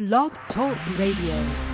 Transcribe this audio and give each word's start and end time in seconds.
Blog 0.00 0.32
Talk 0.48 0.78
Radio. 0.98 1.69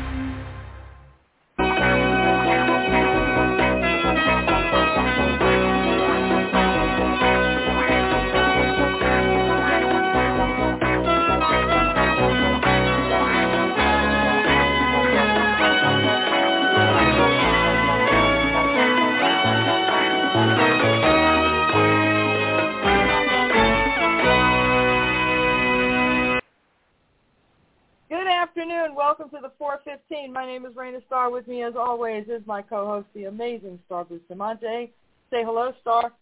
Welcome 29.26 29.42
to 29.42 29.48
the 29.48 29.54
415. 29.58 30.32
My 30.32 30.46
name 30.46 30.64
is 30.66 30.74
Raina 30.74 31.04
Starr. 31.04 31.32
With 31.32 31.48
me, 31.48 31.64
as 31.64 31.74
always, 31.76 32.28
is 32.28 32.46
my 32.46 32.62
co-host, 32.62 33.08
the 33.12 33.24
amazing 33.24 33.80
Star 33.84 34.04
Bustamonte. 34.04 34.90
Say 35.30 35.42
hello, 35.42 35.72
Star. 35.80 36.12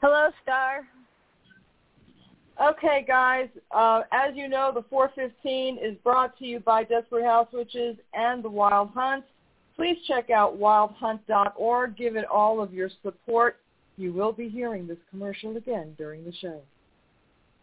Hello, 0.00 0.28
Star. 0.40 0.86
Okay, 2.62 3.04
guys. 3.04 3.48
Uh, 3.72 4.02
as 4.12 4.36
you 4.36 4.48
know, 4.48 4.70
the 4.72 4.84
415 4.88 5.78
is 5.78 5.96
brought 6.04 6.38
to 6.38 6.44
you 6.44 6.60
by 6.60 6.84
Desperate 6.84 7.24
House 7.24 7.48
Witches 7.52 7.96
and 8.14 8.44
The 8.44 8.50
Wild 8.50 8.90
Hunt. 8.94 9.24
Please 9.74 9.96
check 10.06 10.30
out 10.30 10.56
wildhunt.org. 10.56 11.96
Give 11.96 12.14
it 12.14 12.26
all 12.26 12.62
of 12.62 12.72
your 12.72 12.90
support. 13.02 13.56
You 13.96 14.12
will 14.12 14.32
be 14.32 14.48
hearing 14.48 14.86
this 14.86 14.98
commercial 15.10 15.56
again 15.56 15.96
during 15.98 16.24
the 16.24 16.32
show. 16.34 16.60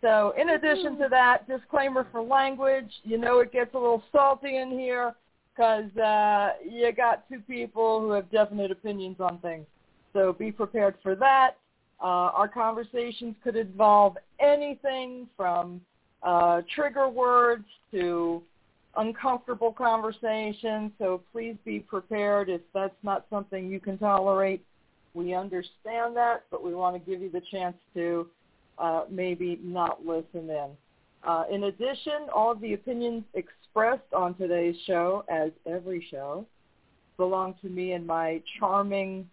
So 0.01 0.33
in 0.37 0.49
addition 0.49 0.97
to 0.99 1.07
that, 1.09 1.47
disclaimer 1.47 2.07
for 2.11 2.21
language, 2.21 2.91
you 3.03 3.17
know 3.17 3.39
it 3.39 3.51
gets 3.51 3.73
a 3.73 3.77
little 3.77 4.03
salty 4.11 4.57
in 4.57 4.71
here 4.71 5.15
because 5.55 5.95
uh, 5.97 6.53
you 6.69 6.91
got 6.91 7.27
two 7.29 7.39
people 7.39 8.01
who 8.01 8.11
have 8.11 8.29
definite 8.31 8.71
opinions 8.71 9.17
on 9.19 9.39
things. 9.39 9.65
So 10.13 10.33
be 10.33 10.51
prepared 10.51 10.95
for 11.01 11.15
that. 11.15 11.57
Uh, 12.01 12.31
our 12.33 12.47
conversations 12.47 13.35
could 13.43 13.55
involve 13.55 14.17
anything 14.39 15.27
from 15.37 15.81
uh, 16.23 16.61
trigger 16.73 17.07
words 17.07 17.65
to 17.91 18.41
uncomfortable 18.97 19.71
conversations. 19.71 20.91
So 20.99 21.21
please 21.31 21.55
be 21.65 21.79
prepared 21.79 22.49
if 22.49 22.61
that's 22.73 22.95
not 23.03 23.25
something 23.29 23.69
you 23.69 23.79
can 23.79 23.97
tolerate. 23.97 24.63
We 25.13 25.33
understand 25.33 26.15
that, 26.17 26.43
but 26.51 26.63
we 26.63 26.75
want 26.75 26.95
to 26.95 27.11
give 27.11 27.21
you 27.21 27.29
the 27.29 27.41
chance 27.51 27.75
to 27.93 28.27
uh, 28.77 29.05
maybe 29.09 29.59
not 29.63 30.05
listen 30.05 30.49
in. 30.49 30.69
Uh, 31.23 31.43
in 31.51 31.63
addition, 31.63 32.27
all 32.33 32.51
of 32.51 32.61
the 32.61 32.73
opinions 32.73 33.23
expressed 33.33 34.13
on 34.15 34.35
today's 34.35 34.75
show, 34.85 35.23
as 35.29 35.51
every 35.65 36.05
show, 36.11 36.45
belong 37.17 37.55
to 37.61 37.69
me 37.69 37.93
and 37.93 38.05
my 38.05 38.41
charming, 38.59 39.27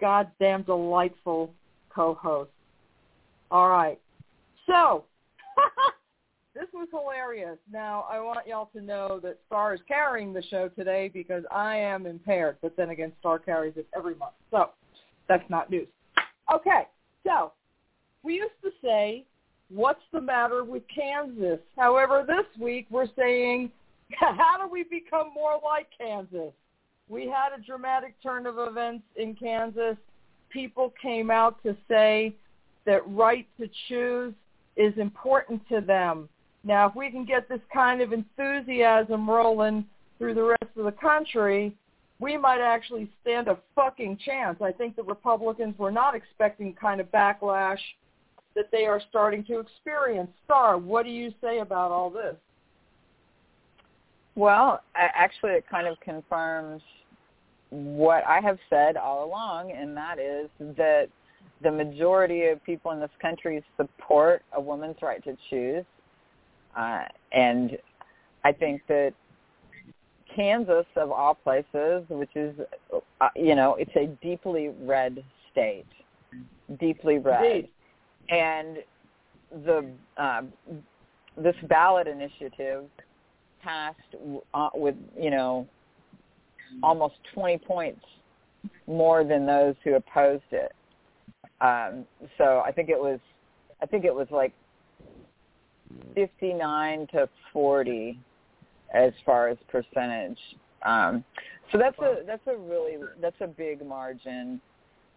goddamn 0.00 0.62
delightful 0.62 1.52
co-host. 1.88 2.50
All 3.50 3.68
right. 3.68 4.00
So, 4.66 5.04
this 6.54 6.66
was 6.72 6.88
hilarious. 6.90 7.58
Now, 7.72 8.06
I 8.10 8.18
want 8.18 8.46
y'all 8.46 8.70
to 8.74 8.80
know 8.80 9.20
that 9.22 9.38
Star 9.46 9.74
is 9.74 9.80
carrying 9.86 10.32
the 10.32 10.42
show 10.42 10.68
today 10.68 11.10
because 11.12 11.44
I 11.52 11.76
am 11.76 12.06
impaired. 12.06 12.56
But 12.60 12.76
then 12.76 12.90
again, 12.90 13.12
Star 13.20 13.38
carries 13.38 13.74
it 13.76 13.86
every 13.96 14.16
month. 14.16 14.32
So, 14.50 14.70
that's 15.28 15.48
not 15.48 15.70
news. 15.70 15.86
Okay. 16.52 16.88
So, 17.24 17.52
we 18.24 18.34
used 18.36 18.60
to 18.62 18.70
say, 18.82 19.24
what's 19.68 20.02
the 20.12 20.20
matter 20.20 20.64
with 20.64 20.82
Kansas? 20.92 21.60
However, 21.76 22.24
this 22.26 22.46
week 22.60 22.86
we're 22.90 23.08
saying, 23.16 23.70
how 24.18 24.56
do 24.60 24.70
we 24.70 24.82
become 24.84 25.32
more 25.34 25.60
like 25.62 25.86
Kansas? 25.96 26.52
We 27.08 27.28
had 27.28 27.56
a 27.56 27.62
dramatic 27.62 28.14
turn 28.22 28.46
of 28.46 28.58
events 28.58 29.04
in 29.16 29.34
Kansas. 29.34 29.96
People 30.50 30.92
came 31.00 31.30
out 31.30 31.62
to 31.64 31.76
say 31.88 32.34
that 32.86 33.06
right 33.08 33.46
to 33.60 33.68
choose 33.88 34.32
is 34.76 34.94
important 34.96 35.60
to 35.68 35.80
them. 35.80 36.28
Now, 36.64 36.88
if 36.88 36.96
we 36.96 37.10
can 37.10 37.26
get 37.26 37.48
this 37.48 37.60
kind 37.72 38.00
of 38.00 38.12
enthusiasm 38.12 39.28
rolling 39.28 39.84
through 40.18 40.34
the 40.34 40.42
rest 40.42 40.76
of 40.76 40.84
the 40.84 40.92
country, 40.92 41.76
we 42.20 42.38
might 42.38 42.60
actually 42.60 43.10
stand 43.20 43.48
a 43.48 43.58
fucking 43.74 44.18
chance. 44.24 44.62
I 44.62 44.72
think 44.72 44.96
the 44.96 45.02
Republicans 45.02 45.78
were 45.78 45.90
not 45.90 46.14
expecting 46.14 46.72
kind 46.72 47.00
of 47.00 47.12
backlash 47.12 47.80
that 48.54 48.70
they 48.70 48.86
are 48.86 49.00
starting 49.10 49.44
to 49.44 49.58
experience. 49.58 50.30
Star, 50.44 50.78
what 50.78 51.04
do 51.04 51.10
you 51.10 51.32
say 51.40 51.58
about 51.58 51.90
all 51.90 52.10
this? 52.10 52.36
Well, 54.36 54.82
actually, 54.94 55.52
it 55.52 55.64
kind 55.70 55.86
of 55.86 55.98
confirms 56.00 56.82
what 57.70 58.24
I 58.26 58.40
have 58.40 58.58
said 58.68 58.96
all 58.96 59.24
along, 59.24 59.72
and 59.72 59.96
that 59.96 60.18
is 60.18 60.48
that 60.76 61.08
the 61.62 61.70
majority 61.70 62.46
of 62.46 62.62
people 62.64 62.90
in 62.90 63.00
this 63.00 63.10
country 63.20 63.64
support 63.76 64.42
a 64.52 64.60
woman's 64.60 64.96
right 65.02 65.22
to 65.24 65.36
choose. 65.50 65.84
Uh, 66.76 67.04
and 67.32 67.78
I 68.44 68.52
think 68.52 68.82
that 68.88 69.14
Kansas, 70.34 70.86
of 70.96 71.12
all 71.12 71.34
places, 71.34 72.04
which 72.08 72.34
is, 72.34 72.54
uh, 73.20 73.28
you 73.36 73.54
know, 73.54 73.76
it's 73.76 73.94
a 73.96 74.06
deeply 74.24 74.70
red 74.82 75.22
state, 75.52 75.86
deeply 76.80 77.18
red. 77.18 77.44
Indeed. 77.44 77.68
And 78.30 78.78
the 79.64 79.90
uh, 80.16 80.42
this 81.36 81.54
ballot 81.68 82.06
initiative 82.06 82.84
passed 83.62 83.98
uh, 84.52 84.68
with, 84.74 84.94
you 85.18 85.30
know, 85.30 85.66
almost 86.82 87.14
20 87.34 87.58
points 87.58 88.04
more 88.86 89.24
than 89.24 89.46
those 89.46 89.74
who 89.82 89.94
opposed 89.94 90.44
it. 90.52 90.72
Um, 91.60 92.04
so 92.38 92.62
I 92.64 92.72
think 92.72 92.88
it 92.88 92.98
was, 92.98 93.18
I 93.82 93.86
think 93.86 94.04
it 94.04 94.14
was 94.14 94.28
like 94.30 94.52
59 96.14 97.06
to 97.12 97.28
40 97.52 98.18
as 98.94 99.12
far 99.24 99.48
as 99.48 99.56
percentage. 99.68 100.38
Um, 100.84 101.24
so 101.72 101.78
that's 101.78 101.98
a 101.98 102.18
that's 102.26 102.46
a 102.46 102.56
really 102.56 102.98
that's 103.20 103.40
a 103.40 103.46
big 103.46 103.84
margin, 103.86 104.60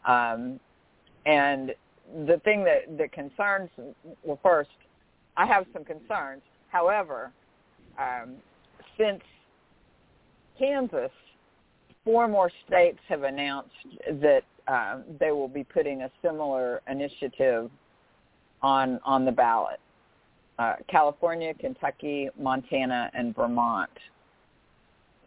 um, 0.08 0.62
and 1.26 1.76
the 2.26 2.40
thing 2.44 2.64
that 2.64 2.98
that 2.98 3.12
concerns 3.12 3.70
well 4.24 4.40
first, 4.42 4.70
I 5.36 5.46
have 5.46 5.66
some 5.74 5.84
concerns. 5.84 6.42
However, 6.70 7.32
um, 8.00 8.36
since 8.98 9.22
Kansas, 10.58 11.12
four 12.04 12.28
more 12.28 12.52
states 12.66 13.00
have 13.08 13.24
announced 13.24 13.70
that 14.22 14.44
um, 14.68 15.04
they 15.20 15.32
will 15.32 15.48
be 15.48 15.64
putting 15.64 16.02
a 16.04 16.12
similar 16.22 16.82
initiative 16.90 17.70
on 18.62 19.00
on 19.06 19.26
the 19.26 19.32
ballot. 19.32 19.80
Uh, 20.58 20.74
California, 20.90 21.54
Kentucky, 21.54 22.30
Montana, 22.40 23.12
and 23.14 23.36
Vermont. 23.36 23.92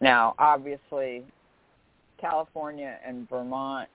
Now, 0.01 0.35
obviously, 0.37 1.23
California 2.19 2.97
and 3.05 3.29
Vermont, 3.29 3.87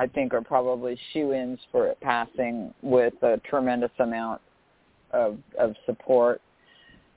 I 0.00 0.06
think, 0.06 0.32
are 0.32 0.40
probably 0.40 0.98
shoo-ins 1.12 1.58
for 1.70 1.86
it 1.88 2.00
passing 2.00 2.72
with 2.80 3.12
a 3.22 3.38
tremendous 3.50 3.90
amount 3.98 4.40
of, 5.12 5.36
of 5.58 5.74
support. 5.84 6.40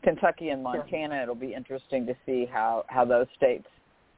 Kentucky 0.03 0.49
and 0.49 0.61
Montana, 0.61 1.23
it'll 1.23 1.33
be 1.33 1.53
interesting 1.53 2.05
to 2.05 2.13
see 2.25 2.45
how, 2.45 2.83
how 2.87 3.05
those 3.05 3.27
states 3.37 3.67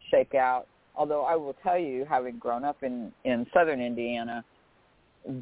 shake 0.10 0.34
out. 0.34 0.66
Although 0.96 1.26
I 1.26 1.36
will 1.36 1.56
tell 1.62 1.78
you, 1.78 2.08
having 2.10 2.40
grown 2.40 2.64
up 2.64 2.82
in, 2.82 3.12
in 3.24 3.46
southern 3.54 3.80
Indiana, 3.80 4.44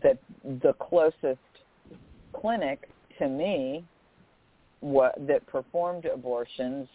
that 0.03 0.17
the 0.43 0.73
closest 0.73 1.39
clinic 2.33 2.89
to 3.19 3.29
me 3.29 3.85
what 4.81 5.15
that 5.27 5.47
performed 5.47 6.03
abortions 6.03 6.89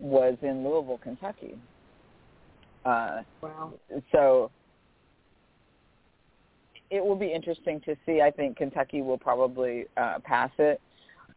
was 0.00 0.38
in 0.40 0.64
Louisville, 0.64 1.00
Kentucky. 1.02 1.58
Uh, 2.86 3.20
wow. 3.42 3.74
So 4.12 4.50
it 6.90 7.04
will 7.04 7.16
be 7.16 7.32
interesting 7.32 7.80
to 7.82 7.96
see. 8.06 8.20
I 8.20 8.30
think 8.30 8.56
Kentucky 8.56 9.02
will 9.02 9.18
probably 9.18 9.86
uh, 9.96 10.18
pass 10.24 10.50
it. 10.58 10.80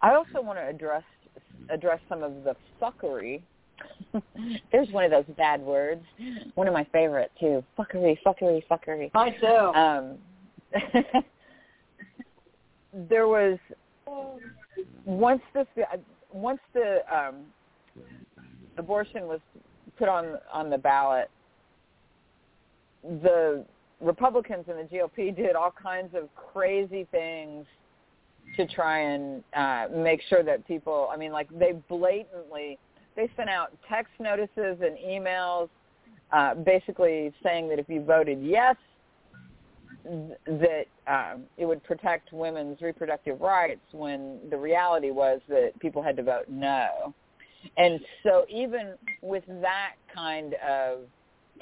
I 0.02 0.14
also 0.14 0.42
want 0.42 0.58
to 0.60 0.68
address 0.68 1.04
address 1.70 2.00
some 2.10 2.24
of 2.24 2.44
the 2.44 2.56
fuckery. 2.82 3.42
There's 4.72 4.90
one 4.90 5.04
of 5.04 5.12
those 5.12 5.26
bad 5.38 5.62
words. 5.62 6.04
One 6.56 6.68
of 6.68 6.74
my 6.74 6.86
favorite 6.92 7.32
too. 7.40 7.64
Fuckery, 7.78 8.18
fuckery, 8.26 8.64
fuckery. 8.70 9.12
I 9.14 9.30
too. 9.32 9.48
Um, 9.48 10.18
there 13.10 13.28
was 13.28 13.58
once 15.06 15.42
the 15.54 15.66
once 16.32 16.60
the 16.74 17.00
um, 17.14 17.36
abortion 18.78 19.28
was 19.28 19.40
put 19.98 20.08
on 20.08 20.38
on 20.52 20.70
the 20.70 20.78
ballot, 20.78 21.30
the 23.04 23.66
Republicans 24.02 24.66
and 24.68 24.80
the 24.80 24.96
GOP 24.96 25.36
did 25.36 25.56
all 25.56 25.74
kinds 25.82 26.16
of 26.16 26.30
crazy 26.36 27.08
things 27.12 27.66
to 28.58 28.68
try 28.68 29.00
and 29.02 29.44
uh, 29.56 29.86
make 29.96 30.22
sure 30.30 30.44
that 30.44 30.68
people. 30.68 31.10
I 31.12 31.18
mean, 31.18 31.32
like 31.32 31.48
they 31.58 31.74
blatantly 31.88 32.78
they 33.16 33.30
sent 33.36 33.50
out 33.50 33.72
text 33.90 34.14
notices 34.20 34.78
and 34.82 34.98
emails, 34.98 35.70
uh, 36.32 36.56
basically 36.56 37.34
saying 37.44 37.70
that 37.70 37.80
if 37.80 37.90
you 37.90 38.04
voted 38.04 38.42
yes, 38.42 38.76
that 40.04 40.86
um, 41.08 41.44
it 41.58 41.66
would 41.66 41.84
protect 41.84 42.34
women's 42.34 42.82
reproductive 42.82 43.40
rights 43.42 43.82
when 43.92 44.40
the 44.50 44.58
reality 44.58 45.12
was 45.12 45.40
that 45.48 45.78
people 45.80 46.02
had 46.02 46.16
to 46.18 46.24
vote 46.24 46.46
no. 46.50 47.14
And 47.78 48.00
so 48.24 48.46
even 48.50 48.96
with 49.22 49.44
that 49.62 49.94
kind 50.14 50.56
of 50.68 51.02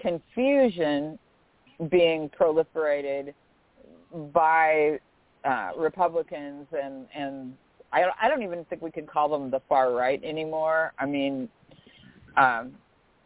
confusion 0.02 1.20
being 1.90 2.30
proliferated 2.30 3.34
by 4.34 5.00
uh, 5.46 5.72
Republicans 5.78 6.68
and 6.72 7.06
and 7.16 7.54
I 7.92 8.02
don't, 8.02 8.14
I 8.22 8.28
don't 8.28 8.44
even 8.44 8.66
think 8.66 8.82
we 8.82 8.92
could 8.92 9.08
call 9.08 9.30
them 9.30 9.50
the 9.50 9.62
far 9.68 9.94
right 9.94 10.22
anymore. 10.24 10.94
I 11.00 11.06
mean, 11.06 11.50
um, 12.38 12.74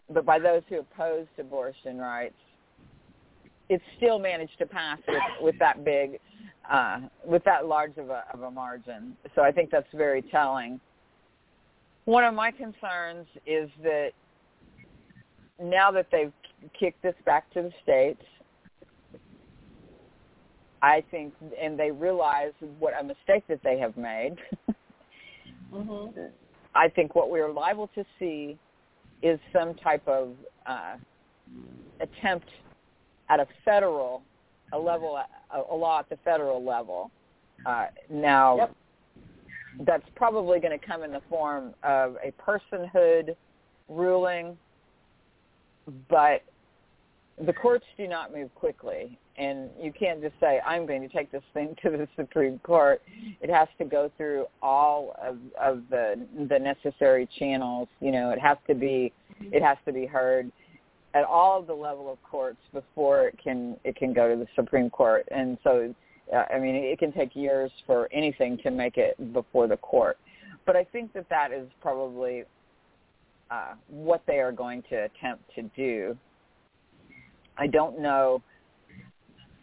but 0.09 0.25
by 0.25 0.39
those 0.39 0.61
who 0.69 0.79
opposed 0.79 1.29
abortion 1.37 1.97
rights, 1.97 2.35
it 3.69 3.81
still 3.97 4.19
managed 4.19 4.57
to 4.59 4.65
pass 4.65 4.99
with, 5.07 5.21
with 5.41 5.59
that 5.59 5.83
big, 5.83 6.19
uh, 6.71 7.01
with 7.25 7.43
that 7.43 7.65
large 7.65 7.97
of 7.97 8.09
a, 8.09 8.23
of 8.33 8.43
a 8.43 8.51
margin. 8.51 9.17
So 9.35 9.41
I 9.41 9.51
think 9.51 9.69
that's 9.69 9.87
very 9.93 10.21
telling. 10.21 10.79
One 12.05 12.23
of 12.23 12.33
my 12.33 12.51
concerns 12.51 13.27
is 13.45 13.69
that 13.81 14.11
now 15.61 15.91
that 15.91 16.07
they've 16.11 16.33
kicked 16.77 17.01
this 17.01 17.15
back 17.25 17.51
to 17.53 17.63
the 17.63 17.71
states, 17.81 18.23
I 20.83 21.01
think, 21.09 21.33
and 21.59 21.79
they 21.79 21.91
realize 21.91 22.51
what 22.77 22.93
a 22.99 23.03
mistake 23.03 23.45
that 23.47 23.61
they 23.63 23.79
have 23.79 23.95
made. 23.95 24.35
mm-hmm. 25.73 26.19
I 26.75 26.89
think 26.89 27.15
what 27.15 27.29
we're 27.31 27.51
liable 27.51 27.89
to 27.95 28.03
see 28.19 28.57
is 29.21 29.39
some 29.53 29.75
type 29.75 30.05
of 30.07 30.33
uh, 30.65 30.95
attempt 32.01 32.49
at 33.29 33.39
a 33.39 33.47
federal, 33.63 34.23
a 34.73 34.77
level, 34.77 35.15
a, 35.15 35.61
a 35.71 35.75
law 35.75 35.99
at 35.99 36.09
the 36.09 36.17
federal 36.25 36.63
level. 36.63 37.11
Uh, 37.65 37.85
now, 38.09 38.57
yep. 38.57 38.75
that's 39.85 40.09
probably 40.15 40.59
going 40.59 40.77
to 40.77 40.85
come 40.85 41.03
in 41.03 41.13
the 41.13 41.21
form 41.29 41.73
of 41.83 42.17
a 42.21 42.33
personhood 42.41 43.35
ruling, 43.87 44.57
but 46.09 46.43
the 47.45 47.53
courts 47.53 47.85
do 47.97 48.07
not 48.07 48.33
move 48.33 48.53
quickly 48.55 49.17
and 49.37 49.69
you 49.81 49.91
can't 49.91 50.21
just 50.21 50.35
say 50.39 50.59
i'm 50.65 50.85
going 50.85 51.01
to 51.01 51.07
take 51.07 51.31
this 51.31 51.43
thing 51.53 51.75
to 51.83 51.91
the 51.91 52.07
supreme 52.15 52.59
court. 52.59 53.01
It 53.41 53.49
has 53.49 53.67
to 53.79 53.85
go 53.85 54.11
through 54.17 54.45
all 54.61 55.15
of 55.21 55.37
of 55.61 55.83
the 55.89 56.25
the 56.49 56.59
necessary 56.59 57.27
channels 57.39 57.87
you 57.99 58.11
know 58.11 58.31
it 58.31 58.39
has 58.39 58.57
to 58.67 58.75
be 58.75 59.11
it 59.41 59.61
has 59.63 59.77
to 59.85 59.93
be 59.93 60.05
heard 60.05 60.51
at 61.13 61.23
all 61.23 61.61
the 61.61 61.73
level 61.73 62.11
of 62.11 62.21
courts 62.23 62.57
before 62.73 63.27
it 63.27 63.37
can 63.43 63.77
it 63.83 63.95
can 63.95 64.13
go 64.13 64.29
to 64.29 64.35
the 64.35 64.47
supreme 64.55 64.89
court. 64.89 65.27
And 65.31 65.57
so 65.63 65.93
uh, 66.33 66.45
i 66.53 66.59
mean 66.59 66.75
it 66.75 66.99
can 66.99 67.11
take 67.11 67.35
years 67.35 67.71
for 67.85 68.09
anything 68.11 68.57
to 68.63 68.71
make 68.71 68.97
it 68.97 69.33
before 69.33 69.67
the 69.67 69.77
court. 69.77 70.17
But 70.65 70.75
i 70.75 70.83
think 70.83 71.13
that 71.13 71.27
that 71.29 71.51
is 71.51 71.67
probably 71.81 72.43
uh, 73.51 73.73
what 73.87 74.23
they 74.25 74.39
are 74.39 74.51
going 74.51 74.83
to 74.89 74.95
attempt 74.95 75.43
to 75.55 75.63
do. 75.75 76.17
I 77.57 77.67
don't 77.67 77.99
know. 77.99 78.41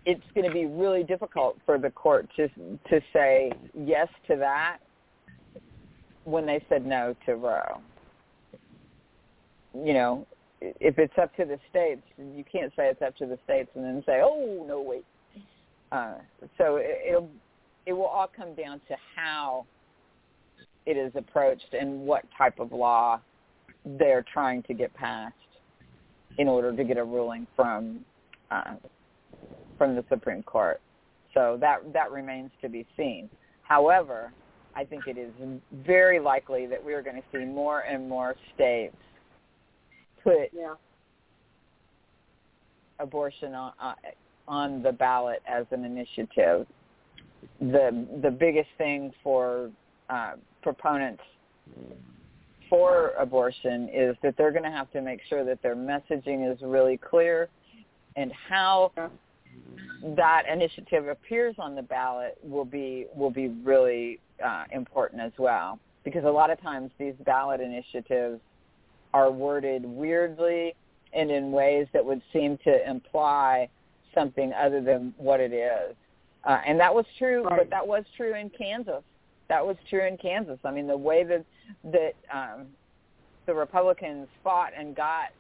It's 0.07 0.23
going 0.35 0.47
to 0.47 0.53
be 0.53 0.67
really 0.67 1.03
difficult 1.03 1.59
for 1.67 1.79
the 1.79 1.91
court 1.91 2.29
to 2.37 2.49
to 2.49 3.01
say 3.13 3.53
yes 3.75 4.09
to 4.29 4.37
that 4.37 4.79
when 6.25 6.47
they 6.47 6.65
said 6.69 6.87
no 6.87 7.15
to 7.27 7.37
Roe. 7.37 7.81
You 9.75 9.95
know, 9.95 10.27
if 10.61 10.99
it's 10.99 11.17
up 11.21 11.35
to 11.37 11.45
the 11.45 11.59
states, 11.71 12.03
you 12.19 12.45
can't 12.51 12.73
say 12.77 12.89
it's 12.89 13.03
up 13.03 13.17
to 13.17 13.27
the 13.27 13.39
states 13.45 13.71
and 13.75 13.85
then 13.85 14.03
say, 14.07 14.21
"Oh 14.23 14.65
no, 14.67 14.81
wait." 14.81 15.05
Uh, 15.93 16.15
so 16.57 16.77
it, 16.77 16.99
it'll 17.09 17.31
it 17.87 17.93
will 17.93 18.07
all 18.07 18.31
come 18.35 18.55
down 18.55 18.81
to 18.89 18.97
how 19.15 19.67
it 20.87 20.97
is 20.97 21.13
approached 21.15 21.75
and 21.79 22.01
what 22.01 22.25
type 22.37 22.59
of 22.59 22.73
law 22.73 23.21
they're 23.85 24.25
trying 24.33 24.63
to 24.65 24.75
get 24.75 24.93
passed 24.95 25.35
in 26.39 26.49
order 26.49 26.75
to 26.75 26.85
get 26.85 26.97
a 26.97 27.05
ruling 27.05 27.47
from 27.57 28.05
uh, 28.51 28.75
from 29.81 29.97
the 29.97 30.05
Supreme 30.11 30.43
Court. 30.43 30.79
So 31.33 31.57
that 31.63 31.91
that 31.95 32.11
remains 32.11 32.51
to 32.61 32.69
be 32.69 32.87
seen. 32.99 33.31
However, 33.63 34.31
I 34.77 34.85
think 34.85 35.07
it 35.07 35.17
is 35.17 35.33
very 35.87 36.21
likely 36.21 36.67
that 36.67 36.85
we 36.85 36.93
are 36.93 37.01
going 37.01 37.17
to 37.17 37.23
see 37.33 37.47
more 37.47 37.81
and 37.81 38.07
more 38.07 38.37
states 38.55 38.95
put 40.23 40.51
yeah. 40.53 40.75
abortion 42.99 43.55
on 43.55 43.73
uh, 43.81 43.95
on 44.47 44.83
the 44.83 44.93
ballot 44.93 45.43
as 45.49 45.65
an 45.71 45.87
initiative. 45.87 46.67
The 47.59 48.07
the 48.23 48.31
biggest 48.31 48.69
thing 48.77 49.15
for 49.25 49.71
uh, 50.11 50.33
proponents 50.63 51.23
for 52.69 53.13
abortion 53.19 53.89
is 53.95 54.15
that 54.23 54.37
they're 54.37 54.53
going 54.53 54.65
to 54.65 54.71
have 54.71 54.91
to 54.93 55.01
make 55.01 55.21
sure 55.27 55.43
that 55.43 55.63
their 55.63 55.75
messaging 55.75 56.53
is 56.53 56.61
really 56.61 56.99
clear 56.99 57.49
and 58.17 58.31
how 58.31 58.93
that 60.17 60.45
initiative 60.51 61.09
appears 61.09 61.55
on 61.59 61.75
the 61.75 61.83
ballot 61.83 62.39
will 62.43 62.65
be 62.65 63.07
will 63.15 63.31
be 63.31 63.49
really 63.49 64.19
uh, 64.45 64.65
important 64.73 65.21
as 65.21 65.33
well 65.39 65.79
because 66.05 66.25
a 66.25 66.31
lot 66.31 66.51
of 66.51 66.61
times 66.61 66.91
these 66.99 67.15
ballot 67.25 67.61
initiatives 67.61 68.41
are 69.13 69.31
worded 69.31 69.85
weirdly 69.85 70.75
and 71.13 71.31
in 71.31 71.53
ways 71.53 71.87
that 71.93 72.05
would 72.05 72.23
seem 72.33 72.57
to 72.65 72.89
imply 72.89 73.69
something 74.15 74.53
other 74.53 74.81
than 74.81 75.15
what 75.19 75.41
it 75.41 75.53
is. 75.53 75.95
Uh, 76.45 76.59
and 76.67 76.79
that 76.81 76.95
was 76.95 77.05
true, 77.19 77.45
right. 77.45 77.59
but 77.59 77.71
that 77.71 77.87
was 77.87 78.05
true 78.17 78.35
in 78.35 78.51
Kansas. 78.51 79.03
That 79.49 79.67
was 79.67 79.77
true 79.89 80.07
in 80.07 80.17
Kansas. 80.17 80.59
I 80.65 80.71
mean, 80.71 80.87
the 80.87 80.97
way 80.97 81.25
that 81.25 81.45
that 81.85 82.15
um, 82.33 82.67
the 83.47 83.55
Republicans 83.55 84.29
fought 84.43 84.73
and 84.77 84.95
got, 84.95 85.31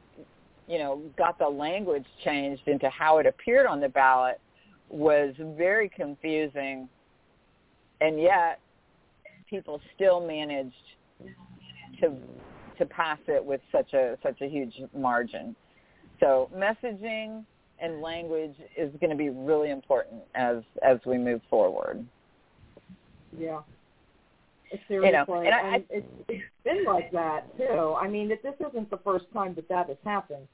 you 0.70 0.78
know, 0.78 1.02
got 1.19 1.37
the 1.37 1.49
language 1.49 2.06
changed 2.25 2.62
into 2.69 2.88
how 2.90 3.19
it 3.19 3.26
appeared 3.26 3.67
on 3.67 3.81
the 3.81 3.88
ballot 3.88 4.40
was 4.88 5.34
very 5.58 5.88
confusing, 5.88 6.88
and 8.00 8.20
yet 8.20 8.61
people 9.49 9.81
still 9.96 10.25
managed 10.25 10.75
to 12.00 12.14
to 12.78 12.87
pass 12.87 13.18
it 13.26 13.45
with 13.45 13.61
such 13.73 13.92
a 13.95 14.16
such 14.23 14.40
a 14.42 14.49
huge 14.49 14.80
margin. 14.97 15.56
So 16.21 16.49
messaging 16.56 17.45
and 17.80 18.00
language 18.00 18.54
is 18.76 18.92
going 19.00 19.11
to 19.11 19.16
be 19.16 19.30
really 19.30 19.71
important 19.71 20.23
as 20.37 20.59
as 20.87 20.99
we 21.04 21.18
move 21.18 21.40
forward. 21.50 22.06
Yeah. 23.37 23.61
Seriously, 24.87 25.09
you 25.09 25.12
know, 25.12 25.40
and, 25.40 25.52
I, 25.52 25.75
and 25.75 25.85
it's, 25.90 26.06
it's 26.28 26.45
been 26.62 26.85
like 26.85 27.11
that 27.11 27.56
too. 27.59 27.97
I 28.00 28.06
mean, 28.06 28.28
that 28.28 28.40
this 28.45 28.54
isn't 28.71 28.88
the 28.88 28.99
first 28.99 29.25
time 29.33 29.52
that 29.56 29.68
that 29.68 29.88
has 29.88 29.97
happened. 30.04 30.47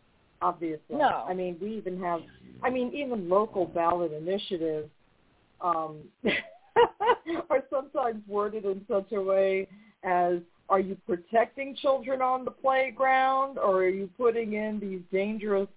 Obviously, 0.43 0.97
no. 0.97 1.25
I 1.29 1.35
mean, 1.35 1.57
we 1.61 1.77
even 1.77 2.01
have. 2.01 2.21
I 2.63 2.71
mean, 2.71 2.93
even 2.95 3.29
local 3.29 3.67
ballot 3.67 4.13
initiatives 4.13 4.89
um, 5.61 5.99
are 7.51 7.65
sometimes 7.71 8.23
worded 8.29 8.65
in 8.65 8.85
such 8.89 9.13
a 9.13 9.21
way 9.21 9.69
as 10.05 10.39
are 10.69 10.81
you 10.81 10.97
protecting 11.07 11.77
children 11.77 12.21
on 12.21 12.45
the 12.45 12.51
playground 12.51 13.59
or 13.59 13.79
are 13.85 13.89
you 13.89 14.09
putting 14.17 14.55
in 14.55 14.81
these 14.81 15.01
dangerous 15.13 15.69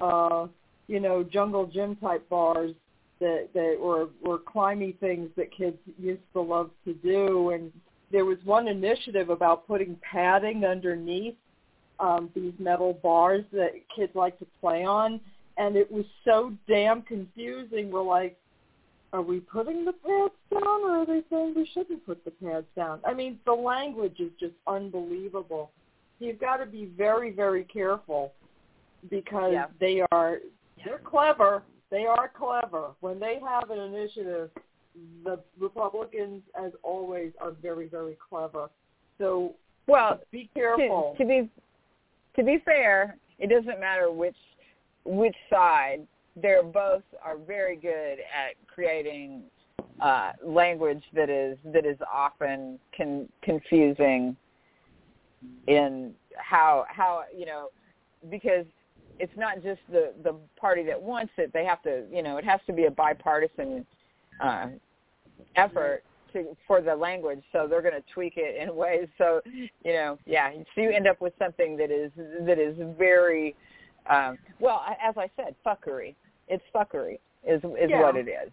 uh 0.00 0.46
you 0.88 1.00
know 1.00 1.22
jungle 1.22 1.66
gym 1.66 1.96
type 1.96 2.26
bars 2.28 2.72
that 3.18 3.48
that 3.54 3.76
were 3.80 4.08
were 4.22 4.38
climby 4.38 4.98
things 5.00 5.30
that 5.36 5.50
kids 5.56 5.78
used 5.98 6.20
to 6.32 6.40
love 6.40 6.70
to 6.84 6.94
do 6.94 7.50
and 7.50 7.72
there 8.12 8.24
was 8.24 8.38
one 8.44 8.68
initiative 8.68 9.30
about 9.30 9.66
putting 9.66 9.96
padding 9.96 10.64
underneath 10.64 11.34
um 12.00 12.30
these 12.34 12.52
metal 12.58 12.98
bars 13.02 13.44
that 13.52 13.70
kids 13.94 14.12
like 14.14 14.38
to 14.38 14.46
play 14.60 14.84
on 14.84 15.20
and 15.58 15.76
it 15.76 15.90
was 15.90 16.04
so 16.24 16.52
damn 16.68 17.02
confusing 17.02 17.90
we're 17.90 18.02
like 18.02 18.36
are 19.12 19.22
we 19.22 19.40
putting 19.40 19.84
the 19.84 19.92
pads 19.92 20.34
down 20.52 20.80
or 20.82 21.02
are 21.02 21.06
they 21.06 21.22
saying 21.30 21.54
we 21.56 21.68
shouldn't 21.72 22.04
put 22.04 22.24
the 22.24 22.30
pads 22.30 22.66
down 22.76 23.00
i 23.06 23.14
mean 23.14 23.38
the 23.46 23.52
language 23.52 24.20
is 24.20 24.30
just 24.38 24.54
unbelievable 24.66 25.70
you've 26.18 26.40
got 26.40 26.58
to 26.58 26.66
be 26.66 26.90
very 26.96 27.30
very 27.30 27.64
careful 27.64 28.32
because 29.10 29.52
yeah. 29.52 29.66
they 29.80 30.02
are 30.10 30.38
they're 30.84 30.98
clever 30.98 31.62
they 31.90 32.06
are 32.06 32.30
clever. 32.36 32.90
When 33.00 33.20
they 33.20 33.38
have 33.46 33.70
an 33.70 33.78
initiative, 33.78 34.50
the 35.24 35.38
Republicans, 35.58 36.42
as 36.58 36.72
always, 36.82 37.32
are 37.40 37.52
very, 37.52 37.88
very 37.88 38.16
clever. 38.28 38.68
So, 39.18 39.54
well, 39.86 40.20
be 40.32 40.50
careful. 40.54 41.14
To, 41.16 41.24
to 41.24 41.28
be 41.28 41.50
to 42.36 42.44
be 42.44 42.58
fair, 42.64 43.16
it 43.38 43.48
doesn't 43.48 43.80
matter 43.80 44.10
which 44.10 44.36
which 45.04 45.36
side. 45.50 46.06
They're 46.40 46.62
both 46.62 47.02
are 47.24 47.38
very 47.38 47.76
good 47.76 48.18
at 48.18 48.54
creating 48.66 49.44
uh, 50.00 50.32
language 50.44 51.02
that 51.14 51.30
is 51.30 51.56
that 51.72 51.86
is 51.86 51.96
often 52.12 52.78
con- 52.96 53.28
confusing 53.42 54.36
in 55.66 56.12
how 56.36 56.84
how 56.88 57.22
you 57.34 57.46
know 57.46 57.68
because 58.30 58.66
it's 59.18 59.32
not 59.36 59.62
just 59.62 59.80
the 59.90 60.12
the 60.22 60.34
party 60.60 60.82
that 60.84 61.00
wants 61.00 61.32
it 61.38 61.52
they 61.52 61.64
have 61.64 61.82
to 61.82 62.04
you 62.12 62.22
know 62.22 62.36
it 62.36 62.44
has 62.44 62.60
to 62.66 62.72
be 62.72 62.84
a 62.84 62.90
bipartisan 62.90 63.86
uh, 64.42 64.66
effort 65.56 66.02
to 66.44 66.56
for 66.66 66.80
the 66.80 66.94
language 66.94 67.42
so 67.52 67.66
they're 67.68 67.82
going 67.82 67.94
to 67.94 68.04
tweak 68.12 68.34
it 68.36 68.60
in 68.60 68.74
ways 68.84 69.08
so 69.18 69.40
you 69.84 69.92
know 69.92 70.18
yeah 70.26 70.50
so 70.74 70.80
you 70.80 70.90
end 70.90 71.06
up 71.06 71.20
with 71.20 71.32
something 71.38 71.76
that 71.76 71.90
is 71.90 72.10
that 72.46 72.58
is 72.58 72.76
very 72.98 73.54
um, 74.08 74.38
well 74.60 74.82
as 75.02 75.14
I 75.16 75.28
said 75.36 75.54
fuckery 75.66 76.14
it's 76.48 76.64
fuckery 76.74 77.18
is 77.46 77.62
is 77.64 77.90
Yeah. 77.90 78.02
what 78.02 78.16
it 78.16 78.28
is 78.28 78.50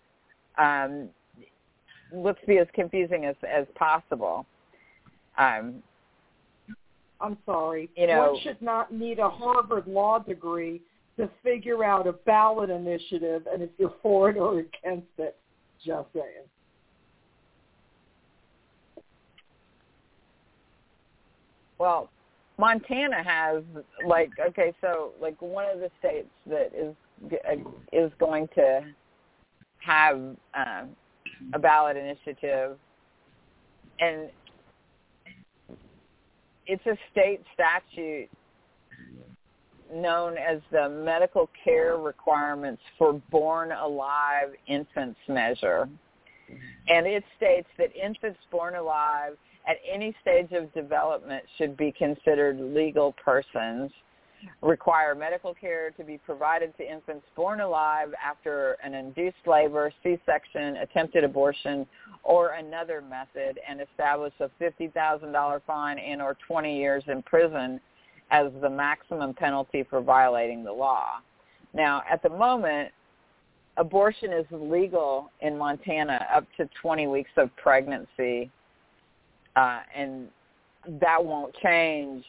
um, 0.57 1.09
let's 2.13 2.39
be 2.47 2.57
as 2.59 2.67
confusing 2.73 3.25
as 3.25 3.35
as 3.47 3.65
possible. 3.75 4.45
Um, 5.37 5.81
I'm 7.19 7.37
sorry. 7.45 7.89
You 7.95 8.07
know- 8.07 8.33
One 8.33 8.41
should 8.41 8.61
not 8.61 8.93
need 8.93 9.19
a 9.19 9.29
Harvard 9.29 9.87
law 9.87 10.19
degree 10.19 10.81
to 11.17 11.29
figure 11.41 11.83
out 11.83 12.05
a 12.07 12.13
ballot 12.13 12.69
initiative 12.69 13.47
and 13.51 13.61
if 13.61 13.69
you're 13.77 13.93
for 14.01 14.29
it 14.29 14.37
or 14.37 14.59
against 14.59 15.07
it. 15.17 15.37
Just 15.83 16.07
saying. 16.13 16.47
Well, 21.83 22.09
Montana 22.57 23.21
has 23.21 23.61
like 24.07 24.31
okay, 24.49 24.73
so 24.79 25.11
like 25.19 25.41
one 25.41 25.65
of 25.69 25.79
the 25.79 25.89
states 25.99 26.29
that 26.45 26.71
is 26.73 26.95
is 27.91 28.09
going 28.19 28.47
to 28.55 28.85
have 29.79 30.15
um, 30.15 30.89
a 31.53 31.59
ballot 31.59 31.97
initiative, 31.97 32.77
and 33.99 34.29
it's 36.67 36.85
a 36.85 36.97
state 37.11 37.41
statute 37.53 38.29
known 39.93 40.37
as 40.37 40.61
the 40.71 40.87
medical 40.87 41.49
care 41.65 41.97
requirements 41.97 42.81
for 42.97 43.21
born 43.29 43.73
alive 43.73 44.53
infants 44.67 45.19
measure. 45.27 45.89
And 46.87 47.05
it 47.05 47.25
states 47.35 47.67
that 47.77 47.93
infants 47.93 48.39
born 48.51 48.75
alive 48.75 49.33
at 49.67 49.77
any 49.89 50.15
stage 50.21 50.51
of 50.51 50.73
development 50.73 51.43
should 51.57 51.77
be 51.77 51.91
considered 51.91 52.59
legal 52.59 53.13
persons, 53.23 53.91
require 54.61 55.15
medical 55.15 55.53
care 55.53 55.91
to 55.91 56.03
be 56.03 56.17
provided 56.17 56.75
to 56.77 56.83
infants 56.89 57.25
born 57.35 57.61
alive 57.61 58.13
after 58.21 58.77
an 58.83 58.93
induced 58.93 59.37
labor, 59.45 59.91
C-section, 60.03 60.77
attempted 60.77 61.23
abortion, 61.23 61.87
or 62.23 62.49
another 62.49 63.01
method, 63.01 63.59
and 63.67 63.81
establish 63.81 64.33
a 64.39 64.49
$50,000 64.61 65.61
fine 65.65 65.97
and 65.97 66.21
or 66.21 66.35
20 66.45 66.77
years 66.77 67.03
in 67.07 67.21
prison 67.23 67.79
as 68.31 68.51
the 68.61 68.69
maximum 68.69 69.33
penalty 69.33 69.85
for 69.89 70.01
violating 70.01 70.63
the 70.63 70.71
law. 70.71 71.21
Now, 71.73 72.03
at 72.09 72.21
the 72.21 72.29
moment, 72.29 72.91
abortion 73.77 74.31
is 74.33 74.45
legal 74.51 75.31
in 75.41 75.57
Montana 75.57 76.25
up 76.33 76.45
to 76.57 76.69
20 76.81 77.07
weeks 77.07 77.31
of 77.37 77.55
pregnancy, 77.55 78.51
uh, 79.55 79.81
and 79.95 80.27
that 80.99 81.23
won't 81.23 81.53
change 81.63 82.23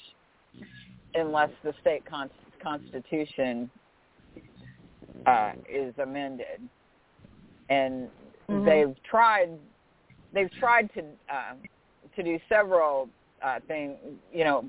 unless 1.14 1.50
the 1.62 1.72
state 1.80 2.04
con- 2.04 2.30
constitution 2.62 3.70
uh, 5.26 5.52
is 5.68 5.94
amended. 5.98 6.68
And 7.68 8.10
Mhm. 8.48 8.64
they've 8.64 9.02
tried 9.02 9.58
they've 10.32 10.52
tried 10.52 10.92
to 10.94 11.04
uh, 11.28 11.54
to 12.14 12.22
do 12.22 12.38
several 12.48 13.08
uh, 13.42 13.60
things, 13.66 13.96
you 14.32 14.44
know, 14.44 14.68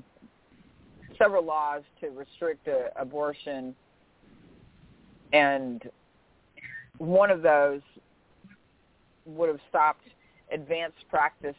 several 1.18 1.44
laws 1.44 1.82
to 2.00 2.10
restrict 2.10 2.66
uh, 2.68 2.88
abortion, 2.96 3.74
and 5.32 5.90
one 6.98 7.30
of 7.30 7.42
those 7.42 7.82
would 9.26 9.48
have 9.48 9.60
stopped 9.68 10.04
advanced 10.50 11.04
practice 11.10 11.56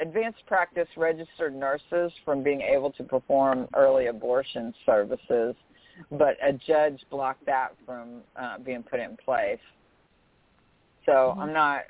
advanced 0.00 0.44
practice 0.46 0.88
registered 0.96 1.54
nurses 1.54 2.12
from 2.24 2.42
being 2.42 2.60
able 2.60 2.90
to 2.92 3.04
perform 3.04 3.68
early 3.74 4.06
abortion 4.06 4.74
services, 4.84 5.54
but 6.10 6.36
a 6.42 6.52
judge 6.52 7.00
blocked 7.10 7.44
that 7.46 7.70
from 7.86 8.22
uh, 8.36 8.58
being 8.58 8.82
put 8.82 9.00
in 9.00 9.16
place. 9.24 9.60
So 11.06 11.34
Mhm. 11.36 11.42
I'm 11.42 11.52
not 11.52 11.84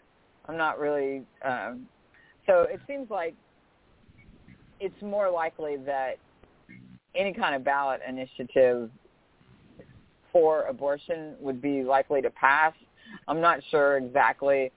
I'm 0.47 0.59
not 0.59 0.79
really 0.79 1.25
um, 1.43 1.89
so 2.47 2.63
it 2.63 2.81
seems 2.87 3.11
like 3.11 3.35
it's 4.81 5.01
more 5.01 5.31
likely 5.31 5.77
that 5.77 6.19
any 7.15 7.33
kind 7.33 7.55
of 7.55 7.65
ballot 7.65 8.03
initiative 8.07 8.91
for 10.33 10.65
abortion 10.65 11.37
would 11.41 11.63
be 11.63 11.83
likely 11.83 12.21
to 12.21 12.31
pass. 12.31 12.75
I'm 13.29 13.41
not 13.41 13.63
sure 13.71 13.97
exactly. 13.97 14.73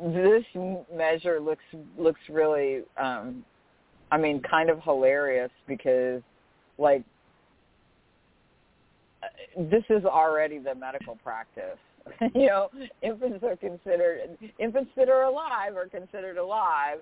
This 0.00 0.44
measure 0.94 1.40
looks 1.40 1.64
looks 1.98 2.20
really, 2.28 2.82
um, 2.96 3.44
I 4.12 4.16
mean, 4.16 4.40
kind 4.48 4.70
of 4.70 4.80
hilarious 4.82 5.50
because, 5.66 6.22
like, 6.78 7.02
this 9.56 9.82
is 9.90 10.04
already 10.04 10.58
the 10.58 10.74
medical 10.74 11.16
practice. 11.16 11.78
you 12.34 12.46
know, 12.46 12.70
infants 13.02 13.42
are 13.42 13.56
considered 13.56 14.38
infants 14.58 14.90
that 14.96 15.08
are 15.08 15.24
alive 15.24 15.76
are 15.76 15.88
considered 15.88 16.38
alive, 16.38 16.98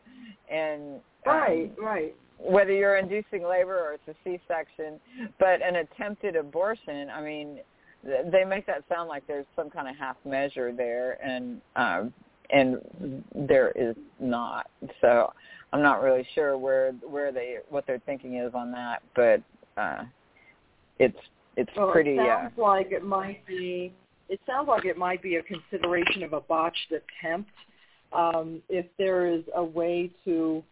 and 0.51 0.95
um, 0.95 1.01
Right, 1.27 1.73
right. 1.81 2.15
whether 2.39 2.73
you're 2.73 2.97
inducing 2.97 3.43
labor 3.45 3.79
or 3.79 3.93
it's 3.95 4.09
a 4.09 4.15
C-section, 4.25 4.99
but 5.39 5.63
an 5.63 5.77
attempted 5.77 6.35
abortion, 6.35 7.09
I 7.11 7.21
mean, 7.21 7.59
they 8.05 8.45
make 8.45 8.67
that 8.67 8.85
sound 8.89 9.09
like 9.09 9.27
there's 9.27 9.47
some 9.55 9.71
kind 9.71 9.89
of 9.89 9.97
half 9.97 10.17
measure 10.25 10.73
there, 10.73 11.25
and 11.25 11.61
um, 11.77 12.13
and 12.51 13.23
there 13.35 13.73
is 13.75 13.97
not. 14.21 14.69
So 15.01 15.33
I'm 15.73 15.83
not 15.83 16.03
really 16.03 16.27
sure 16.35 16.57
where 16.59 16.93
where 17.09 17.33
they 17.33 17.57
what 17.69 17.87
their 17.87 17.99
thinking 18.01 18.37
is 18.37 18.53
on 18.55 18.73
that, 18.73 19.03
but 19.15 19.43
uh, 19.77 20.05
it's 20.99 21.17
it's 21.57 21.71
Well, 21.77 21.91
pretty. 21.93 22.17
it 22.17 22.21
Uh, 22.21 22.43
sounds 22.43 22.59
like 22.59 22.93
it 22.93 23.05
might 23.05 23.45
be. 23.47 23.93
It 24.29 24.41
sounds 24.47 24.69
like 24.69 24.85
it 24.85 24.99
might 24.99 25.23
be 25.23 25.37
a 25.37 25.43
consideration 25.43 26.23
of 26.23 26.33
a 26.33 26.41
botched 26.41 26.93
attempt. 26.93 27.51
Um, 28.13 28.63
if 28.69 28.87
there 28.99 29.27
is 29.27 29.43
a 29.55 29.63
way 29.63 30.11
to, 30.25 30.63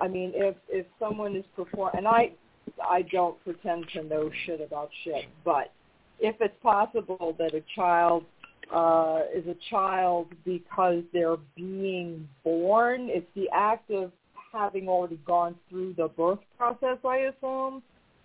I 0.00 0.08
mean, 0.08 0.32
if 0.34 0.56
if 0.68 0.86
someone 0.98 1.36
is 1.36 1.44
perform, 1.54 1.90
and 1.96 2.06
I, 2.06 2.32
I 2.82 3.02
don't 3.02 3.42
pretend 3.44 3.86
to 3.94 4.02
know 4.02 4.30
shit 4.46 4.60
about 4.60 4.90
shit, 5.04 5.26
but 5.44 5.72
if 6.20 6.36
it's 6.40 6.56
possible 6.62 7.34
that 7.38 7.54
a 7.54 7.62
child 7.74 8.24
uh, 8.72 9.22
is 9.34 9.46
a 9.46 9.56
child 9.70 10.28
because 10.44 11.02
they're 11.12 11.36
being 11.56 12.28
born, 12.42 13.08
it's 13.10 13.26
the 13.34 13.48
act 13.52 13.90
of 13.90 14.12
having 14.52 14.88
already 14.88 15.18
gone 15.26 15.56
through 15.68 15.94
the 15.94 16.08
birth 16.08 16.38
process, 16.56 16.98
I 17.04 17.30
assume. 17.32 17.82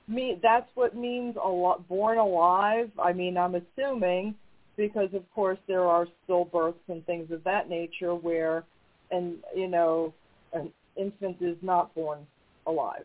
Me 0.07 0.39
that's 0.41 0.69
what 0.73 0.95
means 0.95 1.35
a 1.43 1.47
lot 1.47 1.87
born 1.87 2.17
alive 2.17 2.89
i 2.99 3.13
mean 3.13 3.37
i'm 3.37 3.53
assuming 3.53 4.33
because 4.75 5.13
of 5.13 5.23
course 5.35 5.59
there 5.67 5.83
are 5.83 6.07
stillbirths 6.27 6.73
and 6.87 7.05
things 7.05 7.29
of 7.31 7.43
that 7.43 7.69
nature 7.69 8.15
where 8.15 8.63
and 9.11 9.35
you 9.55 9.67
know 9.67 10.13
an 10.53 10.71
infant 10.95 11.37
is 11.41 11.57
not 11.61 11.93
born 11.93 12.19
alive. 12.65 13.03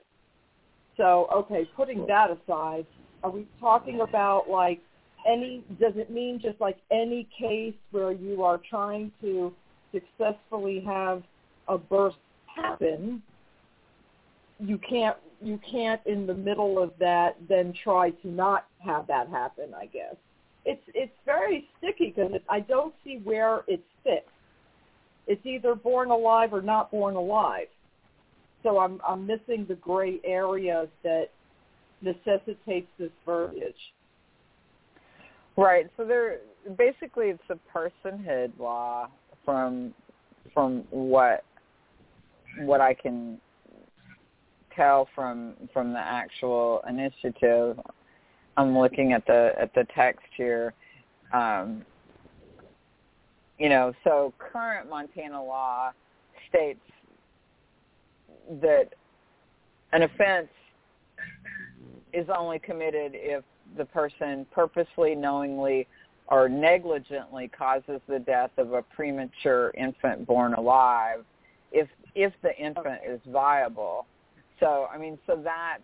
So 0.96 1.28
okay 1.34 1.68
putting 1.76 2.06
that 2.06 2.28
aside 2.30 2.86
are 3.22 3.30
we 3.30 3.46
talking 3.60 4.00
about 4.00 4.48
like 4.48 4.80
any 5.26 5.62
does 5.80 5.94
it 5.96 6.10
mean 6.10 6.40
just 6.40 6.60
like 6.60 6.76
any 6.90 7.28
case 7.38 7.74
where 7.90 8.12
you 8.12 8.42
are 8.42 8.60
trying 8.68 9.10
to 9.20 9.52
successfully 9.92 10.82
have 10.86 11.22
a 11.68 11.78
birth 11.78 12.14
happen 12.46 13.22
you 14.58 14.78
can't 14.78 15.16
you 15.42 15.58
can't 15.70 16.00
in 16.06 16.26
the 16.26 16.34
middle 16.34 16.82
of 16.82 16.92
that 16.98 17.36
then 17.48 17.72
try 17.82 18.10
to 18.10 18.28
not 18.28 18.66
have 18.78 19.06
that 19.06 19.28
happen 19.28 19.72
i 19.76 19.86
guess? 19.86 20.14
It's 20.64 20.82
it's 20.94 21.12
very 21.24 21.68
sticky 21.78 22.12
because 22.14 22.32
i 22.48 22.60
don't 22.60 22.94
see 23.04 23.20
where 23.24 23.62
it 23.66 23.82
fits 24.02 24.28
it's 25.26 25.44
either 25.46 25.74
born 25.74 26.10
alive 26.10 26.52
or 26.52 26.60
not 26.60 26.90
born 26.90 27.16
alive. 27.16 27.68
So 28.62 28.78
i'm 28.78 29.00
i'm 29.06 29.26
missing 29.26 29.66
the 29.68 29.74
gray 29.74 30.20
area 30.24 30.86
that 31.02 31.30
necessitates 32.02 32.88
this 32.98 33.10
verbiage 33.24 33.74
Right. 35.56 35.88
So 35.96 36.04
there 36.04 36.38
basically 36.76 37.26
it's 37.26 37.42
a 37.48 37.58
personhood 37.76 38.52
law 38.58 39.08
from 39.44 39.94
from 40.52 40.84
what 40.90 41.44
what 42.60 42.80
I 42.80 42.94
can 42.94 43.38
tell 44.74 45.08
from 45.14 45.54
from 45.72 45.92
the 45.92 46.00
actual 46.00 46.82
initiative. 46.88 47.78
I'm 48.56 48.76
looking 48.76 49.12
at 49.12 49.26
the 49.26 49.52
at 49.58 49.72
the 49.74 49.86
text 49.94 50.26
here. 50.36 50.74
Um, 51.32 51.84
you 53.58 53.68
know, 53.68 53.92
so 54.02 54.32
current 54.38 54.90
Montana 54.90 55.42
law 55.42 55.92
states 56.48 56.80
that 58.60 58.88
an 59.92 60.02
offense 60.02 60.48
is 62.14 62.28
only 62.36 62.58
committed 62.58 63.12
if 63.14 63.44
the 63.76 63.84
person 63.84 64.46
purposely, 64.52 65.14
knowingly, 65.14 65.86
or 66.28 66.48
negligently 66.48 67.48
causes 67.48 68.00
the 68.08 68.18
death 68.18 68.50
of 68.56 68.72
a 68.72 68.82
premature 68.82 69.72
infant 69.76 70.26
born 70.26 70.54
alive 70.54 71.24
if 71.72 71.88
if 72.14 72.32
the 72.42 72.56
infant 72.56 73.00
is 73.06 73.20
viable. 73.28 74.06
So 74.60 74.86
I 74.92 74.96
mean 74.96 75.18
so 75.26 75.40
that's 75.42 75.82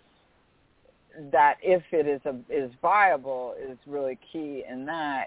that 1.32 1.56
if 1.60 1.82
it 1.90 2.06
is 2.06 2.20
a, 2.24 2.36
is 2.48 2.70
viable 2.80 3.54
is 3.60 3.76
really 3.86 4.18
key 4.32 4.62
in 4.70 4.86
that. 4.86 5.26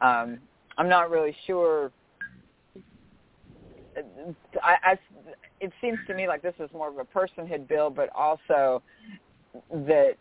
Um, 0.00 0.38
I'm 0.76 0.88
not 0.88 1.10
really 1.10 1.34
sure. 1.46 1.90
I, 4.62 4.76
I, 4.84 4.98
it 5.60 5.72
seems 5.80 5.98
to 6.06 6.14
me 6.14 6.28
like 6.28 6.42
this 6.42 6.54
is 6.60 6.70
more 6.72 6.88
of 6.88 6.98
a 6.98 7.04
personhood 7.04 7.66
bill, 7.66 7.90
but 7.90 8.10
also 8.14 8.82
that 9.70 10.14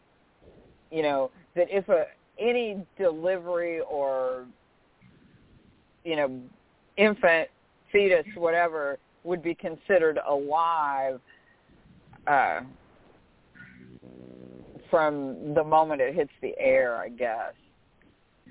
you 0.92 1.02
know 1.02 1.32
that 1.56 1.68
if 1.70 1.88
a 1.90 2.06
any 2.40 2.86
delivery 2.98 3.80
or 3.82 4.46
you 6.04 6.16
know 6.16 6.42
infant 6.98 7.50
fetus 7.92 8.26
whatever 8.36 8.98
would 9.24 9.42
be 9.42 9.56
considered 9.56 10.20
alive 10.28 11.20
uh 12.28 12.62
from 14.90 15.54
the 15.54 15.64
moment 15.64 16.02
it 16.02 16.14
hits 16.14 16.32
the 16.42 16.54
air 16.60 16.98
i 16.98 17.10
guess 17.10 17.54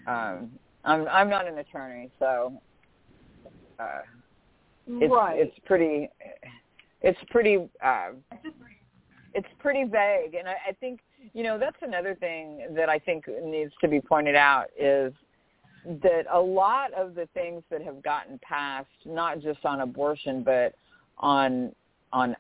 um 0.07 0.50
i'm 0.85 1.07
i'm 1.09 1.31
not 1.31 1.47
an 1.47 1.59
attorney 1.59 2.11
so 2.19 2.61
uh 3.78 4.00
it's 4.88 5.12
right. 5.12 5.38
it's 5.38 5.59
pretty 5.64 6.09
it's 7.02 7.19
pretty 7.31 7.69
uh 7.85 8.11
it's 9.37 9.47
pretty 9.59 9.85
vague 9.85 10.35
and 10.35 10.49
I, 10.49 10.57
I 10.71 10.73
think 10.81 11.00
you 11.35 11.43
know 11.43 11.59
that's 11.59 11.76
another 11.83 12.14
thing 12.14 12.66
that 12.75 12.88
I 12.88 12.99
think 12.99 13.26
needs 13.45 13.73
to 13.83 13.88
be 13.88 14.00
pointed 14.00 14.35
out 14.35 14.66
is 14.78 15.12
that 16.02 16.25
a 16.33 16.40
lot 16.40 16.93
of 16.95 17.14
the 17.14 17.28
things 17.33 17.62
that 17.71 17.81
have 17.83 18.02
gotten 18.02 18.40
passed, 18.43 18.88
not 19.05 19.40
just 19.40 19.64
on 19.64 19.83
abortion, 19.83 20.43
but 20.43 20.75
on 21.19 21.73
on 22.12 22.35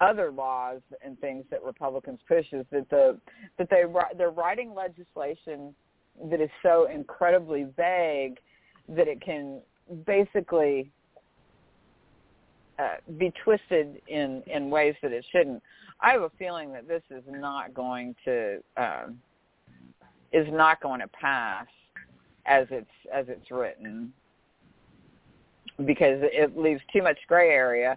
other 0.00 0.30
laws 0.30 0.80
and 1.04 1.18
things 1.20 1.44
that 1.50 1.62
Republicans 1.64 2.20
push 2.28 2.46
is 2.52 2.66
that 2.70 2.88
the 2.90 3.18
that 3.58 3.68
they 3.70 3.82
they're 4.16 4.30
writing 4.30 4.74
legislation 4.74 5.74
that 6.30 6.40
is 6.40 6.50
so 6.62 6.88
incredibly 6.92 7.66
vague 7.76 8.38
that 8.88 9.08
it 9.08 9.20
can 9.20 9.60
basically 10.06 10.90
uh, 12.78 12.96
be 13.18 13.32
twisted 13.42 14.00
in 14.08 14.42
in 14.46 14.70
ways 14.70 14.94
that 15.02 15.12
it 15.12 15.24
shouldn't. 15.32 15.62
I 16.04 16.12
have 16.12 16.22
a 16.22 16.30
feeling 16.38 16.70
that 16.74 16.86
this 16.86 17.02
is 17.10 17.22
not 17.26 17.72
going 17.72 18.14
to 18.26 18.58
um, 18.76 19.18
is 20.34 20.46
not 20.50 20.82
going 20.82 21.00
to 21.00 21.08
pass 21.08 21.66
as 22.44 22.66
it's 22.70 22.86
as 23.10 23.24
it's 23.28 23.50
written 23.50 24.12
because 25.86 26.20
it 26.22 26.58
leaves 26.58 26.82
too 26.92 27.02
much 27.02 27.16
gray 27.26 27.48
area. 27.48 27.96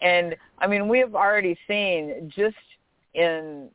And 0.00 0.36
I 0.60 0.68
mean, 0.68 0.88
we 0.88 1.00
have 1.00 1.16
already 1.16 1.58
seen 1.66 2.32
just 2.34 2.54
in 3.14 3.68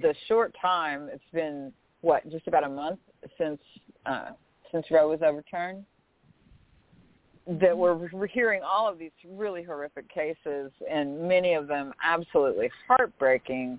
the 0.00 0.12
short 0.26 0.52
time 0.60 1.08
it's 1.12 1.22
been 1.32 1.72
what 2.00 2.28
just 2.28 2.48
about 2.48 2.64
a 2.64 2.68
month 2.68 2.98
since 3.38 3.60
uh, 4.06 4.30
since 4.72 4.84
Roe 4.90 5.08
was 5.08 5.20
overturned 5.22 5.84
that 7.46 7.76
we're, 7.76 8.26
hearing 8.26 8.60
all 8.62 8.88
of 8.88 8.98
these 8.98 9.12
really 9.34 9.62
horrific 9.62 10.12
cases 10.12 10.72
and 10.90 11.28
many 11.28 11.54
of 11.54 11.68
them 11.68 11.92
absolutely 12.02 12.70
heartbreaking 12.88 13.78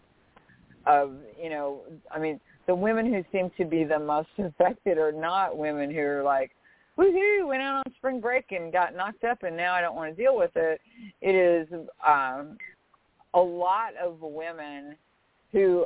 of 0.85 1.11
you 1.41 1.49
know 1.49 1.81
i 2.11 2.17
mean 2.17 2.39
the 2.65 2.73
women 2.73 3.13
who 3.13 3.23
seem 3.31 3.51
to 3.57 3.65
be 3.65 3.83
the 3.83 3.99
most 3.99 4.29
affected 4.37 4.97
are 4.97 5.11
not 5.11 5.57
women 5.57 5.91
who 5.91 5.99
are 5.99 6.23
like 6.23 6.51
woohoo 6.97 7.45
went 7.45 7.61
out 7.61 7.83
on 7.85 7.93
spring 7.97 8.21
break 8.21 8.45
and 8.51 8.71
got 8.71 8.95
knocked 8.95 9.25
up 9.25 9.43
and 9.43 9.55
now 9.55 9.73
i 9.73 9.81
don't 9.81 9.95
want 9.95 10.15
to 10.15 10.21
deal 10.21 10.37
with 10.37 10.51
it. 10.55 10.79
It 11.21 11.35
is 11.35 11.67
um 12.07 12.57
a 13.33 13.39
lot 13.39 13.91
of 14.01 14.21
women 14.21 14.95
who 15.51 15.85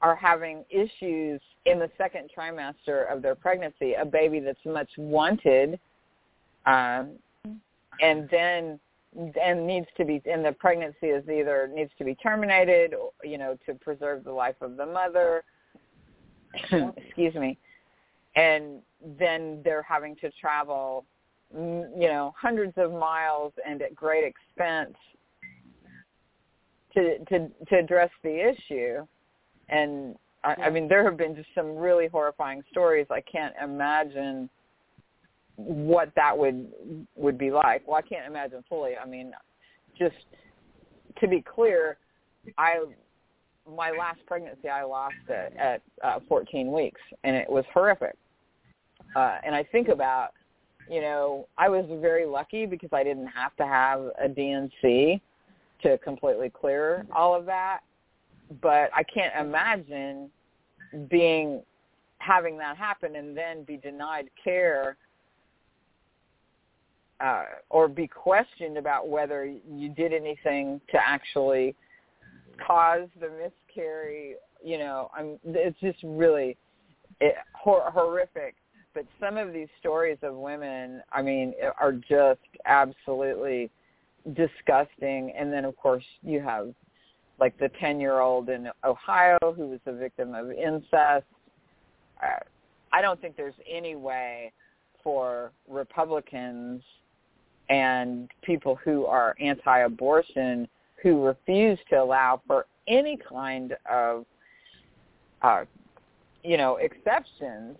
are 0.00 0.16
having 0.16 0.64
issues 0.70 1.40
in 1.66 1.78
the 1.78 1.90
second 1.98 2.30
trimester 2.36 3.12
of 3.12 3.20
their 3.20 3.34
pregnancy 3.34 3.92
a 3.94 4.06
baby 4.06 4.40
that's 4.40 4.58
much 4.64 4.88
wanted 4.96 5.78
um, 6.68 7.12
and 8.00 8.28
then 8.30 8.78
and 9.42 9.66
needs 9.66 9.86
to 9.96 10.04
be 10.04 10.20
and 10.30 10.44
the 10.44 10.52
pregnancy 10.52 11.06
is 11.06 11.24
either 11.28 11.68
needs 11.74 11.90
to 11.98 12.04
be 12.04 12.14
terminated 12.16 12.94
you 13.24 13.38
know 13.38 13.56
to 13.66 13.74
preserve 13.74 14.22
the 14.22 14.32
life 14.32 14.56
of 14.60 14.76
the 14.76 14.86
mother. 14.86 15.42
Excuse 16.96 17.34
me. 17.34 17.58
And 18.36 18.80
then 19.18 19.60
they're 19.64 19.82
having 19.82 20.14
to 20.16 20.30
travel 20.40 21.04
you 21.52 22.08
know 22.08 22.34
hundreds 22.38 22.74
of 22.76 22.92
miles 22.92 23.52
and 23.66 23.80
at 23.80 23.94
great 23.94 24.24
expense 24.24 24.94
to 26.94 27.18
to 27.24 27.48
to 27.68 27.78
address 27.78 28.10
the 28.22 28.50
issue. 28.50 29.06
And 29.70 30.16
I, 30.44 30.54
I 30.64 30.70
mean 30.70 30.86
there 30.86 31.02
have 31.04 31.16
been 31.16 31.34
just 31.34 31.48
some 31.54 31.76
really 31.76 32.08
horrifying 32.08 32.62
stories. 32.70 33.06
I 33.10 33.22
can't 33.22 33.54
imagine 33.62 34.50
what 35.58 36.12
that 36.14 36.36
would 36.36 36.70
would 37.16 37.36
be 37.36 37.50
like. 37.50 37.86
Well, 37.86 37.96
I 37.96 38.02
can't 38.02 38.26
imagine 38.26 38.64
fully. 38.68 38.92
I 38.96 39.06
mean, 39.06 39.32
just 39.98 40.14
to 41.20 41.26
be 41.26 41.42
clear, 41.42 41.98
I 42.56 42.84
my 43.76 43.90
last 43.90 44.20
pregnancy 44.26 44.68
I 44.68 44.84
lost 44.84 45.14
it 45.28 45.52
at 45.58 45.82
uh, 46.02 46.20
14 46.28 46.72
weeks, 46.72 47.00
and 47.24 47.36
it 47.36 47.50
was 47.50 47.64
horrific. 47.74 48.16
Uh, 49.14 49.38
and 49.44 49.54
I 49.54 49.62
think 49.64 49.88
about, 49.88 50.30
you 50.88 51.00
know, 51.00 51.48
I 51.58 51.68
was 51.68 51.84
very 52.00 52.24
lucky 52.24 52.64
because 52.64 52.90
I 52.92 53.04
didn't 53.04 53.26
have 53.26 53.54
to 53.56 53.66
have 53.66 54.10
a 54.18 54.28
D&C 54.28 55.20
to 55.82 55.98
completely 55.98 56.50
clear 56.50 57.04
all 57.14 57.34
of 57.34 57.44
that. 57.46 57.80
But 58.62 58.90
I 58.94 59.02
can't 59.02 59.34
imagine 59.38 60.30
being 61.10 61.62
having 62.18 62.56
that 62.58 62.76
happen 62.76 63.16
and 63.16 63.36
then 63.36 63.64
be 63.64 63.76
denied 63.76 64.30
care 64.42 64.96
uh, 67.20 67.44
or 67.70 67.88
be 67.88 68.06
questioned 68.06 68.76
about 68.76 69.08
whether 69.08 69.44
you 69.44 69.88
did 69.88 70.12
anything 70.12 70.80
to 70.90 70.98
actually 71.04 71.74
cause 72.64 73.08
the 73.20 73.28
miscarry. 73.28 74.34
You 74.64 74.78
know, 74.78 75.10
I'm, 75.16 75.38
it's 75.44 75.78
just 75.80 75.98
really 76.02 76.56
it, 77.20 77.34
hor- 77.54 77.90
horrific. 77.90 78.54
But 78.94 79.04
some 79.20 79.36
of 79.36 79.52
these 79.52 79.68
stories 79.78 80.18
of 80.22 80.34
women, 80.34 81.02
I 81.12 81.22
mean, 81.22 81.54
are 81.80 81.92
just 81.92 82.40
absolutely 82.66 83.70
disgusting. 84.34 85.32
And 85.38 85.52
then, 85.52 85.64
of 85.64 85.76
course, 85.76 86.04
you 86.22 86.40
have 86.40 86.74
like 87.38 87.56
the 87.58 87.70
10-year-old 87.80 88.48
in 88.48 88.68
Ohio 88.84 89.38
who 89.42 89.68
was 89.68 89.80
a 89.86 89.92
victim 89.92 90.34
of 90.34 90.50
incest. 90.50 91.26
Uh, 92.20 92.40
I 92.92 93.00
don't 93.00 93.20
think 93.20 93.36
there's 93.36 93.54
any 93.70 93.94
way 93.94 94.52
for 95.04 95.52
Republicans 95.68 96.82
and 97.68 98.30
people 98.42 98.76
who 98.76 99.06
are 99.06 99.36
anti-abortion 99.40 100.68
who 101.02 101.24
refuse 101.24 101.78
to 101.90 101.96
allow 101.96 102.40
for 102.46 102.66
any 102.88 103.16
kind 103.16 103.76
of, 103.90 104.24
uh, 105.42 105.64
you 106.42 106.56
know, 106.56 106.76
exceptions 106.76 107.76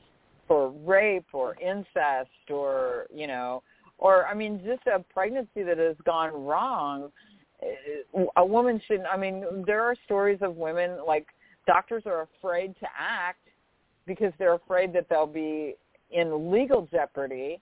for 0.47 0.71
rape 0.85 1.27
or 1.33 1.57
incest 1.61 2.31
or, 2.51 3.07
you 3.15 3.27
know, 3.27 3.63
or 3.99 4.27
I 4.27 4.35
mean, 4.35 4.61
just 4.65 4.87
a 4.87 5.01
pregnancy 5.13 5.63
that 5.63 5.79
has 5.79 5.97
gone 6.05 6.33
wrong. 6.33 7.11
A 8.37 8.45
woman 8.45 8.81
shouldn't. 8.87 9.09
I 9.09 9.17
mean, 9.17 9.65
there 9.67 9.83
are 9.83 9.97
stories 10.05 10.39
of 10.43 10.57
women 10.57 10.99
like 11.05 11.27
doctors 11.67 12.05
are 12.07 12.29
afraid 12.39 12.77
to 12.79 12.87
act 12.97 13.41
because 14.07 14.33
they're 14.39 14.55
afraid 14.55 14.93
that 14.93 15.07
they'll 15.11 15.27
be 15.27 15.75
in 16.13 16.51
legal 16.53 16.89
jeopardy 16.91 17.61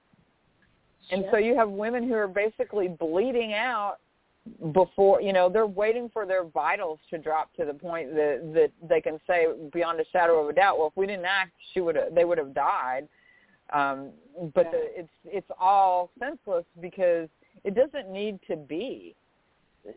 and 1.11 1.25
so 1.31 1.37
you 1.37 1.57
have 1.57 1.71
women 1.71 2.09
who 2.09 2.15
are 2.15 2.29
basically 2.29 2.89
bleeding 2.89 3.53
out 3.53 3.97
before 4.73 5.21
you 5.21 5.33
know 5.33 5.49
they're 5.49 5.67
waiting 5.67 6.09
for 6.13 6.25
their 6.25 6.45
vitals 6.45 6.99
to 7.11 7.19
drop 7.19 7.53
to 7.55 7.65
the 7.65 7.75
point 7.75 8.15
that 8.15 8.41
that 8.55 8.71
they 8.89 9.01
can 9.01 9.19
say 9.27 9.47
beyond 9.73 10.01
a 10.01 10.05
shadow 10.13 10.41
of 10.43 10.49
a 10.49 10.53
doubt 10.53 10.79
well 10.79 10.89
if 10.89 10.97
we 10.97 11.07
didn't 11.07 11.25
act 11.25 11.53
she 11.75 11.81
would 11.81 11.97
have 11.97 12.15
they 12.15 12.25
would 12.25 12.39
have 12.39 12.55
died. 12.55 13.09
Um 13.73 14.11
but 14.55 14.71
the, 14.71 15.01
it's 15.01 15.09
it's 15.25 15.51
all 15.59 16.11
senseless 16.19 16.65
because 16.81 17.29
it 17.65 17.75
doesn't 17.75 18.11
need 18.11 18.39
to 18.49 18.57
be. 18.57 19.17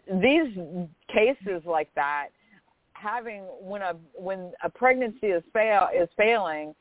These 0.08 0.58
cases 1.14 1.62
like 1.66 1.94
that 1.96 2.30
having 2.94 3.44
when 3.62 3.82
a 3.82 3.96
when 4.16 4.52
a 4.64 4.70
pregnancy 4.70 5.28
is 5.28 5.44
fail 5.54 5.90
is 5.96 6.10
failing 6.18 6.74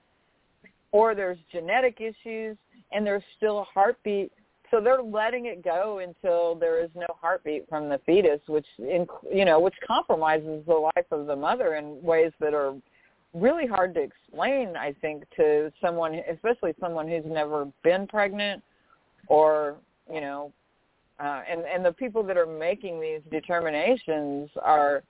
or 0.90 1.14
there's 1.14 1.38
genetic 1.52 2.00
issues 2.00 2.56
and 2.92 3.06
there's 3.06 3.22
still 3.36 3.60
a 3.60 3.64
heartbeat. 3.64 4.32
So 4.70 4.80
they're 4.80 5.02
letting 5.02 5.46
it 5.46 5.64
go 5.64 6.00
until 6.00 6.54
there 6.54 6.82
is 6.82 6.90
no 6.94 7.06
heartbeat 7.20 7.68
from 7.68 7.88
the 7.88 7.98
fetus 8.04 8.40
which 8.46 8.66
in, 8.78 9.06
you 9.32 9.44
know 9.46 9.58
which 9.58 9.74
compromises 9.86 10.62
the 10.66 10.74
life 10.74 11.06
of 11.10 11.26
the 11.26 11.36
mother 11.36 11.76
in 11.76 12.02
ways 12.02 12.32
that 12.38 12.52
are 12.52 12.74
really 13.32 13.66
hard 13.66 13.94
to 13.94 14.00
explain 14.00 14.76
i 14.76 14.94
think 15.00 15.24
to 15.36 15.72
someone 15.80 16.20
especially 16.30 16.74
someone 16.80 17.06
who's 17.08 17.24
never 17.26 17.66
been 17.82 18.06
pregnant 18.06 18.62
or 19.28 19.76
you 20.12 20.20
know 20.20 20.52
uh, 21.20 21.42
and 21.50 21.62
and 21.62 21.84
the 21.84 21.92
people 21.92 22.22
that 22.22 22.36
are 22.36 22.46
making 22.46 23.00
these 23.00 23.20
determinations 23.30 24.50
are 24.62 25.02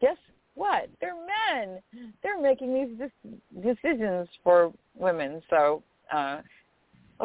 guess 0.00 0.16
what? 0.54 0.88
They're 1.00 1.14
men. 1.14 1.80
They're 2.22 2.40
making 2.40 2.74
these 2.74 3.10
decisions 3.62 4.28
for 4.44 4.72
women. 4.94 5.42
So 5.48 5.82
uh 6.12 6.40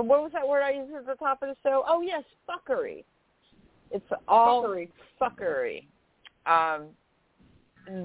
what 0.04 0.22
was 0.22 0.32
that 0.34 0.48
word 0.48 0.62
I 0.62 0.72
used 0.72 0.94
at 0.94 1.06
the 1.06 1.16
top 1.16 1.42
of 1.42 1.50
the 1.50 1.56
show? 1.64 1.84
Oh 1.88 2.02
yes, 2.02 2.24
fuckery. 2.50 3.04
It's 3.92 4.06
all 4.28 4.64
fuckery. 4.64 4.90
fuckery. 5.22 5.86
Um, 6.46 6.88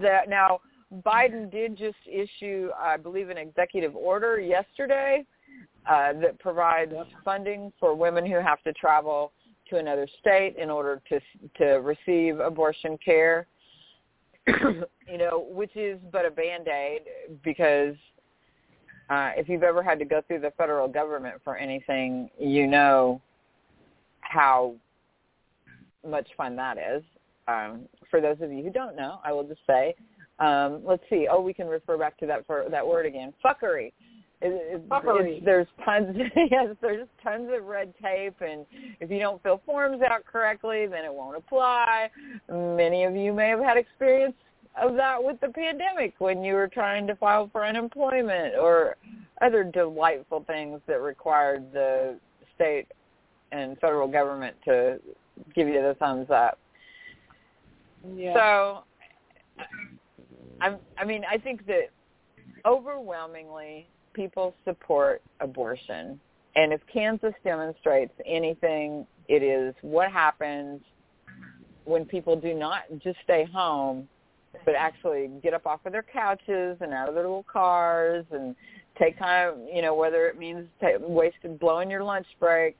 that 0.00 0.28
now 0.28 0.60
Biden 1.04 1.50
did 1.50 1.76
just 1.76 1.96
issue, 2.10 2.70
I 2.78 2.96
believe, 2.96 3.30
an 3.30 3.38
executive 3.38 3.96
order 3.96 4.38
yesterday 4.38 5.24
uh, 5.88 6.12
that 6.14 6.38
provides 6.38 6.92
yep. 6.94 7.06
funding 7.24 7.72
for 7.80 7.94
women 7.94 8.26
who 8.26 8.36
have 8.36 8.62
to 8.62 8.72
travel 8.74 9.32
to 9.70 9.78
another 9.78 10.06
state 10.20 10.56
in 10.56 10.70
order 10.70 11.00
to 11.08 11.20
to 11.56 11.80
receive 11.80 12.40
abortion 12.40 12.98
care. 13.04 13.46
you 14.46 15.18
know, 15.18 15.46
which 15.50 15.74
is 15.76 15.98
but 16.10 16.26
a 16.26 16.30
band 16.30 16.68
aid 16.68 17.02
because 17.44 17.94
uh, 19.12 19.30
if 19.36 19.46
you've 19.46 19.62
ever 19.62 19.82
had 19.82 19.98
to 19.98 20.06
go 20.06 20.22
through 20.26 20.40
the 20.40 20.52
federal 20.56 20.88
government 20.88 21.34
for 21.44 21.58
anything, 21.58 22.30
you 22.38 22.66
know 22.66 23.20
how 24.20 24.74
much 26.08 26.26
fun 26.34 26.56
that 26.56 26.78
is. 26.78 27.02
Um, 27.46 27.82
for 28.10 28.22
those 28.22 28.38
of 28.40 28.50
you 28.50 28.62
who 28.62 28.70
don't 28.70 28.96
know, 28.96 29.18
I 29.22 29.32
will 29.32 29.44
just 29.44 29.60
say, 29.66 29.94
um, 30.38 30.80
let's 30.82 31.02
see. 31.10 31.28
Oh, 31.30 31.42
we 31.42 31.52
can 31.52 31.66
refer 31.66 31.98
back 31.98 32.16
to 32.20 32.26
that 32.26 32.46
for 32.46 32.64
that 32.70 32.86
word 32.86 33.04
again. 33.04 33.34
Fuckery. 33.44 33.92
It, 34.40 34.76
it, 34.76 34.88
Fuckery. 34.88 35.44
there's 35.44 35.66
tons. 35.84 36.16
yes, 36.50 36.74
there's 36.80 37.06
tons 37.22 37.50
of 37.54 37.66
red 37.66 37.92
tape, 38.02 38.36
and 38.40 38.64
if 38.98 39.10
you 39.10 39.18
don't 39.18 39.42
fill 39.42 39.60
forms 39.66 40.00
out 40.00 40.24
correctly, 40.24 40.86
then 40.86 41.04
it 41.04 41.12
won't 41.12 41.36
apply. 41.36 42.08
Many 42.50 43.04
of 43.04 43.14
you 43.14 43.34
may 43.34 43.50
have 43.50 43.60
had 43.60 43.76
experience 43.76 44.34
of 44.80 44.94
that 44.96 45.22
with 45.22 45.40
the 45.40 45.48
pandemic 45.48 46.14
when 46.18 46.42
you 46.42 46.54
were 46.54 46.68
trying 46.68 47.06
to 47.06 47.16
file 47.16 47.48
for 47.52 47.64
unemployment 47.64 48.54
or 48.56 48.96
other 49.42 49.64
delightful 49.64 50.44
things 50.46 50.80
that 50.86 51.00
required 51.00 51.72
the 51.72 52.18
state 52.54 52.86
and 53.50 53.78
federal 53.80 54.08
government 54.08 54.56
to 54.64 54.98
give 55.54 55.68
you 55.68 55.82
the 55.82 55.94
thumbs 55.98 56.28
up. 56.30 56.58
Yeah. 58.14 58.34
So 58.34 58.84
I 60.60 60.76
I 60.98 61.04
mean 61.04 61.24
I 61.30 61.38
think 61.38 61.66
that 61.66 61.90
overwhelmingly 62.64 63.88
people 64.14 64.54
support 64.64 65.22
abortion. 65.40 66.20
And 66.54 66.72
if 66.72 66.80
Kansas 66.92 67.34
demonstrates 67.44 68.12
anything, 68.26 69.06
it 69.28 69.42
is 69.42 69.74
what 69.82 70.10
happens 70.12 70.80
when 71.84 72.04
people 72.04 72.36
do 72.36 72.54
not 72.54 72.82
just 73.02 73.18
stay 73.24 73.44
home 73.52 74.08
but 74.64 74.74
actually 74.76 75.30
get 75.42 75.54
up 75.54 75.66
off 75.66 75.80
of 75.86 75.92
their 75.92 76.04
couches 76.04 76.76
and 76.80 76.92
out 76.92 77.08
of 77.08 77.14
their 77.14 77.24
little 77.24 77.46
cars 77.50 78.24
and 78.30 78.54
take 78.98 79.18
time, 79.18 79.66
you 79.72 79.82
know, 79.82 79.94
whether 79.94 80.26
it 80.26 80.38
means 80.38 80.66
t- 80.80 80.94
wasted 81.00 81.58
blowing 81.58 81.90
your 81.90 82.02
lunch 82.02 82.26
break, 82.38 82.76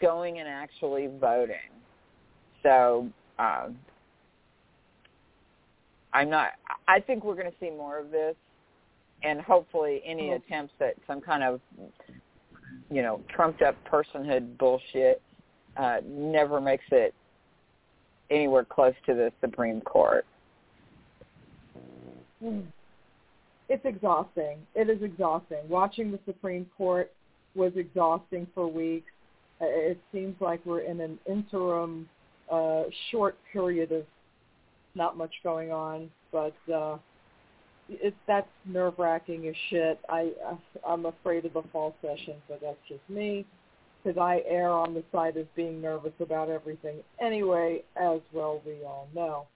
going 0.00 0.38
and 0.38 0.48
actually 0.48 1.08
voting. 1.20 1.56
So 2.62 3.08
um, 3.38 3.76
I'm 6.12 6.30
not. 6.30 6.50
I 6.86 7.00
think 7.00 7.24
we're 7.24 7.34
going 7.34 7.50
to 7.50 7.56
see 7.58 7.70
more 7.70 7.98
of 7.98 8.10
this, 8.10 8.36
and 9.22 9.40
hopefully, 9.40 10.02
any 10.04 10.32
attempts 10.32 10.74
at 10.80 10.94
some 11.06 11.20
kind 11.20 11.42
of, 11.42 11.60
you 12.90 13.02
know, 13.02 13.20
trumped 13.34 13.62
up 13.62 13.76
personhood 13.90 14.56
bullshit 14.58 15.20
uh, 15.76 15.98
never 16.06 16.60
makes 16.60 16.84
it 16.92 17.14
anywhere 18.30 18.64
close 18.64 18.94
to 19.06 19.14
the 19.14 19.32
Supreme 19.40 19.80
Court. 19.80 20.24
It's 22.40 23.84
exhausting. 23.84 24.58
It 24.74 24.90
is 24.90 25.02
exhausting. 25.02 25.68
Watching 25.68 26.12
the 26.12 26.20
Supreme 26.26 26.66
Court 26.76 27.10
was 27.54 27.72
exhausting 27.76 28.46
for 28.54 28.66
weeks. 28.66 29.10
It 29.60 29.98
seems 30.12 30.34
like 30.40 30.64
we're 30.66 30.80
in 30.80 31.00
an 31.00 31.18
interim 31.26 32.08
uh, 32.50 32.82
short 33.10 33.36
period 33.52 33.92
of 33.92 34.04
not 34.94 35.16
much 35.16 35.32
going 35.42 35.70
on, 35.72 36.10
but 36.32 36.54
uh, 36.72 36.98
it, 37.88 38.14
that's 38.26 38.48
nerve 38.66 38.94
wracking 38.98 39.46
as 39.48 39.54
shit. 39.70 39.98
I 40.08 40.32
I'm 40.86 41.06
afraid 41.06 41.44
of 41.44 41.54
the 41.54 41.62
fall 41.72 41.94
session, 42.02 42.34
but 42.48 42.60
that's 42.60 42.78
just 42.88 43.00
me 43.08 43.46
because 44.02 44.18
I 44.18 44.42
err 44.46 44.70
on 44.70 44.94
the 44.94 45.02
side 45.12 45.36
of 45.36 45.52
being 45.54 45.80
nervous 45.80 46.12
about 46.20 46.50
everything 46.50 46.96
anyway, 47.20 47.82
as 47.96 48.20
well 48.32 48.60
we 48.66 48.84
all 48.84 49.08
know. 49.14 49.46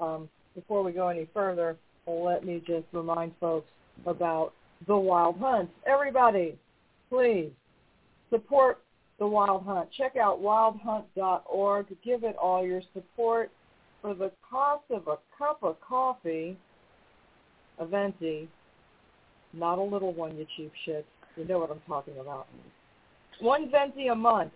Um, 0.00 0.28
before 0.54 0.82
we 0.82 0.92
go 0.92 1.08
any 1.08 1.28
further, 1.34 1.76
let 2.08 2.44
me 2.44 2.62
just 2.66 2.86
remind 2.92 3.32
folks 3.40 3.68
about 4.06 4.52
the 4.86 4.96
Wild 4.96 5.38
Hunt. 5.38 5.68
Everybody, 5.86 6.56
please 7.10 7.50
support 8.30 8.80
the 9.18 9.26
Wild 9.26 9.64
Hunt. 9.64 9.88
Check 9.96 10.16
out 10.16 10.40
wildhunt.org. 10.40 11.86
Give 12.04 12.24
it 12.24 12.36
all 12.36 12.64
your 12.64 12.82
support 12.94 13.50
for 14.00 14.14
the 14.14 14.30
cost 14.48 14.84
of 14.90 15.08
a 15.08 15.16
cup 15.36 15.58
of 15.62 15.80
coffee, 15.80 16.56
a 17.78 17.86
venti, 17.86 18.48
not 19.52 19.78
a 19.78 19.82
little 19.82 20.12
one, 20.12 20.36
you 20.36 20.46
cheap 20.56 20.72
shit. 20.84 21.06
You 21.36 21.44
know 21.46 21.58
what 21.58 21.70
I'm 21.70 21.80
talking 21.86 22.14
about. 22.20 22.46
One 23.40 23.70
venti 23.70 24.08
a 24.08 24.14
month 24.14 24.52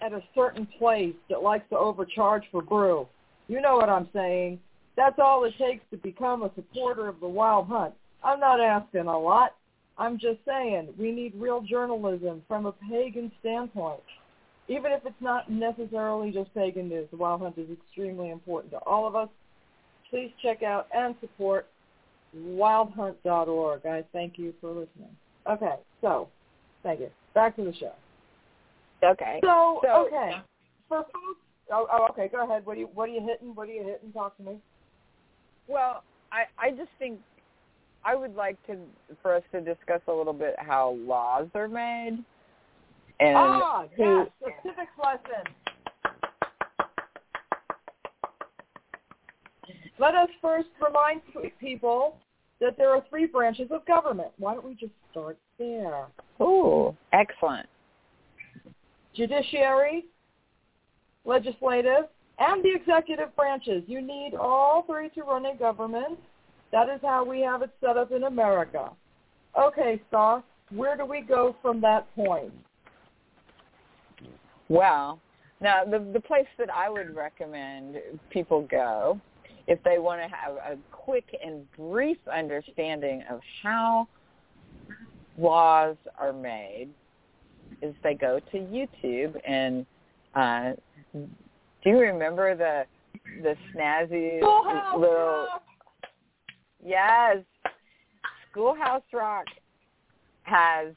at 0.00 0.12
a 0.12 0.22
certain 0.34 0.66
place 0.78 1.14
that 1.30 1.42
likes 1.42 1.68
to 1.70 1.78
overcharge 1.78 2.44
for 2.50 2.62
brew. 2.62 3.06
You 3.48 3.60
know 3.60 3.76
what 3.76 3.88
I'm 3.88 4.08
saying. 4.12 4.58
That's 4.96 5.18
all 5.18 5.44
it 5.44 5.54
takes 5.58 5.84
to 5.90 5.96
become 5.96 6.42
a 6.42 6.50
supporter 6.54 7.08
of 7.08 7.20
the 7.20 7.28
wild 7.28 7.66
hunt. 7.66 7.94
I'm 8.22 8.40
not 8.40 8.60
asking 8.60 9.06
a 9.06 9.18
lot. 9.18 9.54
I'm 9.98 10.18
just 10.18 10.38
saying 10.46 10.94
we 10.98 11.12
need 11.12 11.34
real 11.36 11.60
journalism 11.60 12.42
from 12.48 12.66
a 12.66 12.72
pagan 12.90 13.30
standpoint. 13.40 14.00
Even 14.66 14.92
if 14.92 15.04
it's 15.04 15.14
not 15.20 15.50
necessarily 15.50 16.30
just 16.30 16.52
pagan 16.54 16.88
news, 16.88 17.06
the 17.10 17.16
wild 17.16 17.42
hunt 17.42 17.58
is 17.58 17.68
extremely 17.70 18.30
important 18.30 18.72
to 18.72 18.78
all 18.78 19.06
of 19.06 19.14
us. 19.14 19.28
Please 20.10 20.30
check 20.42 20.62
out 20.62 20.88
and 20.94 21.14
support 21.20 21.66
wildhunt.org. 22.36 23.86
I 23.86 24.04
thank 24.12 24.38
you 24.38 24.54
for 24.60 24.70
listening. 24.70 25.14
Okay, 25.48 25.74
so 26.00 26.28
thank 26.82 27.00
you. 27.00 27.10
Back 27.34 27.56
to 27.56 27.64
the 27.64 27.74
show. 27.74 27.92
Okay. 29.04 29.40
So, 29.42 29.80
so 29.82 30.06
okay. 30.06 30.32
For 30.88 30.98
folks, 30.98 31.40
oh, 31.70 31.86
oh, 31.92 32.06
okay. 32.10 32.28
Go 32.28 32.44
ahead. 32.44 32.64
What 32.64 32.76
are 32.76 32.80
you 32.80 32.88
What 32.94 33.08
are 33.08 33.12
you 33.12 33.20
hitting? 33.20 33.54
What 33.54 33.68
are 33.68 33.72
you 33.72 33.84
hitting? 33.84 34.12
Talk 34.12 34.36
to 34.38 34.42
me. 34.42 34.56
Well, 35.68 36.02
I 36.32 36.44
I 36.58 36.70
just 36.70 36.90
think 36.98 37.18
I 38.04 38.14
would 38.14 38.34
like 38.34 38.64
to 38.66 38.76
for 39.22 39.34
us 39.34 39.42
to 39.52 39.60
discuss 39.60 40.00
a 40.08 40.12
little 40.12 40.32
bit 40.32 40.54
how 40.58 40.98
laws 41.00 41.48
are 41.54 41.68
made. 41.68 42.18
And 43.20 43.36
ah, 43.36 43.86
who, 43.96 44.02
yes, 44.02 44.28
the 44.40 44.50
civics 44.62 44.92
lesson. 45.02 45.54
Let 49.98 50.16
us 50.16 50.28
first 50.42 50.68
remind 50.84 51.22
people 51.60 52.16
that 52.60 52.76
there 52.76 52.90
are 52.90 53.02
three 53.08 53.26
branches 53.26 53.68
of 53.70 53.86
government. 53.86 54.28
Why 54.38 54.54
don't 54.54 54.66
we 54.66 54.74
just 54.74 54.92
start 55.10 55.38
there? 55.58 56.06
Oh, 56.40 56.96
excellent. 57.12 57.68
Judiciary, 59.14 60.06
legislative, 61.24 62.06
and 62.38 62.64
the 62.64 62.74
executive 62.74 63.34
branches. 63.36 63.82
You 63.86 64.00
need 64.00 64.34
all 64.34 64.84
three 64.86 65.08
to 65.10 65.22
run 65.22 65.46
a 65.46 65.56
government. 65.56 66.18
That 66.72 66.88
is 66.88 67.00
how 67.02 67.24
we 67.24 67.40
have 67.40 67.62
it 67.62 67.70
set 67.80 67.96
up 67.96 68.10
in 68.12 68.24
America. 68.24 68.90
Okay, 69.58 70.00
Star, 70.08 70.42
where 70.70 70.96
do 70.96 71.04
we 71.04 71.20
go 71.20 71.54
from 71.62 71.80
that 71.82 72.12
point? 72.16 72.52
Well, 74.68 75.20
now 75.60 75.84
the 75.84 76.04
the 76.12 76.20
place 76.20 76.46
that 76.58 76.68
I 76.74 76.88
would 76.88 77.14
recommend 77.14 77.96
people 78.30 78.66
go 78.68 79.20
if 79.66 79.82
they 79.82 79.98
want 79.98 80.20
to 80.20 80.28
have 80.28 80.54
a 80.56 80.76
quick 80.90 81.24
and 81.42 81.70
brief 81.76 82.18
understanding 82.32 83.22
of 83.30 83.40
how 83.62 84.08
laws 85.38 85.96
are 86.18 86.32
made 86.32 86.88
is 87.82 87.94
they 88.02 88.14
go 88.14 88.40
to 88.52 88.58
YouTube 88.58 89.34
and 89.46 89.86
uh, 90.34 90.72
do 91.84 91.90
you 91.90 91.98
remember 91.98 92.56
the 92.56 92.84
the 93.42 93.56
snazzy 93.74 94.38
Schoolhouse 94.38 94.98
little? 94.98 95.46
Rock. 95.50 95.62
Yes, 96.84 97.38
Schoolhouse 98.50 99.02
Rock 99.12 99.46
has 100.42 100.94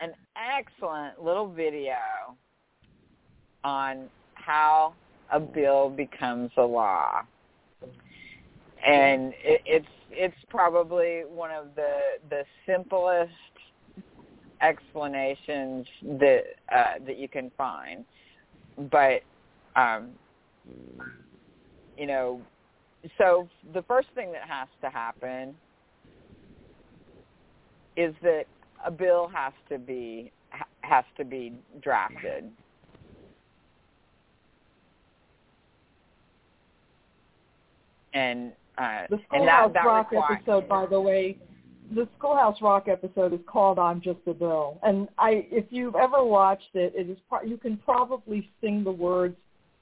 an 0.00 0.12
excellent 0.36 1.22
little 1.22 1.48
video 1.48 1.96
on 3.62 4.08
how 4.34 4.94
a 5.32 5.40
bill 5.40 5.88
becomes 5.90 6.50
a 6.56 6.62
law. 6.62 7.22
And 8.86 9.32
it, 9.42 9.62
it's 9.64 9.86
it's 10.10 10.36
probably 10.48 11.22
one 11.28 11.50
of 11.50 11.74
the 11.74 11.98
the 12.28 12.44
simplest 12.66 13.32
explanations 14.60 15.86
that 16.02 16.42
uh, 16.74 16.94
that 17.06 17.18
you 17.18 17.28
can 17.28 17.50
find. 17.56 18.04
But 18.90 19.22
um, 19.76 20.10
you 21.96 22.06
know, 22.06 22.40
so 23.18 23.48
the 23.72 23.82
first 23.82 24.08
thing 24.14 24.32
that 24.32 24.48
has 24.48 24.68
to 24.80 24.90
happen 24.90 25.54
is 27.96 28.14
that 28.22 28.44
a 28.84 28.90
bill 28.90 29.30
has 29.32 29.52
to 29.68 29.78
be 29.78 30.32
has 30.82 31.04
to 31.16 31.24
be 31.24 31.52
drafted. 31.80 32.50
And 38.12 38.52
uh, 38.78 39.02
the 39.10 39.18
Schoolhouse 39.26 39.72
that, 39.72 39.74
that 39.74 39.86
Rock 39.86 40.12
requires, 40.12 40.38
episode, 40.40 40.68
by 40.68 40.86
the 40.86 41.00
way, 41.00 41.36
the 41.94 42.08
Schoolhouse 42.16 42.56
Rock 42.62 42.86
episode 42.88 43.32
is 43.32 43.40
called 43.46 43.78
"I'm 43.78 44.00
Just 44.00 44.20
a 44.26 44.34
Bill," 44.34 44.78
and 44.82 45.08
I, 45.18 45.46
if 45.50 45.66
you've 45.70 45.96
ever 45.96 46.24
watched 46.24 46.74
it, 46.74 46.92
it 46.96 47.10
is 47.10 47.18
you 47.44 47.56
can 47.56 47.76
probably 47.78 48.48
sing 48.60 48.84
the 48.84 48.92
words 48.92 49.36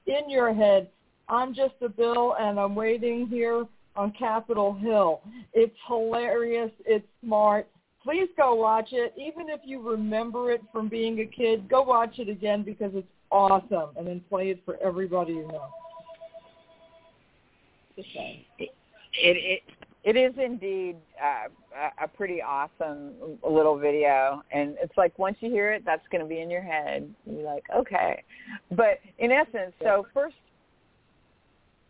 in 0.06 0.28
your 0.28 0.52
head. 0.54 0.88
I'm 1.28 1.54
just 1.54 1.74
a 1.80 1.88
bill, 1.88 2.34
and 2.38 2.58
I'm 2.58 2.74
waiting 2.74 3.26
here 3.26 3.66
on 3.96 4.12
Capitol 4.12 4.74
Hill. 4.74 5.20
It's 5.52 5.76
hilarious. 5.86 6.70
It's 6.84 7.06
smart. 7.24 7.68
Please 8.02 8.28
go 8.36 8.54
watch 8.54 8.88
it. 8.92 9.14
Even 9.16 9.48
if 9.48 9.60
you 9.64 9.80
remember 9.80 10.50
it 10.50 10.62
from 10.72 10.88
being 10.88 11.20
a 11.20 11.26
kid, 11.26 11.68
go 11.68 11.82
watch 11.82 12.18
it 12.18 12.28
again 12.28 12.62
because 12.62 12.90
it's 12.94 13.06
awesome, 13.30 13.90
and 13.96 14.06
then 14.06 14.22
play 14.28 14.50
it 14.50 14.60
for 14.64 14.76
everybody 14.82 15.32
you 15.32 15.48
know. 15.48 15.68
It, 17.96 18.70
it 19.14 19.62
it 20.04 20.16
is 20.16 20.32
indeed 20.42 20.96
uh, 21.22 21.48
a 22.02 22.08
pretty 22.08 22.42
awesome 22.42 23.12
little 23.48 23.78
video, 23.78 24.42
and 24.50 24.76
it's 24.82 24.96
like 24.96 25.16
once 25.18 25.36
you 25.40 25.50
hear 25.50 25.72
it, 25.72 25.84
that's 25.84 26.06
going 26.10 26.22
to 26.22 26.28
be 26.28 26.40
in 26.40 26.50
your 26.50 26.62
head. 26.62 27.08
You're 27.24 27.44
like, 27.44 27.64
okay, 27.74 28.24
but 28.70 28.98
in 29.18 29.30
essence, 29.30 29.72
so 29.80 30.04
first, 30.12 30.34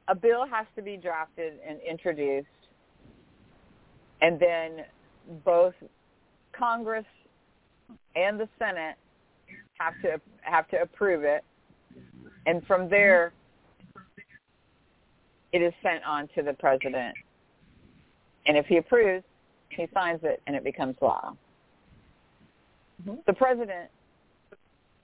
a 0.08 0.14
bill 0.14 0.44
has 0.50 0.66
to 0.76 0.82
be 0.82 0.98
drafted 0.98 1.54
and 1.66 1.78
introduced, 1.88 2.46
and 4.20 4.38
then 4.38 4.84
both 5.42 5.74
Congress 6.52 7.06
and 8.14 8.38
the 8.38 8.48
Senate 8.58 8.96
have 9.78 9.94
to 10.02 10.20
have 10.42 10.68
to 10.68 10.82
approve 10.82 11.24
it, 11.24 11.44
and 12.44 12.62
from 12.66 12.90
there, 12.90 13.32
it 15.52 15.62
is 15.62 15.72
sent 15.82 16.04
on 16.04 16.28
to 16.34 16.42
the 16.42 16.52
president 16.52 17.14
and 18.46 18.56
if 18.56 18.66
he 18.66 18.76
approves, 18.76 19.24
he 19.70 19.86
signs 19.94 20.20
it 20.22 20.42
and 20.46 20.56
it 20.56 20.64
becomes 20.64 20.96
law. 21.00 21.34
Mm-hmm. 23.02 23.20
The 23.26 23.32
president 23.32 23.90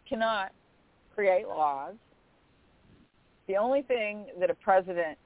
cannot 0.08 0.52
create 1.14 1.48
laws. 1.48 1.94
The 3.46 3.56
only 3.56 3.82
thing 3.82 4.26
that 4.38 4.50
a 4.50 4.54
president 4.54 5.18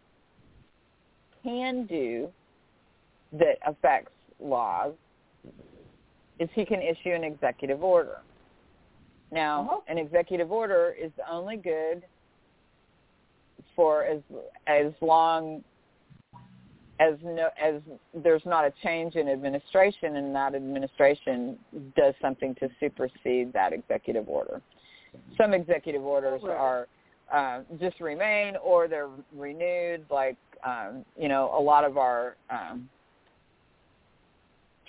can 1.42 1.86
do 1.86 2.28
that 3.32 3.58
affects 3.66 4.12
laws 4.40 4.92
is 6.38 6.48
he 6.54 6.64
can 6.64 6.80
issue 6.80 7.10
an 7.10 7.24
executive 7.24 7.82
order. 7.82 8.18
Now, 9.30 9.62
uh-huh. 9.62 9.80
an 9.88 9.98
executive 9.98 10.52
order 10.52 10.94
is 11.00 11.10
only 11.30 11.56
good 11.56 12.02
for 13.74 14.04
as 14.04 14.20
as 14.66 14.92
long 15.00 15.64
as 17.02 17.14
no, 17.24 17.48
as 17.60 17.80
there's 18.14 18.42
not 18.44 18.64
a 18.64 18.72
change 18.82 19.16
in 19.16 19.28
administration 19.28 20.16
and 20.16 20.34
that 20.34 20.54
administration 20.54 21.58
does 21.96 22.14
something 22.20 22.54
to 22.56 22.68
supersede 22.80 23.52
that 23.52 23.72
executive 23.72 24.28
order. 24.28 24.60
Some 25.36 25.52
executive 25.52 26.02
orders 26.02 26.42
are 26.44 26.86
uh, 27.32 27.60
just 27.80 28.00
remain 28.00 28.56
or 28.62 28.88
they're 28.88 29.08
renewed. 29.34 30.04
Like 30.10 30.36
um, 30.64 31.04
you 31.18 31.28
know, 31.28 31.52
a 31.56 31.60
lot 31.60 31.84
of 31.84 31.98
our 31.98 32.36
um, 32.50 32.88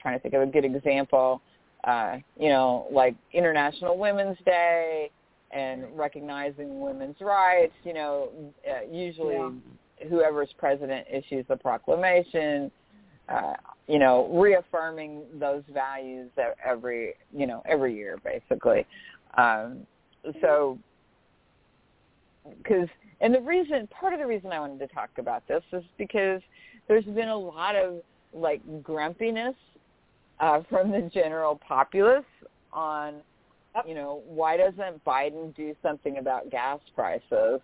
trying 0.02 0.18
to 0.18 0.22
think 0.22 0.34
of 0.34 0.42
a 0.42 0.46
good 0.46 0.66
example. 0.66 1.42
Uh, 1.84 2.18
you 2.40 2.50
know, 2.50 2.88
like 2.92 3.16
International 3.34 3.98
Women's 3.98 4.38
Day 4.46 5.10
and 5.52 5.86
recognizing 5.96 6.80
women's 6.80 7.20
rights. 7.20 7.74
You 7.84 7.94
know, 7.94 8.30
uh, 8.70 8.86
usually. 8.92 9.36
Yeah 9.36 9.50
whoever's 10.10 10.50
president 10.58 11.08
issues 11.12 11.46
the 11.48 11.58
proclamation, 11.58 12.72
uh, 13.30 13.54
you 13.88 14.00
know, 14.00 14.30
reaffirming 14.34 15.24
those 15.40 15.64
values 15.74 16.30
every, 16.66 17.14
you 17.36 17.48
know, 17.48 17.62
every 17.66 17.96
year 17.96 18.18
basically. 18.24 18.86
Um, 19.38 19.86
so, 20.42 20.78
because, 22.58 22.88
and 23.22 23.34
the 23.34 23.42
reason, 23.42 23.88
part 23.88 24.14
of 24.14 24.20
the 24.20 24.28
reason 24.28 24.52
I 24.52 24.60
wanted 24.60 24.80
to 24.80 24.88
talk 24.94 25.10
about 25.18 25.48
this 25.48 25.64
is 25.72 25.84
because 25.98 26.42
there's 26.88 27.06
been 27.06 27.30
a 27.30 27.38
lot 27.38 27.76
of 27.76 28.02
like 28.34 28.62
grumpiness 28.84 29.56
uh, 30.40 30.62
from 30.70 30.92
the 30.92 31.10
general 31.14 31.60
populace 31.66 32.26
on, 32.72 33.16
you 33.88 33.96
know, 33.96 34.22
why 34.28 34.58
doesn't 34.58 35.04
Biden 35.06 35.56
do 35.56 35.76
something 35.82 36.18
about 36.18 36.50
gas 36.52 36.80
prices? 36.96 37.60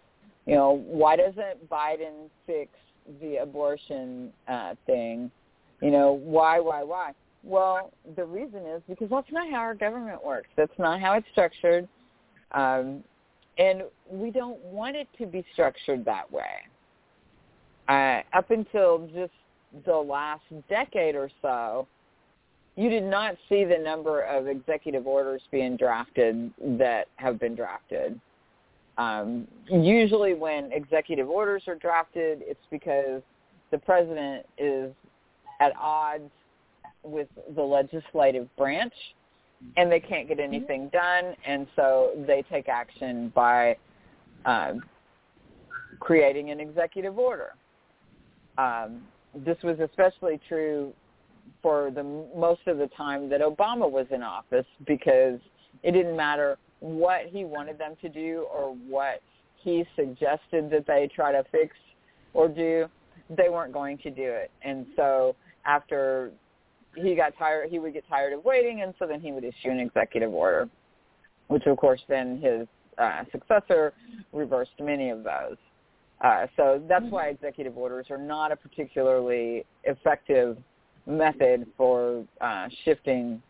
You 0.45 0.55
know, 0.55 0.83
why 0.85 1.15
doesn't 1.15 1.69
Biden 1.69 2.29
fix 2.45 2.71
the 3.21 3.37
abortion 3.37 4.31
uh, 4.47 4.75
thing? 4.85 5.31
You 5.81 5.91
know, 5.91 6.13
why, 6.23 6.59
why, 6.59 6.83
why? 6.83 7.13
Well, 7.43 7.91
the 8.15 8.25
reason 8.25 8.65
is 8.65 8.81
because 8.89 9.09
that's 9.09 9.31
not 9.31 9.49
how 9.49 9.59
our 9.59 9.75
government 9.75 10.23
works. 10.23 10.49
That's 10.57 10.77
not 10.77 10.99
how 10.99 11.13
it's 11.13 11.27
structured. 11.31 11.87
Um, 12.51 13.03
and 13.57 13.83
we 14.09 14.31
don't 14.31 14.59
want 14.63 14.95
it 14.95 15.07
to 15.19 15.25
be 15.25 15.45
structured 15.53 16.03
that 16.05 16.31
way. 16.31 16.43
Uh, 17.87 18.21
up 18.37 18.51
until 18.51 19.07
just 19.13 19.33
the 19.85 19.95
last 19.95 20.43
decade 20.69 21.15
or 21.15 21.29
so, 21.41 21.87
you 22.75 22.89
did 22.89 23.03
not 23.03 23.35
see 23.49 23.65
the 23.65 23.77
number 23.77 24.21
of 24.21 24.47
executive 24.47 25.05
orders 25.05 25.41
being 25.51 25.75
drafted 25.75 26.51
that 26.77 27.07
have 27.17 27.39
been 27.39 27.55
drafted. 27.55 28.19
Um, 28.99 29.47
usually 29.71 30.33
when 30.33 30.73
executive 30.73 31.29
orders 31.29 31.63
are 31.67 31.75
drafted, 31.75 32.39
it's 32.41 32.59
because 32.69 33.21
the 33.71 33.77
president 33.77 34.45
is 34.57 34.91
at 35.61 35.71
odds 35.79 36.29
with 37.03 37.29
the 37.55 37.61
legislative 37.61 38.53
branch 38.57 38.93
and 39.77 39.89
they 39.89 40.01
can't 40.01 40.27
get 40.27 40.37
mm-hmm. 40.37 40.53
anything 40.53 40.89
done 40.89 41.33
and 41.47 41.65
so 41.77 42.11
they 42.27 42.43
take 42.51 42.67
action 42.67 43.31
by 43.33 43.77
uh, 44.45 44.73
creating 46.01 46.49
an 46.51 46.59
executive 46.59 47.17
order. 47.17 47.53
Um, 48.57 49.01
this 49.33 49.57
was 49.63 49.79
especially 49.79 50.41
true 50.49 50.93
for 51.61 51.89
the 51.91 52.03
most 52.35 52.61
of 52.67 52.77
the 52.77 52.87
time 52.97 53.29
that 53.29 53.39
Obama 53.39 53.89
was 53.89 54.07
in 54.11 54.23
office 54.23 54.65
because 54.85 55.39
it 55.83 55.91
didn't 55.91 56.17
matter 56.17 56.57
what 56.79 57.25
he 57.27 57.45
wanted 57.45 57.77
them 57.77 57.95
to 58.01 58.09
do 58.09 58.47
or 58.53 58.75
what 58.87 59.21
he 59.61 59.85
suggested 59.95 60.69
that 60.71 60.85
they 60.87 61.09
try 61.13 61.31
to 61.31 61.43
fix 61.51 61.75
or 62.33 62.47
do, 62.47 62.85
they 63.29 63.49
weren't 63.49 63.73
going 63.73 63.97
to 63.99 64.09
do 64.09 64.23
it. 64.23 64.51
And 64.63 64.85
so 64.95 65.35
after 65.65 66.31
he 66.95 67.15
got 67.15 67.37
tired, 67.37 67.69
he 67.69 67.79
would 67.79 67.93
get 67.93 68.07
tired 68.07 68.33
of 68.33 68.43
waiting, 68.45 68.81
and 68.81 68.93
so 68.97 69.05
then 69.05 69.21
he 69.21 69.31
would 69.31 69.43
issue 69.43 69.69
an 69.69 69.79
executive 69.79 70.33
order, 70.33 70.69
which 71.47 71.65
of 71.65 71.77
course 71.77 72.01
then 72.07 72.39
his 72.41 72.67
uh, 72.97 73.23
successor 73.31 73.93
reversed 74.33 74.71
many 74.79 75.09
of 75.09 75.23
those. 75.23 75.57
Uh, 76.21 76.47
so 76.57 76.81
that's 76.87 77.05
why 77.09 77.27
executive 77.27 77.77
orders 77.77 78.07
are 78.09 78.17
not 78.17 78.51
a 78.51 78.55
particularly 78.55 79.65
effective 79.85 80.57
method 81.05 81.65
for 81.77 82.25
uh, 82.41 82.67
shifting 82.83 83.41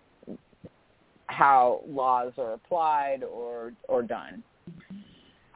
how 1.29 1.81
laws 1.87 2.33
are 2.37 2.53
applied 2.53 3.23
or 3.23 3.73
or 3.87 4.01
done. 4.01 4.43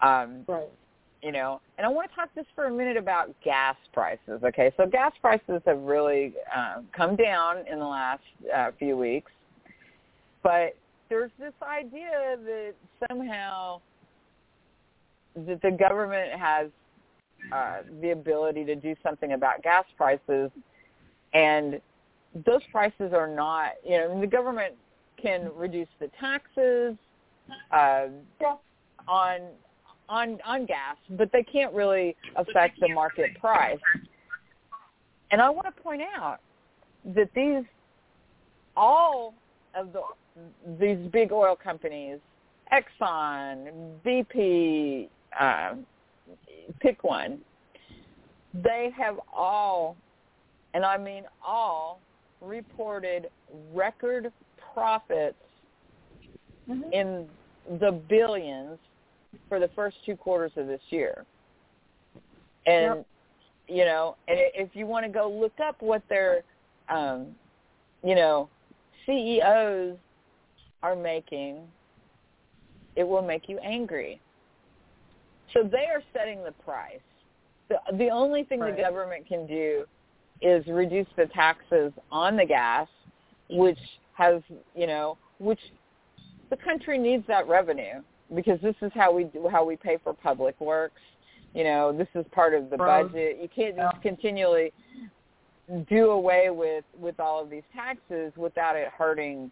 Um, 0.01 0.43
right. 0.47 0.69
You 1.21 1.31
know, 1.31 1.61
and 1.77 1.87
I 1.87 1.89
want 1.89 2.09
to 2.09 2.15
talk 2.15 2.29
just 2.35 2.49
for 2.53 2.65
a 2.65 2.71
minute 2.71 2.97
about 2.97 3.33
gas 3.43 3.77
prices. 3.93 4.41
Okay, 4.43 4.71
so 4.75 4.85
gas 4.85 5.13
prices 5.21 5.61
have 5.65 5.79
really 5.79 6.33
uh, 6.53 6.81
come 6.95 7.15
down 7.15 7.65
in 7.71 7.79
the 7.79 7.85
last 7.85 8.23
uh, 8.53 8.71
few 8.77 8.97
weeks, 8.97 9.31
but 10.43 10.75
there's 11.09 11.31
this 11.39 11.53
idea 11.61 12.37
that 12.43 12.73
somehow 13.07 13.79
that 15.35 15.61
the 15.61 15.71
government 15.71 16.37
has 16.37 16.67
uh, 17.53 17.77
the 18.01 18.11
ability 18.11 18.65
to 18.65 18.75
do 18.75 18.95
something 19.01 19.31
about 19.31 19.63
gas 19.63 19.85
prices, 19.97 20.51
and 21.33 21.79
those 22.45 22.61
prices 22.71 23.13
are 23.13 23.33
not. 23.33 23.73
You 23.85 23.97
know, 23.97 24.19
the 24.19 24.27
government 24.27 24.75
can 25.23 25.49
reduce 25.55 25.87
the 25.99 26.09
taxes 26.19 26.95
uh, 27.71 28.07
Yeah. 28.41 28.55
on 29.07 29.39
on 30.09 30.39
on 30.45 30.65
gas, 30.65 30.97
but 31.11 31.31
they 31.31 31.43
can't 31.43 31.73
really 31.73 32.15
affect 32.35 32.79
the 32.79 32.89
market 32.89 33.39
price. 33.39 33.79
And 35.31 35.41
I 35.41 35.49
want 35.49 35.65
to 35.73 35.81
point 35.81 36.01
out 36.15 36.39
that 37.15 37.29
these 37.33 37.63
all 38.75 39.33
of 39.75 39.93
the 39.93 40.01
these 40.79 41.09
big 41.11 41.31
oil 41.31 41.55
companies, 41.55 42.19
Exxon, 42.71 43.99
BP, 44.05 45.09
uh, 45.39 45.75
pick 46.79 47.03
one, 47.03 47.39
they 48.53 48.91
have 48.97 49.19
all, 49.31 49.95
and 50.73 50.83
I 50.83 50.97
mean 50.97 51.23
all, 51.45 51.99
reported 52.41 53.29
record 53.73 54.31
profits 54.73 55.37
Mhm. 56.67 56.91
in 56.93 57.29
the 57.79 57.91
billions 57.91 58.79
for 59.49 59.59
the 59.59 59.67
first 59.69 59.97
two 60.05 60.15
quarters 60.15 60.51
of 60.57 60.67
this 60.67 60.81
year. 60.89 61.25
And 62.65 62.95
Yep. 62.97 63.05
you 63.67 63.85
know, 63.85 64.17
and 64.27 64.37
if 64.53 64.75
you 64.75 64.85
want 64.85 65.05
to 65.05 65.11
go 65.11 65.29
look 65.29 65.59
up 65.59 65.81
what 65.81 66.01
their 66.09 66.43
um 66.89 67.35
you 68.03 68.15
know, 68.15 68.49
CEOs 69.05 69.97
are 70.81 70.95
making, 70.95 71.71
it 72.95 73.07
will 73.07 73.21
make 73.21 73.47
you 73.47 73.57
angry. 73.59 74.19
So 75.53 75.63
they 75.63 75.85
are 75.85 76.03
setting 76.11 76.43
the 76.43 76.51
price. 76.63 76.99
The 77.69 77.79
the 77.93 78.09
only 78.09 78.43
thing 78.43 78.59
Right. 78.59 78.75
the 78.75 78.81
government 78.81 79.25
can 79.27 79.45
do 79.47 79.85
is 80.41 80.65
reduce 80.67 81.07
the 81.15 81.27
taxes 81.27 81.93
on 82.11 82.35
the 82.35 82.45
gas, 82.45 82.87
which 83.49 83.79
has, 84.13 84.41
you 84.75 84.87
know, 84.87 85.17
which 85.39 85.59
the 86.49 86.57
country 86.57 86.97
needs 86.97 87.25
that 87.27 87.47
revenue 87.47 88.01
because 88.33 88.59
this 88.61 88.75
is 88.81 88.91
how 88.93 89.11
we 89.11 89.25
do, 89.25 89.47
how 89.51 89.65
we 89.65 89.75
pay 89.75 89.97
for 90.03 90.13
public 90.13 90.59
works. 90.59 91.01
You 91.53 91.63
know, 91.63 91.95
this 91.95 92.07
is 92.15 92.25
part 92.31 92.53
of 92.53 92.69
the 92.69 92.77
budget. 92.77 93.37
You 93.41 93.49
can't 93.53 93.75
just 93.75 94.01
continually 94.01 94.73
do 95.89 96.09
away 96.09 96.49
with 96.49 96.83
with 96.99 97.19
all 97.19 97.41
of 97.41 97.49
these 97.49 97.63
taxes 97.73 98.33
without 98.35 98.75
it 98.75 98.89
hurting 98.89 99.49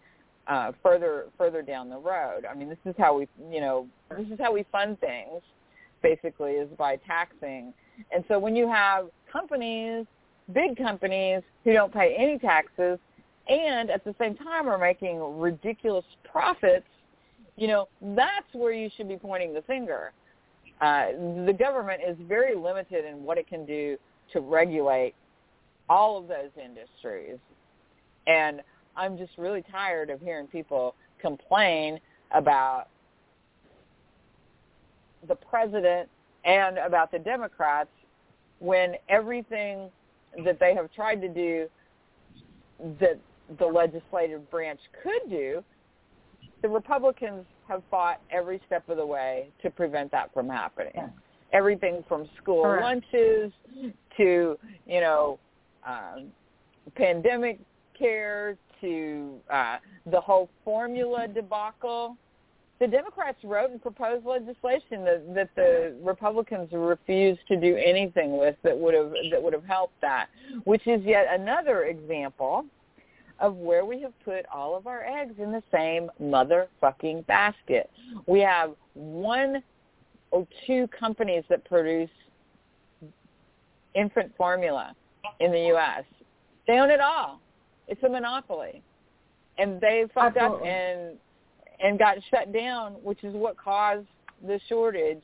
uh 0.47 0.71
further 0.83 1.25
further 1.37 1.61
down 1.61 1.89
the 1.89 1.97
road. 1.97 2.45
I 2.49 2.55
mean, 2.55 2.69
this 2.69 2.77
is 2.85 2.95
how 2.97 3.17
we, 3.17 3.27
you 3.51 3.61
know, 3.61 3.87
this 4.09 4.27
is 4.27 4.39
how 4.39 4.51
we 4.51 4.65
fund 4.71 4.99
things 4.99 5.41
basically 6.01 6.53
is 6.53 6.69
by 6.77 6.97
taxing. 7.07 7.73
And 8.11 8.23
so 8.27 8.39
when 8.39 8.55
you 8.55 8.67
have 8.67 9.09
companies, 9.31 10.05
big 10.53 10.75
companies 10.77 11.43
who 11.63 11.73
don't 11.73 11.93
pay 11.93 12.15
any 12.17 12.39
taxes 12.39 12.97
and 13.47 13.89
at 13.89 14.03
the 14.03 14.15
same 14.19 14.35
time 14.35 14.67
are 14.67 14.77
making 14.77 15.39
ridiculous 15.39 16.05
profits, 16.29 16.85
you 17.57 17.67
know, 17.67 17.87
that's 18.15 18.53
where 18.53 18.73
you 18.73 18.89
should 18.95 19.07
be 19.07 19.17
pointing 19.17 19.53
the 19.53 19.61
finger. 19.63 20.13
Uh, 20.79 21.07
the 21.45 21.55
government 21.57 22.01
is 22.07 22.17
very 22.27 22.55
limited 22.55 23.05
in 23.05 23.23
what 23.23 23.37
it 23.37 23.47
can 23.47 23.65
do 23.65 23.97
to 24.33 24.39
regulate 24.39 25.13
all 25.89 26.17
of 26.17 26.27
those 26.27 26.49
industries. 26.63 27.37
And 28.27 28.61
I'm 28.95 29.17
just 29.17 29.37
really 29.37 29.63
tired 29.71 30.09
of 30.09 30.21
hearing 30.21 30.47
people 30.47 30.95
complain 31.19 31.99
about 32.33 32.85
the 35.27 35.35
president 35.35 36.09
and 36.45 36.77
about 36.77 37.11
the 37.11 37.19
Democrats 37.19 37.89
when 38.59 38.95
everything 39.09 39.89
that 40.45 40.59
they 40.59 40.73
have 40.73 40.91
tried 40.93 41.21
to 41.21 41.27
do 41.27 41.67
that 42.99 43.19
the 43.59 43.65
legislative 43.65 44.49
branch 44.49 44.79
could 45.03 45.29
do, 45.29 45.63
the 46.61 46.69
Republicans 46.69 47.45
have 47.67 47.81
fought 47.89 48.21
every 48.31 48.61
step 48.67 48.87
of 48.89 48.97
the 48.97 49.05
way 49.05 49.49
to 49.61 49.69
prevent 49.69 50.11
that 50.11 50.33
from 50.33 50.49
happening. 50.49 50.93
Yeah. 50.95 51.09
Everything 51.53 52.03
from 52.07 52.29
school 52.41 52.63
Correct. 52.63 52.83
lunches 52.83 53.51
to, 54.17 54.57
you 54.85 55.01
know, 55.01 55.39
um, 55.85 56.27
pandemic 56.95 57.59
care 57.97 58.57
to 58.81 59.35
uh, 59.51 59.77
the 60.05 60.19
whole 60.19 60.49
formula 60.63 61.27
debacle. 61.27 62.17
The 62.79 62.87
Democrats 62.87 63.37
wrote 63.43 63.69
and 63.69 63.81
proposed 63.81 64.25
legislation 64.25 65.03
that, 65.05 65.35
that 65.35 65.49
the 65.55 65.95
Republicans 66.01 66.69
refused 66.71 67.41
to 67.47 67.59
do 67.59 67.75
anything 67.75 68.37
with 68.37 68.55
that 68.63 68.75
would 68.77 68.95
have 68.95 69.11
that 69.31 69.41
would 69.41 69.53
have 69.53 69.65
helped 69.65 69.99
that, 70.01 70.27
which 70.63 70.87
is 70.87 71.01
yet 71.03 71.27
another 71.29 71.83
example 71.83 72.65
of 73.41 73.55
where 73.55 73.83
we 73.85 73.99
have 74.01 74.13
put 74.23 74.45
all 74.53 74.77
of 74.77 74.87
our 74.87 75.03
eggs 75.03 75.33
in 75.39 75.51
the 75.51 75.63
same 75.71 76.09
motherfucking 76.21 77.25
basket. 77.25 77.89
We 78.27 78.39
have 78.41 78.71
one 78.93 79.63
or 80.29 80.47
two 80.65 80.87
companies 80.97 81.43
that 81.49 81.65
produce 81.65 82.09
infant 83.95 84.31
formula 84.37 84.95
in 85.39 85.51
the 85.51 85.59
U.S. 85.67 86.03
They 86.67 86.73
own 86.73 86.89
it 86.89 87.01
all. 87.01 87.41
It's 87.87 88.01
a 88.03 88.09
monopoly, 88.09 88.81
and 89.57 89.81
they 89.81 90.05
fucked 90.13 90.37
up 90.37 90.63
and 90.63 91.17
and 91.83 91.97
got 91.97 92.17
shut 92.29 92.53
down, 92.53 92.93
which 93.03 93.23
is 93.23 93.33
what 93.33 93.57
caused 93.57 94.05
the 94.45 94.59
shortage. 94.69 95.23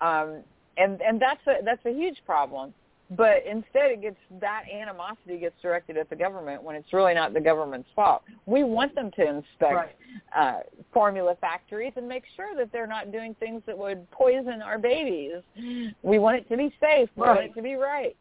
Um, 0.00 0.42
and 0.76 1.00
and 1.02 1.20
that's 1.20 1.46
a 1.46 1.62
that's 1.64 1.84
a 1.84 1.92
huge 1.92 2.16
problem. 2.24 2.72
But 3.16 3.44
instead, 3.46 3.90
it 3.90 4.02
gets 4.02 4.16
that 4.40 4.64
animosity 4.72 5.38
gets 5.38 5.54
directed 5.60 5.96
at 5.96 6.08
the 6.08 6.16
government 6.16 6.62
when 6.62 6.74
it's 6.76 6.92
really 6.92 7.14
not 7.14 7.34
the 7.34 7.40
government's 7.40 7.88
fault. 7.94 8.22
We 8.46 8.64
want 8.64 8.94
them 8.94 9.10
to 9.12 9.22
inspect 9.22 9.74
Right. 9.74 9.96
uh, 10.34 10.60
formula 10.92 11.36
factories 11.40 11.92
and 11.96 12.08
make 12.08 12.24
sure 12.36 12.54
that 12.56 12.72
they're 12.72 12.86
not 12.86 13.12
doing 13.12 13.34
things 13.34 13.62
that 13.66 13.76
would 13.76 14.10
poison 14.10 14.62
our 14.62 14.78
babies. 14.78 15.42
We 16.02 16.18
want 16.18 16.36
it 16.38 16.48
to 16.48 16.56
be 16.56 16.74
safe. 16.80 17.08
We 17.16 17.22
want 17.22 17.40
it 17.40 17.54
to 17.54 17.62
be 17.62 17.74
right. 17.74 18.16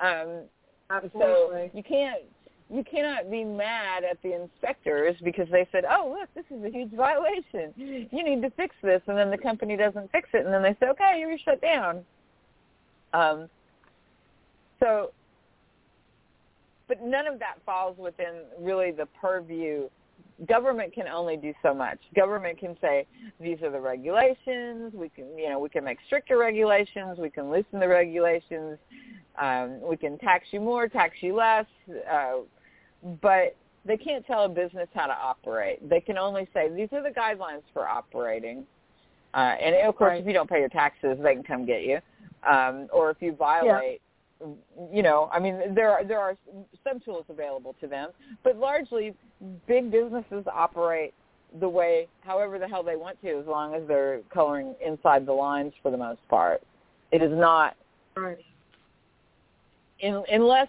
Um, 0.00 0.44
so 0.88 0.94
Absolutely. 0.96 1.70
you 1.74 1.82
can't 1.82 2.22
you 2.70 2.82
cannot 2.82 3.30
be 3.30 3.44
mad 3.44 4.04
at 4.04 4.20
the 4.22 4.34
inspectors 4.34 5.16
because 5.22 5.46
they 5.50 5.68
said, 5.70 5.84
"Oh, 5.84 6.16
look, 6.18 6.28
this 6.34 6.44
is 6.50 6.64
a 6.64 6.70
huge 6.70 6.90
violation. 6.92 7.72
You 7.76 8.24
need 8.24 8.42
to 8.42 8.50
fix 8.50 8.74
this," 8.82 9.02
and 9.06 9.16
then 9.16 9.30
the 9.30 9.38
company 9.38 9.76
doesn't 9.76 10.10
fix 10.10 10.30
it, 10.32 10.44
and 10.44 10.52
then 10.52 10.62
they 10.62 10.74
say, 10.80 10.88
"Okay, 10.88 11.20
you're 11.20 11.36
shut 11.38 11.60
down." 11.60 12.04
Um, 13.12 13.48
so, 14.84 15.12
but 16.88 17.02
none 17.02 17.26
of 17.26 17.38
that 17.38 17.56
falls 17.64 17.96
within 17.98 18.42
really 18.60 18.90
the 18.90 19.06
purview. 19.20 19.88
Government 20.46 20.92
can 20.92 21.08
only 21.08 21.36
do 21.36 21.54
so 21.62 21.72
much. 21.72 21.98
Government 22.14 22.58
can 22.58 22.76
say 22.80 23.06
these 23.40 23.62
are 23.62 23.70
the 23.70 23.80
regulations. 23.80 24.92
We 24.92 25.08
can, 25.08 25.38
you 25.38 25.48
know, 25.48 25.58
we 25.58 25.68
can 25.68 25.84
make 25.84 25.98
stricter 26.06 26.36
regulations. 26.36 27.18
We 27.18 27.30
can 27.30 27.50
loosen 27.50 27.80
the 27.80 27.88
regulations. 27.88 28.78
Um, 29.40 29.80
we 29.80 29.96
can 29.96 30.18
tax 30.18 30.48
you 30.50 30.60
more, 30.60 30.88
tax 30.88 31.16
you 31.20 31.34
less. 31.34 31.66
Uh, 32.10 32.38
but 33.22 33.56
they 33.84 33.96
can't 33.96 34.26
tell 34.26 34.44
a 34.44 34.48
business 34.48 34.88
how 34.94 35.06
to 35.06 35.14
operate. 35.14 35.88
They 35.88 36.00
can 36.00 36.18
only 36.18 36.48
say 36.52 36.68
these 36.68 36.88
are 36.92 37.02
the 37.02 37.10
guidelines 37.10 37.62
for 37.72 37.88
operating. 37.88 38.66
Uh, 39.34 39.56
and 39.60 39.74
of 39.76 39.96
course, 39.96 40.10
Right. 40.10 40.20
if 40.20 40.26
you 40.26 40.32
don't 40.32 40.48
pay 40.48 40.60
your 40.60 40.68
taxes, 40.68 41.18
they 41.22 41.34
can 41.34 41.42
come 41.42 41.64
get 41.64 41.82
you. 41.82 42.00
Um, 42.44 42.88
or 42.92 43.10
if 43.10 43.20
you 43.20 43.32
violate, 43.32 44.00
you 44.92 45.02
know, 45.02 45.28
I 45.32 45.38
mean, 45.38 45.74
there 45.74 45.90
are 45.90 46.04
there 46.04 46.18
are 46.18 46.36
some 46.82 47.00
tools 47.00 47.24
available 47.28 47.74
to 47.80 47.86
them, 47.86 48.10
but 48.42 48.56
largely, 48.56 49.14
big 49.66 49.90
businesses 49.90 50.44
operate 50.52 51.14
the 51.60 51.68
way, 51.68 52.08
however 52.20 52.58
the 52.58 52.66
hell 52.66 52.82
they 52.82 52.96
want 52.96 53.20
to, 53.22 53.38
as 53.38 53.46
long 53.46 53.74
as 53.74 53.82
they're 53.86 54.20
coloring 54.32 54.74
inside 54.84 55.24
the 55.24 55.32
lines 55.32 55.72
for 55.82 55.90
the 55.90 55.96
most 55.96 56.20
part. 56.28 56.62
It 57.12 57.22
is 57.22 57.32
not 57.32 57.76
Right. 58.16 58.38
in, 60.00 60.24
unless 60.30 60.68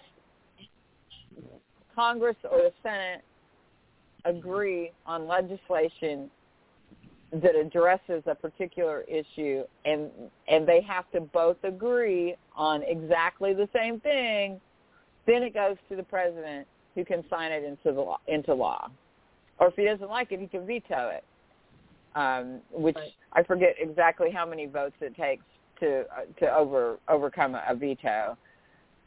Congress 1.94 2.36
or 2.50 2.58
the 2.58 2.72
Senate 2.82 3.22
agree 4.24 4.92
on 5.06 5.26
legislation 5.26 6.30
that 7.32 7.56
addresses 7.56 8.22
a 8.26 8.34
particular 8.34 9.02
issue 9.02 9.64
and 9.84 10.10
and 10.48 10.66
they 10.66 10.80
have 10.80 11.10
to 11.10 11.20
both 11.20 11.56
agree 11.64 12.36
on 12.54 12.82
exactly 12.84 13.52
the 13.52 13.68
same 13.74 13.98
thing 14.00 14.60
then 15.26 15.42
it 15.42 15.52
goes 15.52 15.76
to 15.88 15.96
the 15.96 16.02
president 16.02 16.66
who 16.94 17.04
can 17.04 17.24
sign 17.28 17.50
it 17.52 17.64
into 17.64 17.92
the 17.92 18.00
law, 18.00 18.18
into 18.28 18.54
law 18.54 18.88
or 19.58 19.68
if 19.68 19.74
he 19.74 19.84
doesn't 19.84 20.08
like 20.08 20.30
it 20.30 20.40
he 20.40 20.46
can 20.46 20.66
veto 20.66 21.08
it 21.08 21.24
um 22.14 22.60
which. 22.72 22.96
I 23.32 23.42
forget 23.42 23.74
exactly 23.78 24.30
how 24.30 24.46
many 24.46 24.66
votes 24.66 24.96
it 25.00 25.14
takes 25.16 25.44
to 25.80 26.02
uh, 26.16 26.22
to 26.40 26.56
over 26.56 26.98
overcome 27.08 27.54
a, 27.54 27.62
a 27.68 27.74
veto 27.74 28.38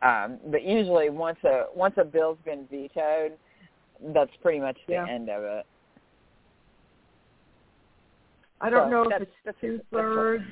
um, 0.02 0.38
but 0.48 0.64
usually 0.64 1.10
once 1.10 1.40
a 1.44 1.66
once 1.76 1.96
a 1.98 2.06
bill's 2.06 2.38
been 2.46 2.66
vetoed, 2.72 3.34
that's 4.14 4.32
pretty 4.42 4.60
much 4.60 4.78
the 4.88 4.94
Yeah. 4.94 5.08
end 5.08 5.30
of 5.30 5.44
it. 5.44 5.66
I 8.62 8.70
don't 8.70 8.90
So 8.90 8.90
know 8.90 9.10
if 9.10 9.22
it's 9.22 9.60
two 9.62 9.80
thirds 9.92 10.44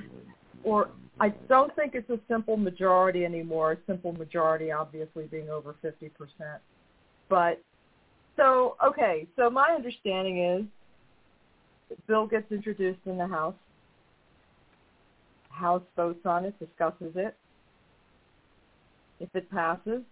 or 0.63 0.89
I 1.19 1.29
don't 1.49 1.75
think 1.75 1.95
it's 1.95 2.09
a 2.09 2.19
simple 2.27 2.57
majority 2.57 3.25
anymore. 3.25 3.73
A 3.73 3.77
simple 3.87 4.13
majority 4.13 4.71
obviously 4.71 5.25
being 5.25 5.49
over 5.49 5.75
fifty 5.81 6.09
percent. 6.09 6.61
But 7.29 7.61
So 8.37 8.77
okay, 8.85 9.27
so 9.35 9.49
my 9.49 9.71
understanding 9.75 10.43
is 10.43 10.65
the 11.89 11.95
bill 12.07 12.27
gets 12.27 12.51
introduced 12.51 12.99
in 13.05 13.17
the 13.17 13.27
House. 13.27 13.55
House 15.49 15.83
votes 15.95 16.23
on 16.25 16.45
it, 16.45 16.57
discusses 16.59 17.13
it. 17.15 17.35
If 19.19 19.29
it 19.33 19.49
passes, 19.49 20.03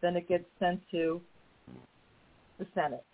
then 0.00 0.16
it 0.16 0.28
gets 0.28 0.44
sent 0.58 0.80
to 0.90 1.20
the 2.58 2.66
Senate. 2.74 3.04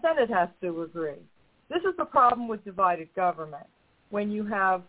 Senate 0.00 0.30
has 0.30 0.48
to 0.60 0.82
agree. 0.82 1.20
This 1.72 1.82
is 1.84 1.96
the 1.96 2.04
problem 2.04 2.48
with 2.48 2.62
divided 2.64 3.08
government. 3.16 3.66
When 4.10 4.30
you 4.30 4.44
have 4.44 4.82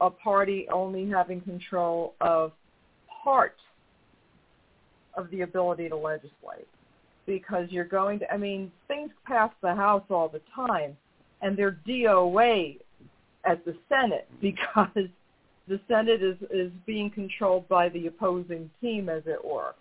a 0.00 0.08
party 0.08 0.66
only 0.72 1.06
having 1.10 1.42
control 1.42 2.14
of 2.22 2.52
part 3.22 3.56
of 5.14 5.30
the 5.30 5.42
ability 5.42 5.90
to 5.90 5.96
legislate 5.96 6.68
because 7.26 7.66
you're 7.70 7.84
going 7.84 8.18
to, 8.20 8.32
I 8.32 8.38
mean, 8.38 8.72
things 8.88 9.10
pass 9.26 9.50
the 9.60 9.74
House 9.74 10.04
all 10.08 10.28
the 10.28 10.40
time 10.54 10.96
and 11.42 11.54
they're 11.54 11.78
DOA 11.86 12.78
at 13.44 13.62
the 13.66 13.76
Senate 13.90 14.26
because 14.40 15.08
the 15.68 15.80
Senate 15.86 16.22
is, 16.22 16.36
is 16.50 16.72
being 16.86 17.10
controlled 17.10 17.68
by 17.68 17.90
the 17.90 18.06
opposing 18.06 18.70
team, 18.80 19.10
as 19.10 19.22
it 19.26 19.44
were. 19.44 19.74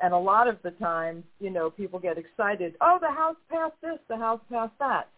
And 0.00 0.14
a 0.14 0.18
lot 0.18 0.48
of 0.48 0.56
the 0.62 0.70
time, 0.72 1.22
you 1.38 1.50
know, 1.50 1.68
people 1.68 1.98
get 1.98 2.16
excited, 2.16 2.74
oh, 2.80 2.98
the 3.00 3.10
House 3.10 3.36
passed 3.50 3.76
this, 3.82 3.98
the 4.08 4.16
House 4.16 4.40
passed 4.50 4.78
that. 4.78 5.08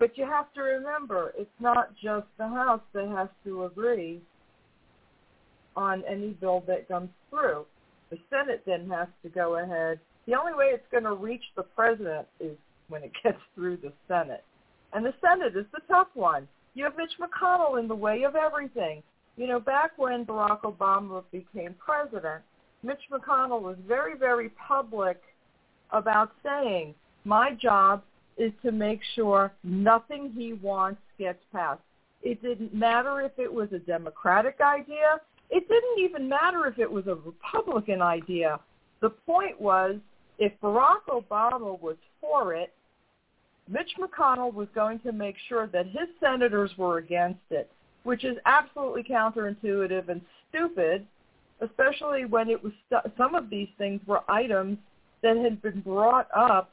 But 0.00 0.16
you 0.16 0.24
have 0.24 0.52
to 0.54 0.62
remember, 0.62 1.34
it's 1.36 1.50
not 1.60 1.94
just 1.94 2.26
the 2.38 2.48
House 2.48 2.80
that 2.94 3.06
has 3.08 3.28
to 3.44 3.66
agree 3.66 4.22
on 5.76 6.02
any 6.08 6.30
bill 6.30 6.64
that 6.66 6.88
comes 6.88 7.10
through. 7.28 7.66
The 8.08 8.16
Senate 8.30 8.62
then 8.66 8.88
has 8.88 9.08
to 9.22 9.28
go 9.28 9.58
ahead. 9.62 10.00
The 10.26 10.34
only 10.34 10.54
way 10.54 10.70
it's 10.72 10.86
going 10.90 11.04
to 11.04 11.12
reach 11.12 11.42
the 11.54 11.62
president 11.62 12.26
is 12.40 12.56
when 12.88 13.04
it 13.04 13.12
gets 13.22 13.38
through 13.54 13.76
the 13.76 13.92
Senate. 14.08 14.42
And 14.94 15.04
the 15.04 15.12
Senate 15.20 15.54
is 15.54 15.66
the 15.70 15.82
tough 15.86 16.08
one. 16.14 16.48
You 16.74 16.84
have 16.84 16.96
Mitch 16.96 17.12
McConnell 17.20 17.78
in 17.78 17.86
the 17.86 17.94
way 17.94 18.22
of 18.22 18.34
everything. 18.34 19.02
You 19.36 19.48
know, 19.48 19.60
back 19.60 19.92
when 19.98 20.24
Barack 20.24 20.62
Obama 20.62 21.22
became 21.30 21.74
president, 21.78 22.42
Mitch 22.82 23.02
McConnell 23.12 23.60
was 23.60 23.76
very, 23.86 24.16
very 24.16 24.48
public 24.50 25.20
about 25.92 26.32
saying, 26.42 26.94
my 27.24 27.52
job 27.52 28.02
is 28.40 28.52
to 28.62 28.72
make 28.72 29.00
sure 29.14 29.52
nothing 29.62 30.32
he 30.34 30.54
wants 30.54 31.00
gets 31.18 31.38
passed. 31.52 31.82
It 32.22 32.42
didn't 32.42 32.74
matter 32.74 33.20
if 33.20 33.32
it 33.38 33.52
was 33.52 33.68
a 33.72 33.78
Democratic 33.78 34.60
idea. 34.62 35.20
It 35.50 35.68
didn't 35.68 35.98
even 35.98 36.26
matter 36.26 36.66
if 36.66 36.78
it 36.78 36.90
was 36.90 37.06
a 37.06 37.16
Republican 37.16 38.00
idea. 38.00 38.58
The 39.00 39.10
point 39.10 39.60
was, 39.60 39.96
if 40.38 40.52
Barack 40.62 41.04
Obama 41.08 41.78
was 41.80 41.96
for 42.20 42.54
it, 42.54 42.72
Mitch 43.68 43.90
McConnell 44.00 44.54
was 44.54 44.68
going 44.74 45.00
to 45.00 45.12
make 45.12 45.36
sure 45.48 45.66
that 45.66 45.86
his 45.86 46.08
senators 46.18 46.70
were 46.78 46.96
against 46.96 47.40
it, 47.50 47.70
which 48.04 48.24
is 48.24 48.38
absolutely 48.46 49.02
counterintuitive 49.02 50.08
and 50.08 50.22
stupid, 50.48 51.06
especially 51.60 52.24
when 52.24 52.48
it 52.48 52.62
was 52.62 52.72
st- 52.88 53.12
some 53.18 53.34
of 53.34 53.50
these 53.50 53.68
things 53.76 54.00
were 54.06 54.22
items 54.30 54.78
that 55.22 55.36
had 55.36 55.60
been 55.60 55.80
brought 55.82 56.26
up 56.34 56.70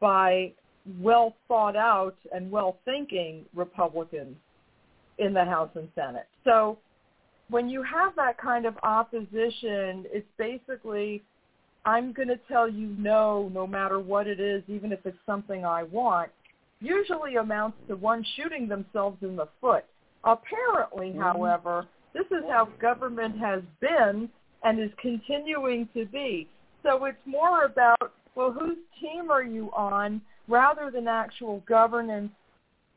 by 0.00 0.52
well 1.00 1.34
thought 1.48 1.76
out 1.76 2.16
and 2.32 2.50
well 2.50 2.78
thinking 2.84 3.44
Republicans 3.54 4.36
in 5.18 5.34
the 5.34 5.44
House 5.44 5.70
and 5.74 5.88
Senate. 5.94 6.26
So 6.44 6.78
when 7.48 7.68
you 7.68 7.82
have 7.82 8.14
that 8.16 8.38
kind 8.38 8.66
of 8.66 8.76
opposition, 8.82 10.06
it's 10.12 10.26
basically 10.38 11.22
I'm 11.84 12.12
going 12.12 12.28
to 12.28 12.38
tell 12.48 12.68
you 12.68 12.94
no 12.98 13.50
no 13.52 13.66
matter 13.66 14.00
what 14.00 14.26
it 14.26 14.40
is, 14.40 14.62
even 14.68 14.92
if 14.92 15.00
it's 15.04 15.18
something 15.26 15.64
I 15.64 15.84
want, 15.84 16.30
usually 16.80 17.36
amounts 17.36 17.78
to 17.88 17.96
one 17.96 18.24
shooting 18.36 18.68
themselves 18.68 19.18
in 19.22 19.36
the 19.36 19.48
foot. 19.60 19.84
Apparently, 20.24 21.08
mm-hmm. 21.08 21.20
however, 21.20 21.86
this 22.12 22.26
is 22.26 22.44
how 22.48 22.68
government 22.80 23.38
has 23.38 23.62
been 23.80 24.28
and 24.64 24.80
is 24.80 24.90
continuing 25.00 25.88
to 25.94 26.04
be. 26.06 26.48
So 26.82 27.04
it's 27.04 27.18
more 27.26 27.64
about 27.64 28.12
well, 28.40 28.52
whose 28.52 28.78
team 28.98 29.30
are 29.30 29.42
you 29.42 29.70
on 29.72 30.22
rather 30.48 30.90
than 30.90 31.06
actual 31.06 31.62
governance 31.68 32.30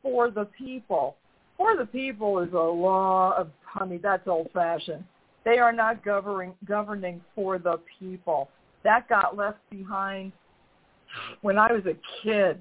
for 0.02 0.30
the 0.30 0.46
people? 0.56 1.16
For 1.58 1.76
the 1.76 1.84
people 1.84 2.38
is 2.38 2.52
a 2.54 2.56
law 2.56 3.34
of, 3.36 3.50
I 3.74 3.84
mean, 3.84 4.00
that's 4.02 4.26
old-fashioned. 4.26 5.04
They 5.44 5.58
are 5.58 5.72
not 5.72 6.02
governing, 6.02 6.54
governing 6.64 7.20
for 7.34 7.58
the 7.58 7.78
people. 7.98 8.48
That 8.84 9.06
got 9.08 9.36
left 9.36 9.58
behind 9.70 10.32
when 11.42 11.58
I 11.58 11.72
was 11.72 11.82
a 11.84 11.94
kid, 12.22 12.58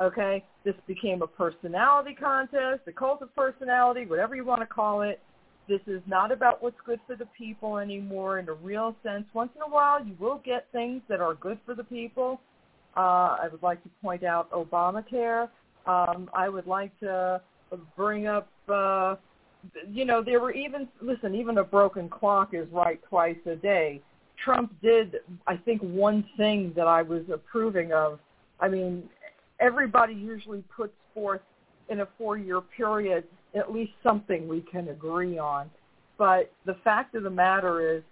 okay? 0.00 0.44
This 0.62 0.74
became 0.86 1.22
a 1.22 1.26
personality 1.26 2.14
contest, 2.14 2.82
a 2.86 2.92
cult 2.92 3.22
of 3.22 3.34
personality, 3.34 4.04
whatever 4.04 4.36
you 4.36 4.44
want 4.44 4.60
to 4.60 4.66
call 4.66 5.00
it. 5.00 5.20
This 5.68 5.80
is 5.86 6.00
not 6.06 6.30
about 6.30 6.62
what's 6.62 6.76
good 6.84 7.00
for 7.06 7.16
the 7.16 7.26
people 7.36 7.78
anymore 7.78 8.38
in 8.38 8.48
a 8.48 8.52
real 8.52 8.94
sense. 9.02 9.24
Once 9.34 9.50
in 9.56 9.62
a 9.62 9.68
while, 9.68 10.04
you 10.04 10.14
will 10.20 10.40
get 10.44 10.66
things 10.72 11.02
that 11.08 11.20
are 11.20 11.34
good 11.34 11.58
for 11.66 11.74
the 11.74 11.84
people. 11.84 12.40
Uh, 12.96 13.36
I 13.42 13.48
would 13.50 13.62
like 13.62 13.82
to 13.82 13.90
point 14.00 14.22
out 14.22 14.50
Obamacare. 14.52 15.48
Um, 15.86 16.30
I 16.32 16.48
would 16.48 16.66
like 16.66 16.98
to 17.00 17.40
bring 17.96 18.26
up, 18.26 18.48
uh, 18.68 19.16
you 19.90 20.04
know, 20.04 20.22
there 20.22 20.40
were 20.40 20.52
even, 20.52 20.88
listen, 21.00 21.34
even 21.34 21.58
a 21.58 21.64
broken 21.64 22.08
clock 22.08 22.54
is 22.54 22.66
right 22.70 23.00
twice 23.08 23.36
a 23.46 23.56
day. 23.56 24.00
Trump 24.44 24.72
did, 24.82 25.16
I 25.46 25.56
think, 25.56 25.80
one 25.80 26.24
thing 26.36 26.72
that 26.76 26.86
I 26.86 27.02
was 27.02 27.22
approving 27.32 27.92
of. 27.92 28.20
I 28.60 28.68
mean, 28.68 29.04
everybody 29.60 30.14
usually 30.14 30.62
puts 30.74 30.94
forth 31.12 31.40
in 31.88 32.00
a 32.00 32.08
four-year 32.18 32.60
period 32.76 33.24
at 33.56 33.72
least 33.72 33.92
something 34.02 34.46
we 34.46 34.60
can 34.60 34.88
agree 34.88 35.38
on. 35.38 35.70
But 36.18 36.52
the 36.64 36.76
fact 36.84 37.14
of 37.14 37.22
the 37.22 37.30
matter 37.30 37.96
is, 37.96 38.02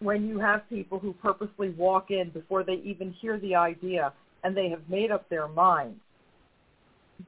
when 0.00 0.26
you 0.26 0.38
have 0.38 0.68
people 0.68 0.98
who 0.98 1.14
purposely 1.14 1.70
walk 1.70 2.10
in 2.10 2.30
before 2.30 2.62
they 2.62 2.80
even 2.84 3.12
hear 3.12 3.38
the 3.40 3.54
idea 3.54 4.12
and 4.44 4.56
they 4.56 4.68
have 4.68 4.82
made 4.88 5.10
up 5.10 5.28
their 5.30 5.48
minds, 5.48 5.98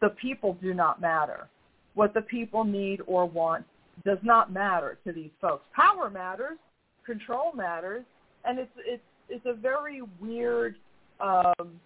the 0.01 0.11
people 0.11 0.59
do 0.61 0.75
not 0.75 1.01
matter. 1.01 1.49
What 1.95 2.13
the 2.13 2.21
people 2.23 2.65
need 2.65 3.01
or 3.07 3.25
want 3.27 3.65
does 4.05 4.19
not 4.23 4.53
matter 4.53 4.99
to 5.05 5.13
these 5.13 5.31
folks. 5.41 5.65
Power 5.75 6.11
matters, 6.11 6.59
control 7.07 7.53
matters, 7.55 8.05
and 8.45 8.59
it's 8.59 8.71
it's 8.87 9.03
it's 9.31 9.47
a 9.47 9.55
very 9.55 10.03
weird 10.21 10.77
um, 11.21 11.81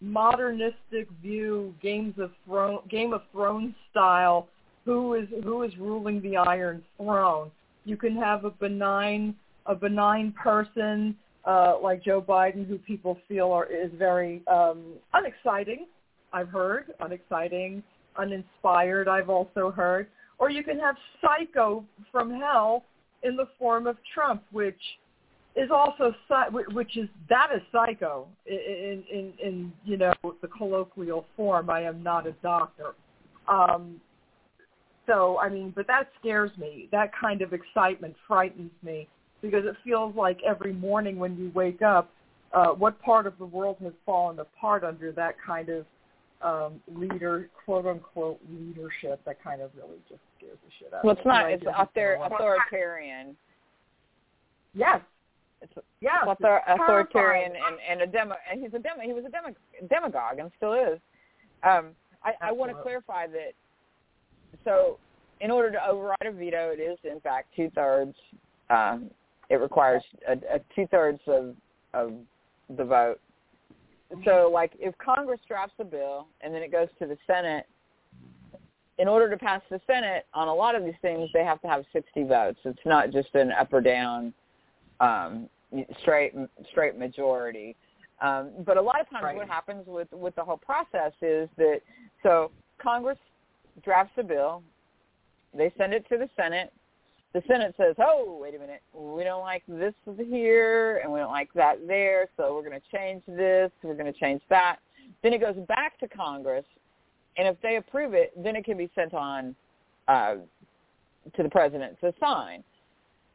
modernistic 0.00 1.08
view, 1.22 1.74
Games 1.80 2.14
of 2.18 2.32
Thrones, 2.44 2.80
Game 2.90 3.12
of 3.12 3.22
Thrones 3.32 3.74
style 3.90 4.48
who 4.86 5.14
is 5.14 5.28
who 5.42 5.64
is 5.64 5.76
ruling 5.76 6.22
the 6.22 6.36
Iron 6.36 6.82
Throne. 6.96 7.50
You 7.84 7.96
can 7.96 8.16
have 8.16 8.44
a 8.44 8.50
benign 8.50 9.34
a 9.66 9.74
benign 9.74 10.32
person 10.32 11.16
uh, 11.44 11.74
like 11.82 12.02
Joe 12.02 12.22
Biden, 12.22 12.66
who 12.66 12.78
people 12.78 13.18
feel 13.28 13.52
are 13.52 13.66
is 13.66 13.90
very 13.98 14.42
um, 14.46 14.94
unexciting. 15.12 15.86
I've 16.32 16.48
heard 16.48 16.94
unexciting, 17.00 17.82
uninspired. 18.16 19.08
I've 19.08 19.28
also 19.28 19.70
heard, 19.70 20.06
or 20.38 20.50
you 20.50 20.62
can 20.62 20.78
have 20.78 20.94
psycho 21.20 21.84
from 22.10 22.30
hell 22.30 22.84
in 23.22 23.36
the 23.36 23.48
form 23.58 23.86
of 23.86 23.96
Trump, 24.14 24.44
which 24.52 24.80
is 25.56 25.70
also 25.72 26.14
which 26.72 26.96
is 26.96 27.08
that 27.28 27.48
is 27.54 27.62
psycho 27.72 28.28
in 28.46 29.02
in 29.12 29.32
in 29.42 29.72
you 29.84 29.96
know 29.96 30.12
the 30.42 30.48
colloquial 30.48 31.26
form. 31.36 31.70
I 31.70 31.82
am 31.82 32.04
not 32.04 32.26
a 32.28 32.32
doctor. 32.42 32.94
Um, 33.48 34.00
so, 35.06 35.38
I 35.38 35.48
mean, 35.48 35.72
but 35.74 35.86
that 35.86 36.08
scares 36.18 36.50
me. 36.58 36.88
That 36.92 37.10
kind 37.18 37.42
of 37.42 37.52
excitement 37.52 38.14
frightens 38.26 38.72
me 38.82 39.08
because 39.42 39.64
it 39.64 39.76
feels 39.84 40.14
like 40.16 40.38
every 40.46 40.72
morning 40.72 41.18
when 41.18 41.36
you 41.36 41.50
wake 41.54 41.82
up, 41.82 42.10
uh, 42.52 42.68
what 42.68 43.00
part 43.02 43.26
of 43.26 43.36
the 43.38 43.44
world 43.44 43.76
has 43.82 43.92
fallen 44.04 44.38
apart 44.38 44.84
under 44.84 45.12
that 45.12 45.34
kind 45.44 45.68
of 45.68 45.86
um, 46.42 46.80
leader, 46.94 47.48
quote 47.64 47.86
unquote, 47.86 48.38
leadership 48.50 49.20
that 49.24 49.42
kind 49.42 49.60
of 49.60 49.70
really 49.76 49.98
just 50.08 50.20
scares 50.38 50.58
the 50.64 50.70
shit 50.78 50.92
out 50.92 51.04
well, 51.04 51.12
of 51.12 51.18
me. 51.18 51.22
Well, 51.24 51.46
it's 51.46 51.64
not. 51.64 51.72
It's 51.72 51.78
author- 51.78 52.18
authoritarian. 52.22 53.36
Yes. 54.74 55.00
It's, 55.62 55.72
yes, 56.00 56.12
it's 56.22 56.28
author- 56.28 56.62
authoritarian 56.68 57.52
and, 57.52 57.76
and 57.88 58.02
a 58.02 58.06
demo. 58.06 58.34
And 58.50 58.60
he's 58.60 58.74
a 58.74 58.78
demo. 58.78 59.00
He 59.02 59.12
was 59.12 59.24
a 59.24 59.30
demo, 59.30 59.54
demagogue 59.88 60.38
and 60.38 60.50
still 60.56 60.74
is. 60.74 61.00
Um, 61.62 61.90
I, 62.22 62.48
I 62.48 62.52
want 62.52 62.70
to 62.72 62.82
clarify 62.82 63.26
that 63.28 63.52
so 64.64 64.98
in 65.40 65.50
order 65.50 65.70
to 65.70 65.86
override 65.86 66.16
a 66.24 66.32
veto, 66.32 66.70
it 66.70 66.80
is 66.80 66.98
in 67.04 67.20
fact 67.20 67.48
two 67.54 67.70
thirds. 67.74 68.14
Um, 68.70 69.10
it 69.48 69.56
requires 69.56 70.02
a, 70.28 70.32
a 70.32 70.60
two 70.74 70.86
thirds 70.88 71.20
of 71.26 71.54
of 71.94 72.12
the 72.76 72.84
vote. 72.84 73.20
So, 74.24 74.50
like, 74.52 74.72
if 74.78 74.96
Congress 74.98 75.40
drafts 75.48 75.74
a 75.80 75.84
bill 75.84 76.28
and 76.40 76.54
then 76.54 76.62
it 76.62 76.70
goes 76.70 76.88
to 77.00 77.06
the 77.06 77.16
Senate, 77.26 77.66
in 78.98 79.08
order 79.08 79.28
to 79.28 79.36
pass 79.36 79.60
the 79.68 79.80
Senate 79.86 80.26
on 80.32 80.48
a 80.48 80.54
lot 80.54 80.74
of 80.74 80.84
these 80.84 80.94
things, 81.02 81.28
they 81.34 81.44
have 81.44 81.60
to 81.62 81.68
have 81.68 81.84
60 81.92 82.22
votes. 82.24 82.58
It's 82.64 82.78
not 82.84 83.10
just 83.10 83.34
an 83.34 83.50
up 83.52 83.72
or 83.72 83.80
down 83.80 84.32
um, 85.00 85.48
straight 86.00 86.34
straight 86.70 86.96
majority. 86.96 87.76
Um, 88.22 88.52
but 88.64 88.76
a 88.78 88.80
lot 88.80 89.00
of 89.00 89.10
times, 89.10 89.24
Right. 89.24 89.36
what 89.36 89.48
happens 89.48 89.86
with 89.86 90.08
with 90.12 90.34
the 90.36 90.44
whole 90.44 90.56
process 90.56 91.12
is 91.20 91.48
that 91.58 91.80
so 92.22 92.50
Congress 92.78 93.18
drafts 93.82 94.12
a 94.18 94.22
bill, 94.22 94.62
they 95.54 95.72
send 95.78 95.92
it 95.92 96.06
to 96.08 96.18
the 96.18 96.28
Senate. 96.36 96.72
The 97.32 97.42
Senate 97.46 97.74
says, 97.76 97.96
"Oh, 97.98 98.38
wait 98.40 98.54
a 98.54 98.58
minute, 98.58 98.82
we 98.94 99.24
don't 99.24 99.42
like 99.42 99.62
this 99.68 99.94
here, 100.16 100.98
and 100.98 101.12
we 101.12 101.18
don't 101.18 101.30
like 101.30 101.52
that 101.54 101.86
there, 101.86 102.28
so 102.36 102.54
we're 102.54 102.68
going 102.68 102.80
to 102.80 102.96
change 102.96 103.22
this. 103.26 103.70
We're 103.82 103.94
going 103.94 104.12
to 104.12 104.18
change 104.18 104.42
that." 104.48 104.78
Then 105.22 105.32
it 105.32 105.40
goes 105.40 105.56
back 105.68 105.98
to 106.00 106.08
Congress, 106.08 106.64
and 107.36 107.46
if 107.46 107.60
they 107.60 107.76
approve 107.76 108.14
it, 108.14 108.32
then 108.42 108.56
it 108.56 108.64
can 108.64 108.76
be 108.76 108.90
sent 108.94 109.12
on 109.12 109.54
uh, 110.08 110.36
to 111.34 111.42
the 111.42 111.48
president 111.48 112.00
to 112.00 112.14
sign. 112.20 112.62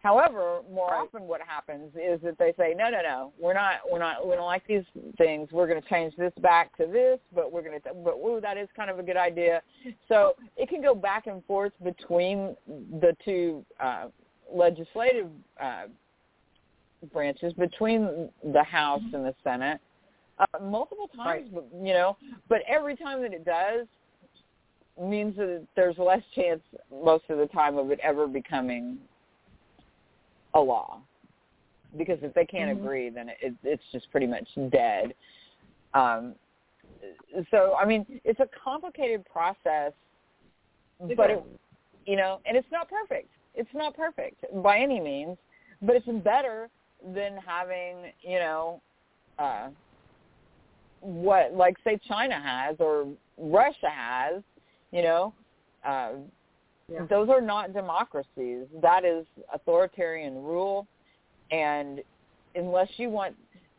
However, 0.04 0.62
more 0.72 0.88
Right. 0.88 1.02
often 1.02 1.28
what 1.28 1.42
happens 1.42 1.96
is 1.96 2.20
that 2.22 2.38
they 2.40 2.54
say, 2.58 2.74
no, 2.76 2.90
no, 2.90 3.02
no, 3.02 3.34
we're 3.40 3.54
not, 3.54 3.82
we're 3.90 4.00
not, 4.00 4.28
we 4.28 4.36
don't 4.36 4.46
like 4.46 4.66
these 4.66 4.86
things. 5.18 5.52
We're 5.52 5.68
going 5.68 5.82
to 5.82 5.88
change 5.88 6.16
this 6.16 6.34
back 6.42 6.76
to 6.78 6.88
this, 6.88 7.20
but 7.36 7.52
we're 7.52 7.62
going 7.62 7.80
to, 7.80 7.94
but 7.94 8.16
ooh, 8.16 8.40
that 8.42 8.58
is 8.58 8.68
kind 8.76 8.90
of 8.90 8.98
a 8.98 9.04
good 9.04 9.18
idea. 9.18 9.62
So 10.08 10.34
it 10.58 10.70
can 10.70 10.82
go 10.82 10.96
back 10.96 11.28
and 11.28 11.46
forth 11.46 11.74
between 11.84 12.56
the 12.68 13.16
two 13.24 13.64
uh, 13.80 14.08
legislative 14.52 15.28
uh, 15.62 15.84
branches, 17.14 17.54
between 17.54 18.30
the 18.44 18.64
House 18.64 19.04
and 19.14 19.24
the 19.24 19.36
Senate, 19.44 19.80
uh, 20.40 20.46
multiple 20.64 21.10
times. 21.16 21.48
Right. 21.54 21.64
You 21.80 21.94
know, 21.94 22.18
but 22.50 22.62
every 22.68 22.96
time 22.96 23.22
that 23.22 23.34
it 23.34 23.46
does 23.46 23.86
means 25.00 25.36
that 25.38 25.66
there's 25.76 25.98
less 26.00 26.22
chance 26.34 26.62
most 26.92 27.26
of 27.30 27.38
the 27.38 27.48
time 27.48 27.78
of 27.78 27.92
it 27.92 28.00
ever 28.02 28.28
becoming 28.28 28.98
a 30.54 30.60
law. 30.60 31.02
Because 31.98 32.20
if 32.22 32.34
they 32.34 32.46
can't 32.46 32.70
Mhm. 32.72 32.78
agree 32.84 33.10
then 33.10 33.30
it, 33.30 33.56
it's 33.64 33.84
just 33.92 34.10
pretty 34.12 34.28
much 34.28 34.48
dead. 34.70 35.14
Um 35.94 36.36
so 37.50 37.76
i 37.82 37.86
mean 37.86 38.06
it's 38.24 38.40
a 38.40 38.48
complicated 38.64 39.26
process 39.26 39.92
but 41.16 41.32
it 41.32 41.44
you 42.06 42.16
know 42.16 42.40
and 42.46 42.56
it's 42.56 42.72
not 42.72 42.88
perfect. 42.90 43.30
It's 43.56 43.74
not 43.74 43.96
perfect 43.96 44.44
by 44.64 44.78
any 44.80 45.00
means 45.00 45.38
but 45.82 45.96
it's 45.96 46.08
better 46.24 46.70
than 47.04 47.38
having 47.38 48.12
you 48.22 48.38
know 48.40 48.82
uh 49.40 49.70
what 51.00 51.54
like 51.54 51.76
say 51.84 52.00
china 52.08 52.40
has 52.40 52.76
or 52.80 53.08
russia 53.38 53.90
has 53.90 54.44
you 54.92 55.02
know 55.02 55.34
uh 55.84 56.12
Yeah. 56.92 57.06
those 57.10 57.30
are 57.30 57.42
not 57.42 57.74
democracies. 57.74 58.66
That 58.82 59.06
is 59.06 59.26
authoritarian 59.54 60.36
rule. 60.36 60.88
And 61.52 62.02
unless 62.56 62.90
you 62.98 63.10
want 63.10 63.36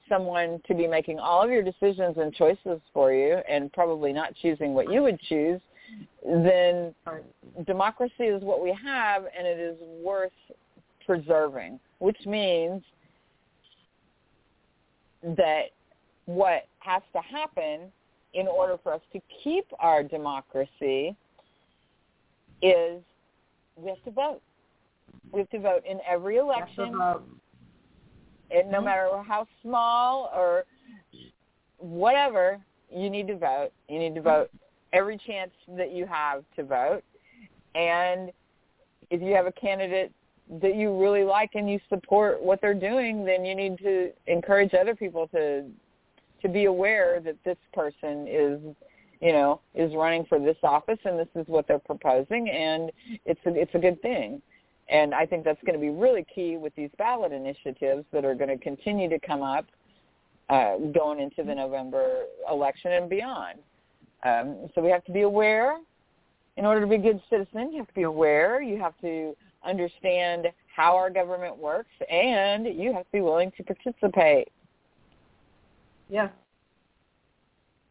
someone 0.09 0.61
to 0.67 0.75
be 0.75 0.87
making 0.87 1.19
all 1.19 1.43
of 1.43 1.51
your 1.51 1.63
decisions 1.63 2.17
and 2.19 2.35
choices 2.35 2.81
for 2.93 3.13
you 3.13 3.39
and 3.49 3.73
probably 3.73 4.13
not 4.13 4.35
choosing 4.41 4.75
what 4.75 4.91
you 4.91 5.03
would 5.03 5.21
choose, 5.21 5.61
then 6.25 6.95
democracy 7.67 8.25
is 8.25 8.43
what 8.43 8.63
we 8.63 8.77
have 8.83 9.25
and 9.37 9.47
it 9.47 9.59
is 9.59 9.77
worth 10.03 10.33
preserving, 11.07 11.79
which 11.99 12.19
means 12.27 12.83
that 15.23 15.67
what 16.27 16.67
has 16.81 17.03
to 17.13 17.21
happen 17.21 17.93
in 18.35 18.47
order 18.47 18.79
for 18.83 18.95
us 18.95 19.01
to 19.13 19.21
keep 19.43 19.67
our 19.79 20.03
democracy 20.03 21.17
is 22.63 23.03
we 23.77 23.91
have 23.91 24.03
to 24.05 24.11
vote. 24.11 24.41
We 25.33 25.41
have 25.41 25.51
to 25.51 25.59
vote 25.59 25.85
in 25.85 26.01
every 26.07 26.37
election, 26.37 26.95
and 28.51 28.71
no 28.71 28.81
Mhm. 28.81 28.85
matter 28.85 29.23
how 29.23 29.47
small 29.63 30.31
or 30.35 30.65
whatever, 31.79 32.61
you 32.91 33.11
need 33.11 33.27
to 33.29 33.37
vote. 33.37 33.73
You 33.89 33.99
need 33.99 34.15
to 34.15 34.23
vote 34.23 34.51
every 34.93 35.17
chance 35.17 35.53
that 35.69 35.91
you 35.91 36.07
have 36.07 36.45
to 36.57 36.63
vote. 36.63 37.03
And 37.75 38.33
if 39.11 39.23
you 39.23 39.35
have 39.35 39.47
a 39.47 39.53
candidate 39.53 40.13
that 40.61 40.75
you 40.75 40.95
really 41.01 41.25
like 41.25 41.55
and 41.55 41.69
you 41.69 41.81
support 41.89 42.43
what 42.43 42.61
they're 42.61 42.75
doing, 42.75 43.25
then 43.25 43.45
you 43.45 43.55
need 43.55 43.79
to 43.79 44.13
encourage 44.27 44.75
other 44.75 44.95
people 44.95 45.27
to 45.29 45.71
to 46.43 46.49
be 46.49 46.65
aware 46.65 47.21
that 47.21 47.37
this 47.45 47.57
person 47.73 48.27
is 48.29 48.61
you 49.23 49.33
know, 49.33 49.61
is 49.75 49.95
running 49.95 50.27
for 50.29 50.41
this 50.41 50.57
office 50.65 50.99
and 51.05 51.17
this 51.17 51.29
is 51.37 51.47
what 51.47 51.69
they're 51.69 51.79
proposing 51.79 52.51
and 52.51 52.91
it's 53.25 53.41
a, 53.47 53.55
it's 53.55 53.75
a 53.75 53.79
good 53.79 54.03
thing. 54.03 54.43
And 54.89 55.15
I 55.15 55.25
think 55.25 55.45
that's 55.45 55.63
going 55.65 55.79
to 55.79 55.81
be 55.81 55.91
really 55.91 56.27
key 56.35 56.57
with 56.57 56.75
these 56.75 56.91
ballot 56.99 57.33
initiatives 57.33 58.05
that 58.13 58.25
are 58.25 58.35
going 58.35 58.51
to 58.51 58.59
continue 58.59 59.09
to 59.09 59.19
come 59.21 59.43
up 59.43 59.65
uh, 60.51 60.77
going 60.93 61.21
into 61.21 61.45
the 61.45 61.55
November 61.55 62.25
election 62.51 62.93
and 62.93 63.09
beyond. 63.09 63.61
Um, 64.25 64.69
so 64.75 64.83
we 64.83 64.91
have 64.91 65.05
to 65.05 65.13
be 65.13 65.23
aware. 65.23 65.79
In 66.57 66.67
order 66.67 66.81
to 66.81 66.87
be 66.87 66.97
a 66.97 66.99
good 66.99 67.23
citizen, 67.31 67.73
you 67.73 67.79
have 67.79 67.89
to 67.89 67.95
be 67.95 68.03
aware. 68.03 68.61
You 68.61 68.79
have 68.79 68.95
to 69.03 69.35
understand 69.65 70.49
how 70.75 70.97
our 70.97 71.11
government 71.11 71.57
works, 71.57 71.95
and 72.11 72.67
you 72.67 72.93
have 72.93 73.05
to 73.05 73.13
be 73.13 73.21
willing 73.21 73.53
to 73.57 73.63
participate. 73.63 74.49
Yeah. 76.11 76.29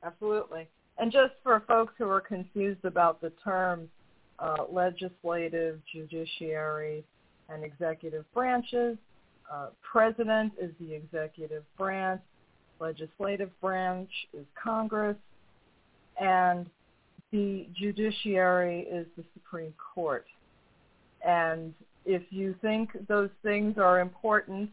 Absolutely. 0.03 0.67
And 1.01 1.11
just 1.11 1.33
for 1.41 1.63
folks 1.67 1.95
who 1.97 2.07
are 2.07 2.21
confused 2.21 2.85
about 2.85 3.21
the 3.21 3.31
terms 3.43 3.89
uh, 4.37 4.65
legislative, 4.71 5.79
judiciary, 5.91 7.03
and 7.49 7.63
executive 7.63 8.23
branches, 8.35 8.99
uh, 9.51 9.69
president 9.81 10.53
is 10.61 10.69
the 10.79 10.93
executive 10.93 11.63
branch, 11.75 12.21
legislative 12.79 13.49
branch 13.59 14.11
is 14.31 14.45
Congress, 14.63 15.17
and 16.21 16.69
the 17.31 17.65
judiciary 17.75 18.81
is 18.81 19.07
the 19.17 19.23
Supreme 19.33 19.73
Court. 19.95 20.27
And 21.27 21.73
if 22.05 22.21
you 22.29 22.53
think 22.61 22.91
those 23.07 23.31
things 23.41 23.79
are 23.79 24.01
important, 24.01 24.69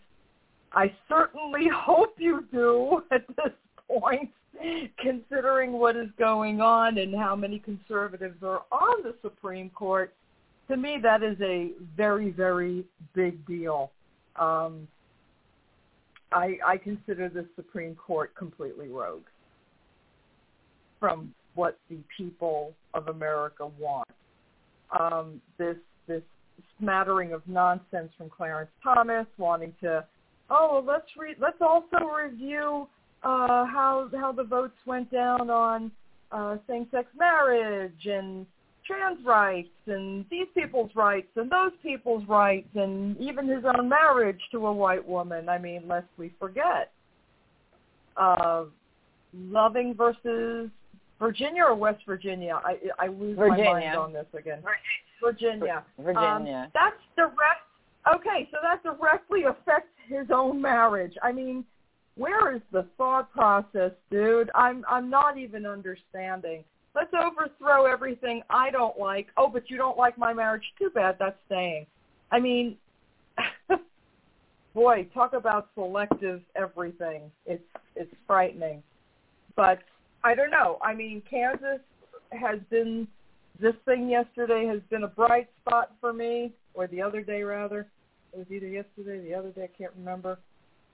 I 0.75 0.93
certainly 1.09 1.69
hope 1.75 2.17
you 2.19 2.45
do 2.53 3.03
at 3.13 3.27
this 3.29 3.55
point, 3.89 4.29
considering 4.99 5.73
what 5.73 5.97
is 5.97 6.09
going 6.19 6.61
on 6.61 6.99
and 6.99 7.15
how 7.15 7.35
many 7.37 7.59
conservatives 7.59 8.43
are 8.43 8.63
on 8.73 9.03
the 9.03 9.15
Supreme 9.23 9.71
Court. 9.71 10.15
To 10.69 10.77
me, 10.77 10.99
that 11.03 11.23
is 11.23 11.37
a 11.41 11.73
very, 11.97 12.31
very 12.31 12.85
big 13.15 13.47
deal. 13.47 13.91
Um, 14.37 14.87
I, 16.31 16.59
I 16.67 16.77
consider 16.77 17.29
the 17.29 17.47
Supreme 17.57 17.95
Court 17.95 18.35
completely 18.37 18.89
rogue 18.89 19.25
from 21.01 21.33
what 21.55 21.79
the 21.89 21.99
people 22.17 22.75
of 22.95 23.09
America 23.09 23.67
want. 23.79 24.09
Um, 24.99 25.41
this 25.59 25.77
this 26.07 26.23
smattering 26.79 27.33
of 27.33 27.43
nonsense 27.47 28.11
from 28.17 28.31
Clarence 28.31 28.71
Thomas 28.83 29.27
wanting 29.37 29.75
to, 29.83 30.05
oh, 30.51 30.83
let's 30.87 31.07
re- 31.19 31.37
let's 31.39 31.61
also 31.61 32.07
review 32.07 32.89
uh, 33.23 33.65
how 33.67 34.09
how 34.19 34.33
the 34.33 34.45
votes 34.45 34.77
went 34.87 35.11
down 35.11 35.51
on 35.51 35.91
uh, 36.33 36.57
same-sex 36.69 37.09
marriage 37.19 38.07
and 38.07 38.47
trans 38.87 39.25
rights 39.25 39.69
and 39.87 40.25
these 40.31 40.47
people's 40.55 40.91
rights 40.95 41.29
and 41.37 41.51
those 41.51 41.73
people's 41.83 42.27
rights 42.27 42.69
and 42.75 43.17
even 43.19 43.47
his 43.47 43.65
own 43.65 43.89
marriage 43.89 44.41
to 44.51 44.67
a 44.67 44.73
white 44.73 45.07
woman. 45.07 45.49
I 45.49 45.59
mean, 45.59 45.83
lest 45.87 46.07
we 46.17 46.33
forget. 46.39 46.93
Uh, 48.17 48.65
Loving 49.35 49.95
versus 49.95 50.71
Virginia 51.19 51.65
or 51.65 51.75
West 51.75 52.03
Virginia? 52.07 52.61
I 52.65 52.79
I 52.99 53.09
lose 53.09 53.37
my 53.37 53.49
mind 53.49 53.97
on 53.97 54.13
this 54.13 54.27
again. 54.33 54.63
Virginia. 55.23 55.85
Virginia. 55.99 56.29
Um, 56.29 56.71
that's 56.73 56.97
direct. 57.17 57.67
Okay, 58.15 58.49
so 58.51 58.57
that 58.63 58.83
directly 58.83 59.43
affects 59.45 59.93
his 60.09 60.29
own 60.33 60.63
marriage. 60.63 61.13
I 61.23 61.33
mean, 61.33 61.65
where 62.19 62.55
is 62.55 62.63
the 62.73 62.85
thought 62.99 63.33
process, 63.33 63.93
dude? 64.11 64.51
I'm 64.55 64.85
I'm 64.89 65.09
not 65.09 65.39
even 65.39 65.65
understanding. 65.65 66.65
Let's 66.95 67.13
overthrow 67.15 67.87
everything 67.87 68.43
I 68.51 68.71
don't 68.71 68.99
like. 68.99 69.29
Oh, 69.37 69.49
but 69.49 69.71
you 69.71 69.77
don't 69.77 69.97
like 69.97 70.19
my 70.19 70.33
marriage? 70.33 70.65
Too 70.79 70.91
bad. 70.91 71.17
That's 71.19 71.37
staying. 71.47 71.87
I 72.33 72.41
mean, 72.41 72.77
boy, 74.75 75.07
talk 75.15 75.33
about 75.33 75.69
selective 75.75 76.43
everything. 76.57 77.31
It's 77.47 77.63
it's 77.95 78.13
frightening. 78.27 78.83
But 79.55 79.79
I 80.25 80.35
don't 80.35 80.51
know. 80.51 80.79
I 80.83 80.95
mean, 80.95 81.23
Kansas 81.31 81.81
has 82.33 82.59
been 82.69 83.07
this 83.61 83.75
thing 83.85 84.09
yesterday 84.09 84.67
has 84.67 84.81
been 84.91 85.05
a 85.05 85.09
bright 85.09 85.49
spot 85.61 85.93
for 86.01 86.13
me, 86.13 86.53
or 86.75 86.89
the 86.89 87.01
other 87.01 87.23
day 87.23 87.43
rather. 87.43 87.87
It 88.33 88.39
was 88.39 88.47
either 88.51 88.67
yesterday 88.67 89.19
or 89.19 89.23
the 89.23 89.35
other 89.35 89.51
day. 89.51 89.65
I 89.65 89.79
can't 89.79 89.93
remember. 89.97 90.39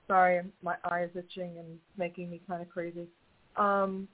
Sorry, 0.07 0.41
my 0.61 0.75
eye 0.83 1.03
is 1.03 1.09
itching 1.15 1.57
and 1.57 1.79
making 1.97 2.29
me 2.29 2.41
kind 2.47 2.61
of 2.61 2.69
crazy. 2.69 3.07
Um, 3.55 4.07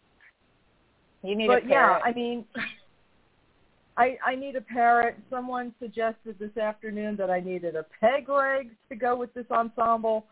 You 1.23 1.35
need 1.35 1.47
but 1.47 1.65
a 1.65 1.67
parrot. 1.67 2.01
yeah. 2.05 2.09
I 2.09 2.13
mean, 2.13 2.45
I 3.97 4.17
I 4.25 4.35
need 4.35 4.55
a 4.55 4.61
parrot. 4.61 5.17
Someone 5.29 5.73
suggested 5.79 6.37
this 6.39 6.55
afternoon 6.57 7.15
that 7.17 7.29
I 7.29 7.39
needed 7.41 7.75
a 7.75 7.85
peg 7.99 8.29
leg 8.29 8.71
to 8.89 8.95
go 8.95 9.15
with 9.15 9.33
this 9.33 9.45
ensemble. 9.51 10.25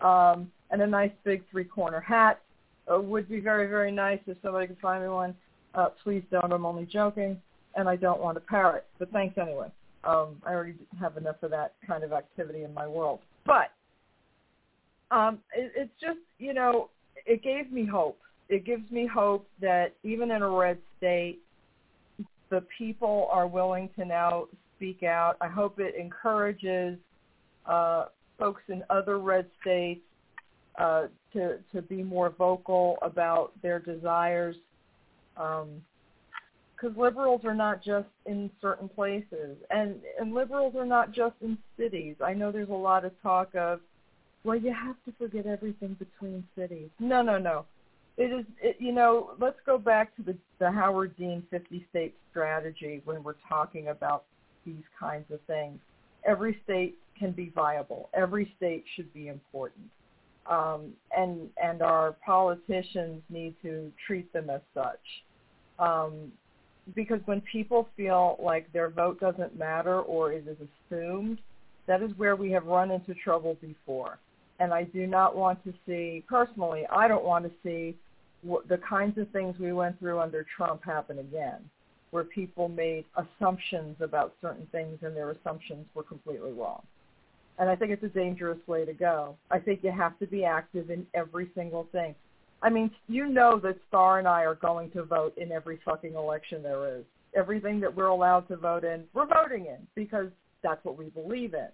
Um, 0.00 0.50
and 0.70 0.82
a 0.82 0.86
nice 0.86 1.12
big 1.22 1.44
three-corner 1.50 2.00
hat 2.00 2.40
uh, 2.92 3.00
would 3.00 3.28
be 3.28 3.38
very, 3.38 3.68
very 3.68 3.92
nice 3.92 4.18
if 4.26 4.36
somebody 4.42 4.66
could 4.66 4.78
find 4.80 5.02
me 5.04 5.08
one. 5.08 5.34
Uh, 5.74 5.88
please 6.02 6.24
don't. 6.32 6.52
I'm 6.52 6.66
only 6.66 6.84
joking, 6.84 7.40
and 7.76 7.88
I 7.88 7.94
don't 7.94 8.20
want 8.20 8.36
a 8.36 8.40
parrot. 8.40 8.84
But 8.98 9.12
thanks 9.12 9.38
anyway. 9.38 9.68
Um, 10.02 10.42
I 10.44 10.52
already 10.52 10.74
have 11.00 11.16
enough 11.16 11.42
of 11.42 11.50
that 11.52 11.74
kind 11.86 12.02
of 12.02 12.12
activity 12.12 12.64
in 12.64 12.74
my 12.74 12.86
world. 12.86 13.20
But 13.46 13.70
um, 15.10 15.38
it, 15.54 15.72
it's 15.76 16.00
just, 16.00 16.18
you 16.38 16.54
know, 16.54 16.90
it 17.26 17.42
gave 17.42 17.72
me 17.72 17.84
hope. 17.86 18.18
It 18.48 18.64
gives 18.64 18.90
me 18.90 19.06
hope 19.06 19.48
that 19.60 19.94
even 20.02 20.30
in 20.30 20.42
a 20.42 20.48
red 20.48 20.78
state, 20.98 21.38
the 22.50 22.62
people 22.76 23.28
are 23.30 23.46
willing 23.46 23.88
to 23.98 24.04
now 24.04 24.46
speak 24.76 25.02
out. 25.02 25.36
I 25.40 25.48
hope 25.48 25.78
it 25.78 25.94
encourages 25.94 26.98
uh, 27.66 28.06
folks 28.38 28.62
in 28.68 28.82
other 28.90 29.18
red 29.18 29.46
states 29.60 30.02
uh, 30.78 31.06
to 31.32 31.58
to 31.72 31.82
be 31.82 32.02
more 32.02 32.30
vocal 32.30 32.98
about 33.02 33.52
their 33.62 33.78
desires. 33.78 34.56
Um, 35.36 35.82
Because 36.76 36.96
liberals 36.98 37.44
are 37.44 37.54
not 37.54 37.82
just 37.82 38.08
in 38.26 38.50
certain 38.60 38.88
places, 38.88 39.56
and 39.70 39.94
and 40.20 40.34
liberals 40.34 40.74
are 40.76 40.84
not 40.84 41.12
just 41.12 41.36
in 41.40 41.56
cities. 41.78 42.16
I 42.20 42.34
know 42.34 42.52
there's 42.52 42.68
a 42.68 42.72
lot 42.90 43.04
of 43.04 43.12
talk 43.22 43.54
of, 43.54 43.80
well, 44.44 44.56
you 44.56 44.72
have 44.72 44.96
to 45.06 45.12
forget 45.18 45.46
everything 45.46 45.96
between 45.98 46.44
cities. 46.56 46.90
No, 47.00 47.22
no, 47.22 47.38
no. 47.38 47.64
It 48.16 48.30
is, 48.30 48.44
it, 48.60 48.76
you 48.78 48.92
know, 48.92 49.30
let's 49.40 49.58
go 49.66 49.78
back 49.78 50.14
to 50.16 50.22
the, 50.22 50.36
the 50.60 50.70
Howard 50.70 51.16
Dean 51.16 51.42
50 51.50 51.86
state 51.90 52.14
strategy 52.30 53.00
when 53.04 53.24
we're 53.24 53.34
talking 53.48 53.88
about 53.88 54.24
these 54.64 54.84
kinds 54.98 55.30
of 55.32 55.40
things. 55.46 55.80
Every 56.24 56.58
state 56.62 56.96
can 57.18 57.32
be 57.32 57.50
viable. 57.54 58.10
Every 58.14 58.52
state 58.56 58.84
should 58.94 59.12
be 59.12 59.28
important. 59.28 59.86
Um, 60.46 60.92
and 61.16 61.48
and 61.62 61.80
our 61.80 62.16
politicians 62.24 63.22
need 63.30 63.54
to 63.62 63.90
treat 64.06 64.30
them 64.32 64.50
as 64.50 64.60
such. 64.74 65.00
Um, 65.78 66.32
because 66.94 67.20
when 67.24 67.40
people 67.40 67.88
feel 67.96 68.36
like 68.42 68.70
their 68.72 68.90
vote 68.90 69.18
doesn't 69.18 69.58
matter 69.58 70.00
or 70.00 70.32
it 70.32 70.46
is 70.46 70.58
assumed, 70.90 71.38
that 71.86 72.02
is 72.02 72.10
where 72.16 72.36
we 72.36 72.50
have 72.50 72.66
run 72.66 72.90
into 72.90 73.14
trouble 73.14 73.56
before. 73.60 74.18
And 74.60 74.72
I 74.72 74.84
do 74.84 75.06
not 75.06 75.36
want 75.36 75.62
to 75.64 75.72
see, 75.86 76.24
personally, 76.28 76.84
I 76.90 77.08
don't 77.08 77.24
want 77.24 77.44
to 77.44 77.50
see 77.62 77.96
what, 78.42 78.68
the 78.68 78.78
kinds 78.78 79.18
of 79.18 79.28
things 79.30 79.56
we 79.58 79.72
went 79.72 79.98
through 79.98 80.20
under 80.20 80.46
Trump 80.56 80.84
happen 80.84 81.18
again, 81.18 81.58
where 82.10 82.24
people 82.24 82.68
made 82.68 83.04
assumptions 83.16 83.96
about 84.00 84.34
certain 84.40 84.66
things 84.70 84.98
and 85.02 85.16
their 85.16 85.30
assumptions 85.30 85.86
were 85.94 86.04
completely 86.04 86.52
wrong. 86.52 86.82
And 87.58 87.68
I 87.68 87.76
think 87.76 87.90
it's 87.90 88.04
a 88.04 88.08
dangerous 88.08 88.58
way 88.66 88.84
to 88.84 88.92
go. 88.92 89.36
I 89.50 89.58
think 89.58 89.80
you 89.82 89.92
have 89.92 90.18
to 90.18 90.26
be 90.26 90.44
active 90.44 90.90
in 90.90 91.06
every 91.14 91.50
single 91.54 91.86
thing. 91.92 92.14
I 92.62 92.70
mean, 92.70 92.90
you 93.08 93.28
know 93.28 93.58
that 93.60 93.76
Star 93.88 94.18
and 94.18 94.26
I 94.26 94.44
are 94.44 94.54
going 94.54 94.90
to 94.92 95.02
vote 95.02 95.36
in 95.36 95.52
every 95.52 95.80
fucking 95.84 96.14
election 96.14 96.62
there 96.62 96.96
is. 96.96 97.04
Everything 97.36 97.80
that 97.80 97.94
we're 97.94 98.06
allowed 98.06 98.48
to 98.48 98.56
vote 98.56 98.84
in, 98.84 99.04
we're 99.12 99.26
voting 99.26 99.66
in 99.66 99.86
because 99.94 100.28
that's 100.62 100.84
what 100.84 100.96
we 100.96 101.06
believe 101.10 101.54
in. 101.54 101.68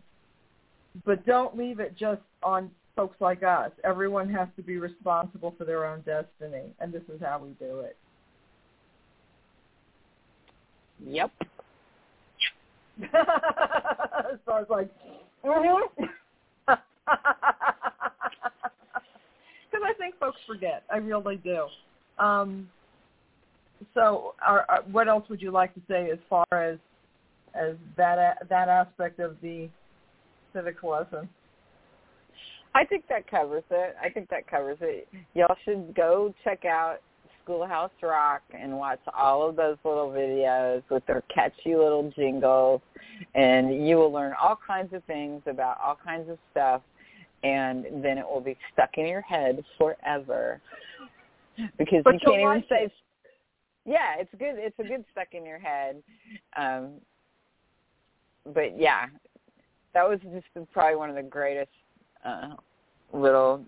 But 1.05 1.25
don't 1.25 1.57
leave 1.57 1.81
it 1.81 1.97
just 1.97 2.21
on 2.43 2.71
folks 2.97 3.17
like 3.21 3.43
us. 3.43 3.71
Everyone 3.85 4.29
has 4.31 4.49
to 4.57 4.63
be 4.63 4.77
responsible 4.77 5.55
for 5.57 5.65
their 5.65 5.87
own 5.87 6.01
destiny, 6.01 6.73
and 6.81 6.93
this 6.93 7.03
is 7.13 7.21
how 7.21 7.39
we 7.39 7.51
do 7.65 7.81
it. 7.81 7.97
Yep. 11.07 11.31
so 13.13 14.53
I 14.53 14.61
was 14.61 14.67
like, 14.69 14.91
mm-hmm. 15.45 16.05
Because 19.71 19.87
I 19.87 19.93
think 19.99 20.19
folks 20.19 20.39
forget. 20.47 20.83
I 20.93 20.97
really 20.99 21.37
do. 21.37 21.67
Um, 22.19 22.69
so, 23.95 24.35
our, 24.47 24.67
our, 24.69 24.83
what 24.91 25.09
else 25.09 25.29
would 25.31 25.41
you 25.41 25.51
like 25.51 25.73
to 25.75 25.81
say 25.89 26.11
as 26.11 26.19
far 26.29 26.45
as 26.53 26.79
as 27.55 27.75
that 27.97 28.49
that 28.49 28.69
aspect 28.69 29.19
of 29.21 29.37
the 29.43 29.69
lesson? 30.55 31.29
I 32.75 32.85
think 32.85 33.05
that 33.09 33.29
covers 33.29 33.65
it. 33.71 33.97
I 34.03 34.09
think 34.11 34.29
that 34.31 34.49
covers 34.49 34.79
it. 34.81 35.09
Y'all 35.35 35.57
should 35.65 35.95
go 35.95 36.33
check 36.45 36.65
out 36.65 36.99
Schoolhouse 37.43 37.91
Rock 38.03 38.43
and 38.57 38.77
watch 38.79 39.01
all 39.17 39.49
of 39.49 39.57
those 39.57 39.77
little 39.85 40.09
videos 40.11 40.83
with 40.91 41.05
their 41.07 41.23
catchy 41.35 41.75
little 41.75 42.13
jingles 42.17 42.81
and 43.35 43.87
you 43.87 43.97
will 43.97 44.13
learn 44.13 44.35
all 44.41 44.59
kinds 44.65 44.93
of 44.93 45.03
things 45.05 45.43
about 45.47 45.79
all 45.85 45.99
kinds 46.03 46.29
of 46.31 46.39
stuff 46.53 46.83
and 47.43 47.87
then 48.05 48.19
it 48.19 48.25
will 48.27 48.41
be 48.41 48.57
stuck 48.73 48.91
in 48.99 49.07
your 49.07 49.23
head 49.23 49.65
forever 49.79 50.61
because 51.79 52.03
but 52.05 52.15
you 52.15 52.21
can't 52.25 52.41
even 52.41 52.65
say 52.69 52.85
it. 52.85 52.93
yeah 53.85 54.15
it's 54.19 54.31
good 54.39 54.55
it's 54.57 54.79
a 54.79 54.85
good 54.85 55.05
stuck 55.11 55.29
in 55.33 55.45
your 55.45 55.59
head 55.59 56.03
um 56.57 56.93
but 58.55 58.79
yeah 58.79 59.07
that 59.95 60.09
was 60.09 60.19
just 60.33 60.73
probably 60.73 60.97
one 60.97 61.11
of 61.11 61.17
the 61.17 61.23
greatest 61.23 61.71
uh 62.25 62.51
little 63.13 63.65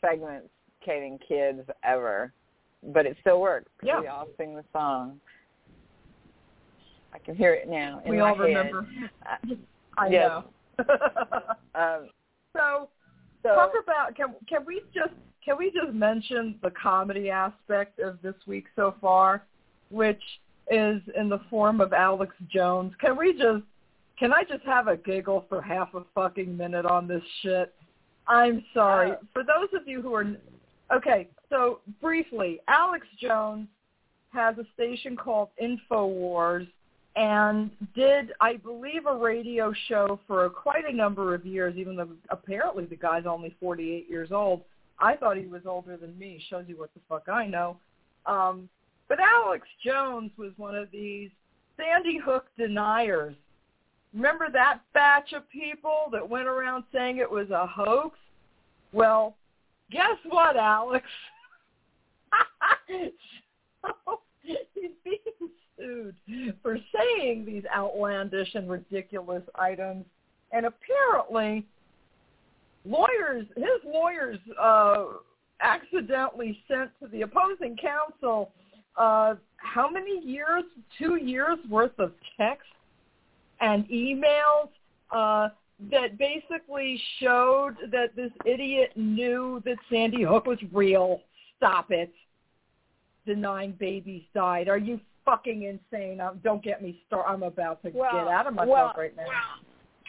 segments 0.00 0.48
cating 0.86 1.18
kids 1.26 1.60
ever 1.84 2.32
but 2.82 3.06
it 3.06 3.16
still 3.20 3.40
works. 3.40 3.70
Yeah. 3.82 4.00
We 4.00 4.06
all 4.06 4.28
sing 4.36 4.54
the 4.54 4.64
song. 4.72 5.20
I 7.12 7.18
can 7.18 7.34
hear 7.34 7.54
it 7.54 7.68
now. 7.68 8.02
we 8.06 8.20
all 8.20 8.36
remember. 8.36 8.86
Uh, 9.26 9.54
I 9.98 10.08
yes. 10.08 10.28
know. 10.28 10.44
um, 11.74 12.08
so, 12.56 12.88
so 13.42 13.48
talk 13.48 13.72
about 13.82 14.14
can 14.14 14.28
can 14.48 14.64
we 14.64 14.80
just 14.94 15.12
can 15.44 15.58
we 15.58 15.70
just 15.70 15.92
mention 15.92 16.58
the 16.62 16.70
comedy 16.70 17.28
aspect 17.30 17.98
of 17.98 18.22
this 18.22 18.34
week 18.46 18.66
so 18.76 18.94
far, 19.00 19.44
which 19.90 20.22
is 20.70 21.02
in 21.16 21.28
the 21.28 21.40
form 21.50 21.80
of 21.80 21.92
Alex 21.92 22.34
Jones. 22.48 22.92
Can 23.00 23.18
we 23.18 23.32
just 23.32 23.64
can 24.20 24.34
I 24.34 24.44
just 24.44 24.64
have 24.66 24.86
a 24.86 24.98
giggle 24.98 25.46
for 25.48 25.62
half 25.62 25.94
a 25.94 26.02
fucking 26.14 26.54
minute 26.54 26.84
on 26.84 27.08
this 27.08 27.22
shit? 27.42 27.74
I'm 28.28 28.62
sorry. 28.74 29.12
For 29.32 29.42
those 29.42 29.68
of 29.74 29.88
you 29.88 30.02
who 30.02 30.14
are 30.14 30.26
okay, 30.94 31.26
so 31.48 31.80
briefly, 32.02 32.60
Alex 32.68 33.06
Jones 33.20 33.66
has 34.34 34.56
a 34.58 34.66
station 34.74 35.16
called 35.16 35.48
InfoWars 35.60 36.68
and 37.16 37.70
did, 37.96 38.32
I 38.42 38.56
believe, 38.56 39.06
a 39.06 39.16
radio 39.16 39.72
show 39.88 40.20
for 40.26 40.48
quite 40.50 40.84
a 40.86 40.94
number 40.94 41.34
of 41.34 41.46
years, 41.46 41.76
even 41.76 41.96
though 41.96 42.10
apparently 42.28 42.84
the 42.84 42.96
guy's 42.96 43.24
only 43.26 43.56
48 43.58 44.08
years 44.08 44.30
old. 44.30 44.60
I 44.98 45.16
thought 45.16 45.38
he 45.38 45.46
was 45.46 45.62
older 45.64 45.96
than 45.96 46.16
me. 46.18 46.44
Shows 46.50 46.66
you 46.68 46.78
what 46.78 46.90
the 46.92 47.00
fuck 47.08 47.28
I 47.28 47.46
know. 47.46 47.78
Um, 48.26 48.68
but 49.08 49.18
Alex 49.18 49.66
Jones 49.84 50.30
was 50.36 50.52
one 50.58 50.76
of 50.76 50.90
these 50.92 51.30
Sandy 51.78 52.18
Hook 52.22 52.46
deniers. 52.58 53.34
Remember 54.14 54.48
that 54.52 54.80
batch 54.92 55.32
of 55.32 55.48
people 55.50 56.08
that 56.12 56.28
went 56.28 56.48
around 56.48 56.84
saying 56.92 57.18
it 57.18 57.30
was 57.30 57.50
a 57.50 57.66
hoax? 57.66 58.18
Well, 58.92 59.36
guess 59.90 60.16
what, 60.28 60.56
Alex? 60.56 61.06
so 63.82 64.20
he's 64.42 64.90
being 65.04 65.18
sued 65.78 66.56
for 66.62 66.76
saying 66.94 67.44
these 67.44 67.62
outlandish 67.74 68.54
and 68.54 68.68
ridiculous 68.68 69.42
items, 69.54 70.04
and 70.52 70.66
apparently, 70.66 71.64
lawyers, 72.84 73.46
his 73.56 73.66
lawyers, 73.86 74.38
uh, 74.60 75.04
accidentally 75.62 76.58
sent 76.66 76.90
to 77.00 77.06
the 77.08 77.22
opposing 77.22 77.76
counsel 77.76 78.50
uh, 78.96 79.34
how 79.56 79.88
many 79.88 80.20
years? 80.24 80.64
Two 80.98 81.16
years 81.16 81.58
worth 81.68 81.98
of 81.98 82.12
text 82.36 82.68
and 83.60 83.88
emails 83.88 84.68
uh, 85.10 85.48
that 85.90 86.18
basically 86.18 87.00
showed 87.18 87.76
that 87.90 88.14
this 88.16 88.30
idiot 88.44 88.92
knew 88.96 89.62
that 89.64 89.76
Sandy 89.90 90.22
Hook 90.22 90.46
was 90.46 90.58
real. 90.72 91.20
Stop 91.56 91.90
it. 91.90 92.12
Denying 93.26 93.72
babies 93.78 94.22
died. 94.34 94.68
Are 94.68 94.78
you 94.78 95.00
fucking 95.24 95.62
insane? 95.62 96.20
Um, 96.20 96.40
don't 96.42 96.62
get 96.62 96.82
me 96.82 97.02
started. 97.06 97.30
I'm 97.30 97.42
about 97.42 97.82
to 97.82 97.90
well, 97.90 98.12
get 98.12 98.28
out 98.28 98.46
of 98.46 98.54
myself 98.54 98.70
well, 98.70 98.94
right 98.96 99.16
now. 99.16 99.24
Well. 99.24 99.66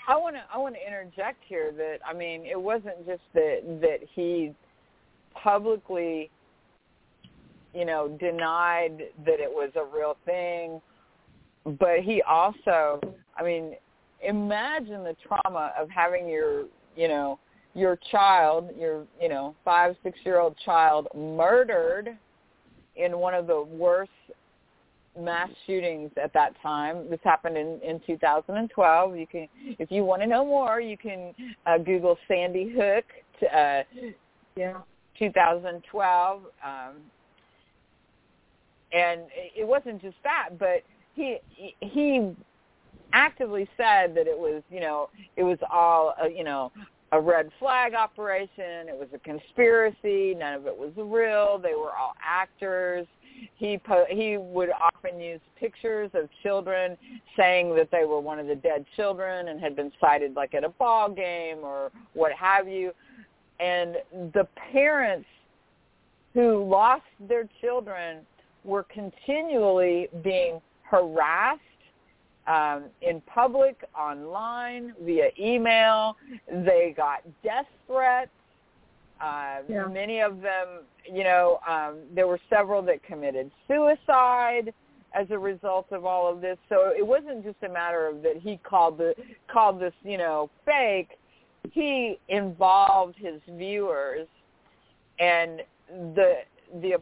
I 0.07 0.17
want 0.17 0.35
to 0.35 0.41
I 0.53 0.57
want 0.57 0.75
to 0.75 0.85
interject 0.85 1.43
here 1.47 1.71
that 1.77 1.97
I 2.07 2.13
mean 2.13 2.45
it 2.45 2.59
wasn't 2.59 3.05
just 3.05 3.21
that 3.33 3.61
that 3.81 3.99
he 4.15 4.53
publicly 5.35 6.31
you 7.73 7.85
know 7.85 8.07
denied 8.19 9.03
that 9.25 9.39
it 9.39 9.49
was 9.49 9.71
a 9.75 9.85
real 9.95 10.17
thing 10.25 10.81
but 11.65 11.99
he 12.01 12.21
also 12.23 12.99
I 13.37 13.43
mean 13.43 13.75
imagine 14.23 15.03
the 15.03 15.15
trauma 15.27 15.73
of 15.77 15.89
having 15.89 16.27
your, 16.27 16.65
you 16.95 17.07
know, 17.07 17.39
your 17.73 17.97
child, 18.11 18.69
your, 18.77 19.05
you 19.19 19.29
know, 19.29 19.55
five, 19.63 19.95
six 20.03 20.19
year 20.23 20.39
old 20.39 20.55
child 20.65 21.07
murdered 21.15 22.17
in 22.95 23.17
one 23.17 23.33
of 23.33 23.47
the 23.47 23.61
worst 23.61 24.11
mass 25.19 25.49
shootings 25.65 26.11
at 26.21 26.33
that 26.33 26.53
time. 26.61 27.09
This 27.09 27.19
happened 27.23 27.57
in, 27.57 27.79
in 27.83 28.01
2012. 28.05 29.17
You 29.17 29.27
can, 29.27 29.47
if 29.79 29.89
you 29.91 30.03
want 30.03 30.21
to 30.21 30.27
know 30.27 30.45
more, 30.45 30.79
you 30.79 30.97
can 30.97 31.33
uh, 31.65 31.77
Google 31.77 32.17
Sandy 32.27 32.73
Hook 32.75 33.05
uh, 33.43 33.81
yeah. 34.55 34.79
2012. 35.17 36.41
Um, 36.65 36.95
and 38.93 39.21
it 39.55 39.65
wasn't 39.65 40.01
just 40.01 40.17
that, 40.23 40.59
but 40.59 40.83
he 41.15 41.37
he 41.79 42.35
actively 43.13 43.67
said 43.77 44.15
that 44.15 44.27
it 44.27 44.37
was 44.37 44.63
you 44.69 44.79
know 44.79 45.09
it 45.35 45.43
was 45.43 45.57
all 45.71 46.15
a, 46.21 46.29
you 46.29 46.43
know 46.43 46.71
a 47.11 47.19
red 47.19 47.49
flag 47.59 47.93
operation. 47.93 48.87
It 48.87 48.97
was 48.97 49.09
a 49.13 49.19
conspiracy. 49.19 50.33
None 50.33 50.53
of 50.53 50.65
it 50.65 50.77
was 50.77 50.91
real. 50.95 51.59
They 51.61 51.75
were 51.75 51.91
all 51.91 52.13
actors. 52.23 53.05
He 53.55 53.77
po- 53.77 54.05
he 54.09 54.37
would 54.37 54.69
often 54.69 55.19
use 55.19 55.41
pictures 55.59 56.11
of 56.13 56.29
children 56.43 56.97
saying 57.35 57.75
that 57.75 57.89
they 57.91 58.05
were 58.05 58.19
one 58.19 58.39
of 58.39 58.47
the 58.47 58.55
dead 58.55 58.85
children 58.95 59.49
and 59.49 59.59
had 59.59 59.75
been 59.75 59.91
sighted 59.99 60.35
like 60.35 60.53
at 60.53 60.63
a 60.63 60.69
ball 60.69 61.09
game 61.09 61.59
or 61.63 61.91
what 62.13 62.31
have 62.33 62.67
you. 62.67 62.91
And 63.59 63.97
the 64.33 64.47
parents 64.71 65.27
who 66.33 66.63
lost 66.63 67.03
their 67.27 67.47
children 67.59 68.19
were 68.63 68.83
continually 68.83 70.07
being 70.23 70.61
harassed 70.91 71.61
um, 72.47 72.83
in 73.01 73.21
public, 73.21 73.83
online, 73.97 74.93
via 75.01 75.29
email. 75.39 76.17
They 76.47 76.93
got 76.95 77.21
death 77.43 77.65
threats. 77.87 78.29
Uh, 79.21 79.59
Yeah. 79.69 79.85
Many 79.85 80.19
of 80.19 80.41
them, 80.41 80.67
you 81.09 81.23
know, 81.23 81.59
um, 81.67 81.99
there 82.13 82.27
were 82.27 82.39
several 82.49 82.81
that 82.83 83.03
committed 83.03 83.51
suicide 83.67 84.73
as 85.13 85.27
a 85.29 85.37
result 85.37 85.87
of 85.91 86.05
all 86.05 86.31
of 86.31 86.41
this. 86.41 86.57
So 86.69 86.91
it 86.97 87.05
wasn't 87.05 87.43
just 87.43 87.57
a 87.63 87.69
matter 87.69 88.07
of 88.07 88.21
that 88.23 88.37
he 88.41 88.57
called 88.57 88.97
the 88.97 89.13
called 89.47 89.79
this, 89.79 89.93
you 90.03 90.17
know, 90.17 90.49
fake. 90.65 91.11
He 91.71 92.17
involved 92.29 93.15
his 93.17 93.39
viewers, 93.47 94.27
and 95.19 95.61
the 96.15 96.39
the 96.81 96.95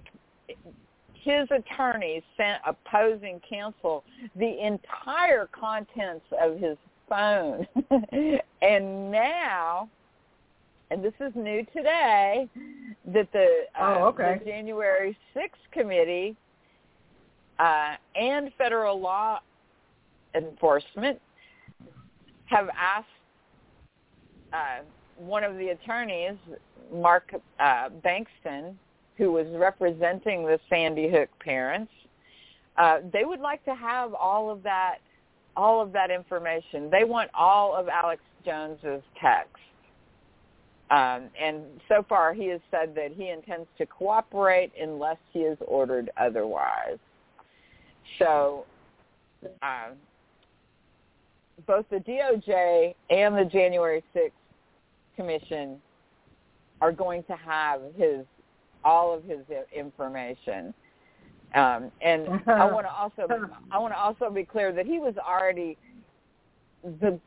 his 1.22 1.48
attorneys 1.52 2.24
sent 2.38 2.62
opposing 2.66 3.42
counsel 3.50 4.04
the 4.36 4.66
entire 4.66 5.48
contents 5.48 6.26
of 6.42 6.58
his 6.58 6.78
phone. 7.08 7.68
and 8.62 9.12
now, 9.12 9.90
and 10.92 11.04
this 11.04 11.14
is 11.20 11.32
new 11.36 11.66
today, 11.76 12.48
that 13.14 13.32
the, 13.32 13.48
uh, 13.80 13.98
Oh, 14.00 14.06
okay. 14.08 14.40
the 14.40 14.46
January 14.46 15.18
6th 15.36 15.72
committee 15.72 16.36
uh, 17.60 17.96
and 18.16 18.52
federal 18.58 19.00
law 19.00 19.40
enforcement 20.36 21.20
have 22.46 22.70
asked 22.70 23.08
uh, 24.54 24.84
one 25.18 25.44
of 25.44 25.58
the 25.58 25.70
attorneys, 25.70 26.38
Mark 26.94 27.34
uh, 27.60 27.90
Bankston, 28.04 28.74
who 29.20 29.34
was 29.34 29.46
representing 29.52 30.46
the 30.46 30.58
Sandy 30.70 31.10
Hook 31.12 31.30
parents, 31.42 31.92
uh, 32.78 33.00
they 33.12 33.26
would 33.26 33.42
like 33.42 33.64
to 33.66 33.76
have 33.76 34.14
all 34.14 34.50
of 34.50 34.64
that, 34.64 35.00
all 35.58 35.82
of 35.82 35.92
that 35.92 36.10
information. 36.10 36.90
They 36.90 37.04
want 37.04 37.30
all 37.38 37.76
of 37.76 37.90
Alex 37.90 38.22
Jones's 38.46 39.04
text. 39.22 39.52
Um, 40.90 41.30
and 41.40 41.64
so 41.90 42.04
far, 42.08 42.34
he 42.34 42.48
has 42.48 42.62
said 42.72 42.96
that 42.96 43.12
he 43.12 43.30
intends 43.30 43.68
to 43.78 43.86
cooperate 43.86 44.72
unless 44.82 45.18
he 45.34 45.40
is 45.40 45.58
ordered 45.68 46.10
otherwise. 46.18 46.98
So, 48.18 48.66
uh, 49.62 49.90
both 51.68 51.86
the 51.92 51.98
DOJ 51.98 52.96
and 53.10 53.38
the 53.38 53.46
January 53.46 54.04
6th 54.16 54.32
Commission 55.18 55.78
are 56.80 56.94
going 56.94 57.24
to 57.24 57.36
have 57.36 57.82
his 57.98 58.26
all 58.84 59.14
of 59.14 59.24
his 59.24 59.40
information. 59.76 60.74
Um, 61.56 61.92
and 62.02 62.28
I 62.48 62.66
want 62.72 62.86
to 62.86 62.92
also 62.92 63.28
I 63.72 63.80
want 63.80 63.94
to 63.94 63.98
also 63.98 64.30
be 64.30 64.44
clear 64.44 64.72
that 64.72 64.86
he 64.86 65.00
was 65.00 65.16
already 65.18 65.78
the 67.02 67.20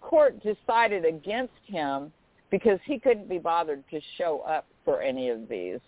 court 0.00 0.36
decided 0.42 1.04
against 1.04 1.52
him 1.66 2.12
because 2.50 2.78
he 2.84 2.98
couldn't 2.98 3.28
be 3.28 3.38
bothered 3.38 3.82
to 3.90 4.00
show 4.18 4.40
up 4.40 4.66
for 4.84 5.00
any 5.00 5.30
of 5.30 5.48
these. 5.48 5.78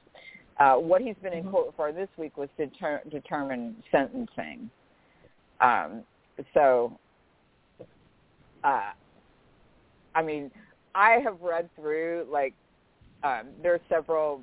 Uh, 0.58 0.76
what 0.76 1.02
he's 1.02 1.16
been 1.22 1.32
in 1.32 1.44
court 1.50 1.74
for 1.76 1.92
this 1.92 2.08
week 2.16 2.36
was 2.36 2.48
to 2.56 2.68
ter- 2.68 3.02
determine 3.10 3.76
sentencing. 3.90 4.70
Um, 5.60 6.02
so, 6.54 6.98
uh, 8.62 8.92
I 10.14 10.22
mean, 10.22 10.50
I 10.94 11.18
have 11.24 11.40
read 11.40 11.68
through 11.76 12.26
like 12.30 12.54
um, 13.24 13.48
there 13.62 13.74
are 13.74 13.80
several 13.88 14.42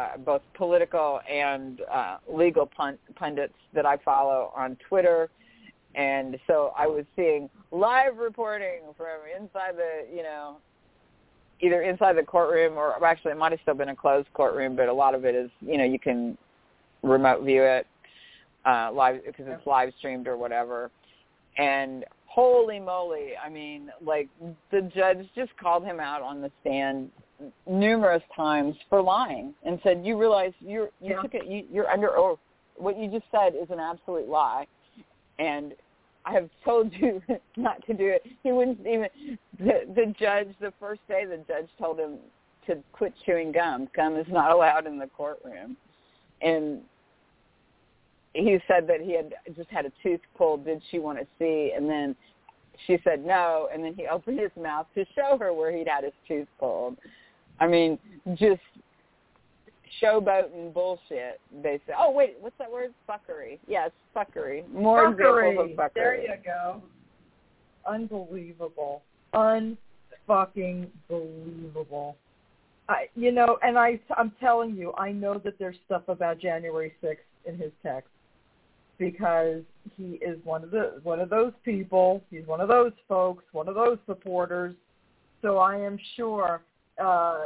uh, 0.00 0.16
both 0.16 0.40
political 0.54 1.20
and 1.30 1.82
uh, 1.92 2.16
legal 2.32 2.64
pun- 2.64 2.98
pundits 3.16 3.54
that 3.74 3.84
I 3.84 3.98
follow 3.98 4.50
on 4.56 4.76
Twitter, 4.88 5.28
and 5.94 6.38
so 6.46 6.72
I 6.78 6.86
was 6.86 7.04
seeing 7.16 7.50
live 7.70 8.16
reporting 8.16 8.80
from 8.96 9.20
inside 9.36 9.74
the 9.76 10.06
you 10.14 10.22
know 10.22 10.56
either 11.60 11.82
inside 11.82 12.16
the 12.16 12.22
courtroom 12.22 12.78
or 12.78 12.94
or 12.94 13.04
actually 13.04 13.32
it 13.32 13.38
might 13.38 13.52
have 13.52 13.60
still 13.60 13.74
been 13.74 13.90
a 13.90 13.96
closed 13.96 14.28
courtroom, 14.32 14.74
but 14.74 14.88
a 14.88 14.92
lot 14.92 15.14
of 15.14 15.24
it 15.24 15.34
is 15.34 15.50
you 15.60 15.76
know 15.76 15.84
you 15.84 15.98
can 15.98 16.38
remote 17.02 17.44
view 17.44 17.62
it 17.62 17.86
uh, 18.64 18.90
live 18.92 19.20
because 19.26 19.46
it's 19.48 19.66
live 19.66 19.92
streamed 19.98 20.26
or 20.26 20.38
whatever, 20.38 20.90
and 21.58 22.04
holy 22.26 22.80
moly, 22.80 23.32
I 23.44 23.50
mean 23.50 23.90
like 24.02 24.28
the 24.70 24.82
judge 24.94 25.26
just 25.34 25.54
called 25.58 25.84
him 25.84 26.00
out 26.00 26.22
on 26.22 26.40
the 26.40 26.50
stand 26.62 27.10
numerous 27.66 28.22
times 28.34 28.76
for 28.88 29.02
lying 29.02 29.54
and 29.64 29.78
said, 29.82 30.04
"You 30.04 30.18
realize 30.18 30.52
you're 30.60 30.90
you 31.00 31.14
Yeah. 31.14 31.22
took 31.22 31.34
it. 31.34 31.46
You, 31.46 31.64
you're 31.70 31.88
under 31.90 32.16
oath. 32.16 32.38
What 32.76 32.98
you 32.98 33.10
just 33.10 33.26
said 33.30 33.54
is 33.54 33.70
an 33.70 33.80
absolute 33.80 34.28
lie." 34.28 34.66
And 35.38 35.74
I 36.24 36.32
have 36.32 36.50
told 36.64 36.92
you 37.00 37.22
not 37.56 37.84
to 37.86 37.94
do 37.94 38.08
it. 38.08 38.24
He 38.42 38.52
wouldn't 38.52 38.80
even. 38.80 39.08
The, 39.58 39.92
the 39.94 40.14
judge, 40.18 40.48
the 40.60 40.72
first 40.78 41.00
day, 41.08 41.24
the 41.24 41.38
judge 41.48 41.68
told 41.78 41.98
him 41.98 42.18
to 42.66 42.76
quit 42.92 43.14
chewing 43.24 43.52
gum. 43.52 43.88
Gum 43.94 44.16
is 44.16 44.26
not 44.28 44.50
allowed 44.50 44.86
in 44.86 44.98
the 44.98 45.06
courtroom, 45.06 45.76
and 46.42 46.80
he 48.32 48.58
said 48.68 48.86
that 48.86 49.00
he 49.00 49.14
had 49.14 49.34
just 49.56 49.70
had 49.70 49.86
a 49.86 49.92
tooth 50.02 50.20
pulled. 50.36 50.64
Did 50.64 50.82
she 50.90 50.98
want 50.98 51.18
to 51.18 51.26
see? 51.38 51.72
And 51.74 51.88
then 51.88 52.14
she 52.86 52.98
said 53.04 53.24
no, 53.24 53.68
and 53.72 53.84
then 53.84 53.94
he 53.94 54.06
opened 54.06 54.38
his 54.38 54.50
mouth 54.60 54.86
to 54.94 55.04
show 55.14 55.36
her 55.38 55.52
where 55.52 55.76
he'd 55.76 55.88
had 55.88 56.04
his 56.04 56.12
tooth 56.26 56.48
pulled. 56.58 56.96
I 57.60 57.66
mean, 57.66 57.98
just 58.34 58.60
showboating 60.02 60.72
bullshit. 60.72 61.40
They 61.62 61.80
say, 61.86 61.92
oh 61.98 62.10
wait, 62.10 62.36
what's 62.40 62.56
that 62.58 62.70
word? 62.70 62.92
Fuckery. 63.08 63.58
Yes, 63.66 63.90
fuckery. 64.16 64.68
More 64.72 65.10
examples 65.12 65.70
of 65.70 65.76
fuckery. 65.76 65.94
There 65.94 66.20
you 66.20 66.34
go. 66.44 66.82
Unbelievable. 67.86 69.02
Unfucking 69.34 70.88
believable. 71.08 72.16
I, 72.88 73.08
you 73.14 73.30
know, 73.30 73.58
and 73.62 73.78
I, 73.78 74.00
I'm 74.16 74.32
telling 74.40 74.74
you, 74.74 74.92
I 74.98 75.12
know 75.12 75.38
that 75.44 75.58
there's 75.58 75.76
stuff 75.86 76.02
about 76.08 76.40
January 76.40 76.92
6th 77.02 77.18
in 77.46 77.56
his 77.56 77.70
text 77.84 78.10
because 78.98 79.62
he 79.96 80.18
is 80.20 80.38
one 80.44 80.64
of 80.64 80.70
the 80.70 81.00
one 81.04 81.20
of 81.20 81.30
those 81.30 81.52
people. 81.64 82.22
He's 82.30 82.46
one 82.46 82.60
of 82.60 82.68
those 82.68 82.92
folks, 83.08 83.44
one 83.52 83.68
of 83.68 83.74
those 83.74 83.98
supporters. 84.06 84.74
So 85.40 85.58
I 85.58 85.76
am 85.76 85.98
sure 86.16 86.62
uh, 87.00 87.38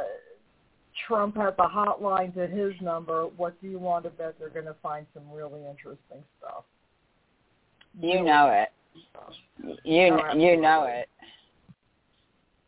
Trump 1.07 1.35
had 1.35 1.55
a 1.59 1.67
hotline 1.67 2.33
to 2.35 2.47
his 2.47 2.73
number. 2.81 3.27
What 3.37 3.59
do 3.61 3.67
you 3.67 3.79
want 3.79 4.05
to 4.05 4.09
bet? 4.09 4.35
They're 4.39 4.49
going 4.49 4.65
to 4.65 4.75
find 4.81 5.05
some 5.13 5.23
really 5.31 5.61
interesting 5.61 6.23
stuff. 6.39 6.63
You 7.99 8.23
know 8.23 8.47
it. 8.49 8.69
You 9.83 10.11
Oh, 10.11 10.37
you 10.37 10.57
know 10.57 10.83
it. 10.83 11.09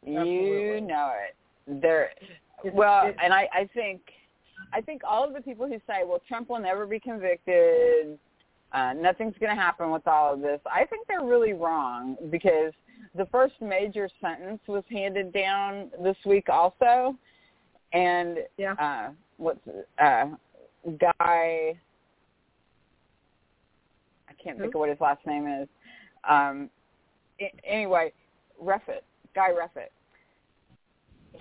You 0.03 0.81
know 0.81 1.11
it. 1.15 1.81
There. 1.81 2.11
Well, 2.73 3.11
and 3.21 3.33
I 3.33 3.49
I 3.53 3.69
think 3.73 4.01
I 4.73 4.81
think 4.81 5.01
all 5.07 5.27
of 5.27 5.33
the 5.33 5.41
people 5.41 5.67
who 5.67 5.77
say, 5.87 6.03
well, 6.05 6.21
Trump 6.27 6.49
will 6.49 6.59
never 6.59 6.85
be 6.85 6.99
convicted. 6.99 8.17
Uh, 8.71 8.93
nothing's 8.93 9.35
going 9.39 9.55
to 9.55 9.61
happen 9.61 9.91
with 9.91 10.07
all 10.07 10.33
of 10.33 10.41
this. 10.41 10.59
I 10.65 10.85
think 10.85 11.07
they're 11.07 11.23
really 11.23 11.53
wrong 11.53 12.17
because 12.29 12.73
the 13.17 13.25
first 13.25 13.55
major 13.61 14.07
sentence 14.21 14.59
was 14.67 14.83
handed 14.89 15.33
down 15.33 15.91
this 16.03 16.17
week 16.25 16.49
also, 16.49 17.15
and 17.91 18.37
Yeah. 18.57 18.73
uh, 18.73 19.11
what's 19.37 19.67
uh, 19.97 20.27
guy? 20.97 21.77
I 24.29 24.33
can't 24.41 24.59
think 24.59 24.75
of 24.75 24.79
what 24.79 24.89
his 24.89 25.01
last 25.01 25.25
name 25.25 25.47
is. 25.47 25.67
Um, 26.23 26.69
a- 27.39 27.53
anyway, 27.63 28.13
Reffitt, 28.61 29.01
Guy 29.33 29.49
Reffitt. 29.49 29.89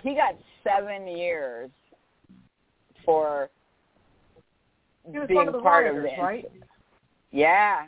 He 0.01 0.15
got 0.15 0.35
seven 0.63 1.07
years 1.07 1.69
for 3.05 3.49
being 5.11 5.35
one 5.35 5.47
of 5.47 5.53
the 5.53 5.61
part 5.61 5.87
of 5.87 5.95
the 5.95 6.09
right? 6.19 6.45
Yeah, 7.31 7.87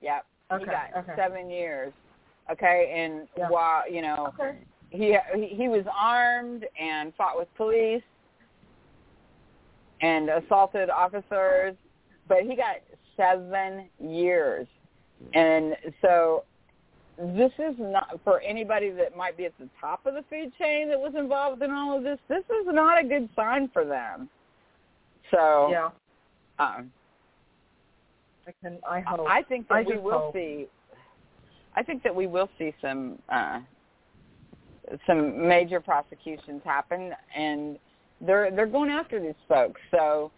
yep. 0.00 0.26
he 0.58 0.64
got 0.64 0.96
okay. 0.96 1.12
seven 1.16 1.48
years. 1.50 1.92
Okay, 2.50 2.92
and 2.94 3.28
Yeah. 3.36 3.48
while 3.48 3.88
you 3.90 4.02
know 4.02 4.32
Okay. 4.38 4.58
he 4.90 5.18
he 5.46 5.68
was 5.68 5.86
armed 5.92 6.66
and 6.78 7.14
fought 7.14 7.38
with 7.38 7.52
police 7.54 8.02
and 10.00 10.28
assaulted 10.28 10.90
officers, 10.90 11.74
but 12.28 12.42
he 12.42 12.54
got 12.54 12.76
seven 13.16 13.88
years. 13.98 14.66
And 15.32 15.76
so 16.02 16.44
this 17.16 17.52
is 17.58 17.76
not 17.78 18.20
for 18.24 18.40
anybody 18.40 18.90
that 18.90 19.16
might 19.16 19.36
be 19.36 19.44
at 19.46 19.56
the 19.58 19.68
top 19.80 20.04
of 20.04 20.14
the 20.14 20.22
food 20.28 20.52
chain 20.58 20.88
that 20.88 20.98
was 21.00 21.14
involved 21.16 21.62
in 21.62 21.70
all 21.70 21.96
of 21.96 22.02
this. 22.02 22.18
This 22.28 22.44
is 22.44 22.66
not 22.66 23.02
a 23.02 23.06
good 23.06 23.28
sign 23.36 23.68
for 23.68 23.84
them. 23.84 24.28
So 25.30 25.68
yeah, 25.70 25.90
um, 26.58 26.92
I 28.46 28.52
can. 28.62 28.78
I 28.88 29.00
hope. 29.00 29.26
I 29.28 29.42
think 29.42 29.68
that 29.68 29.74
I 29.74 29.82
we 29.82 29.96
will 29.96 30.18
hope. 30.18 30.34
see. 30.34 30.66
I 31.76 31.82
think 31.82 32.02
that 32.02 32.14
we 32.14 32.26
will 32.26 32.48
see 32.58 32.72
some 32.80 33.18
uh, 33.28 33.60
some 35.06 35.46
major 35.46 35.80
prosecutions 35.80 36.62
happen, 36.64 37.12
and 37.34 37.78
they're 38.20 38.50
they're 38.50 38.66
going 38.66 38.90
after 38.90 39.20
these 39.20 39.34
folks. 39.48 39.80
So 39.90 40.30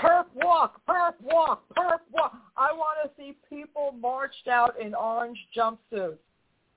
Perp 0.00 0.26
walk, 0.34 0.80
perp 0.88 1.12
walk, 1.20 1.62
perp 1.76 2.00
walk. 2.10 2.34
I 2.56 2.72
want 2.72 2.98
to 3.04 3.10
see 3.18 3.36
people 3.50 3.94
marched 4.00 4.48
out 4.48 4.80
in 4.80 4.94
orange 4.94 5.38
jumpsuits 5.54 6.16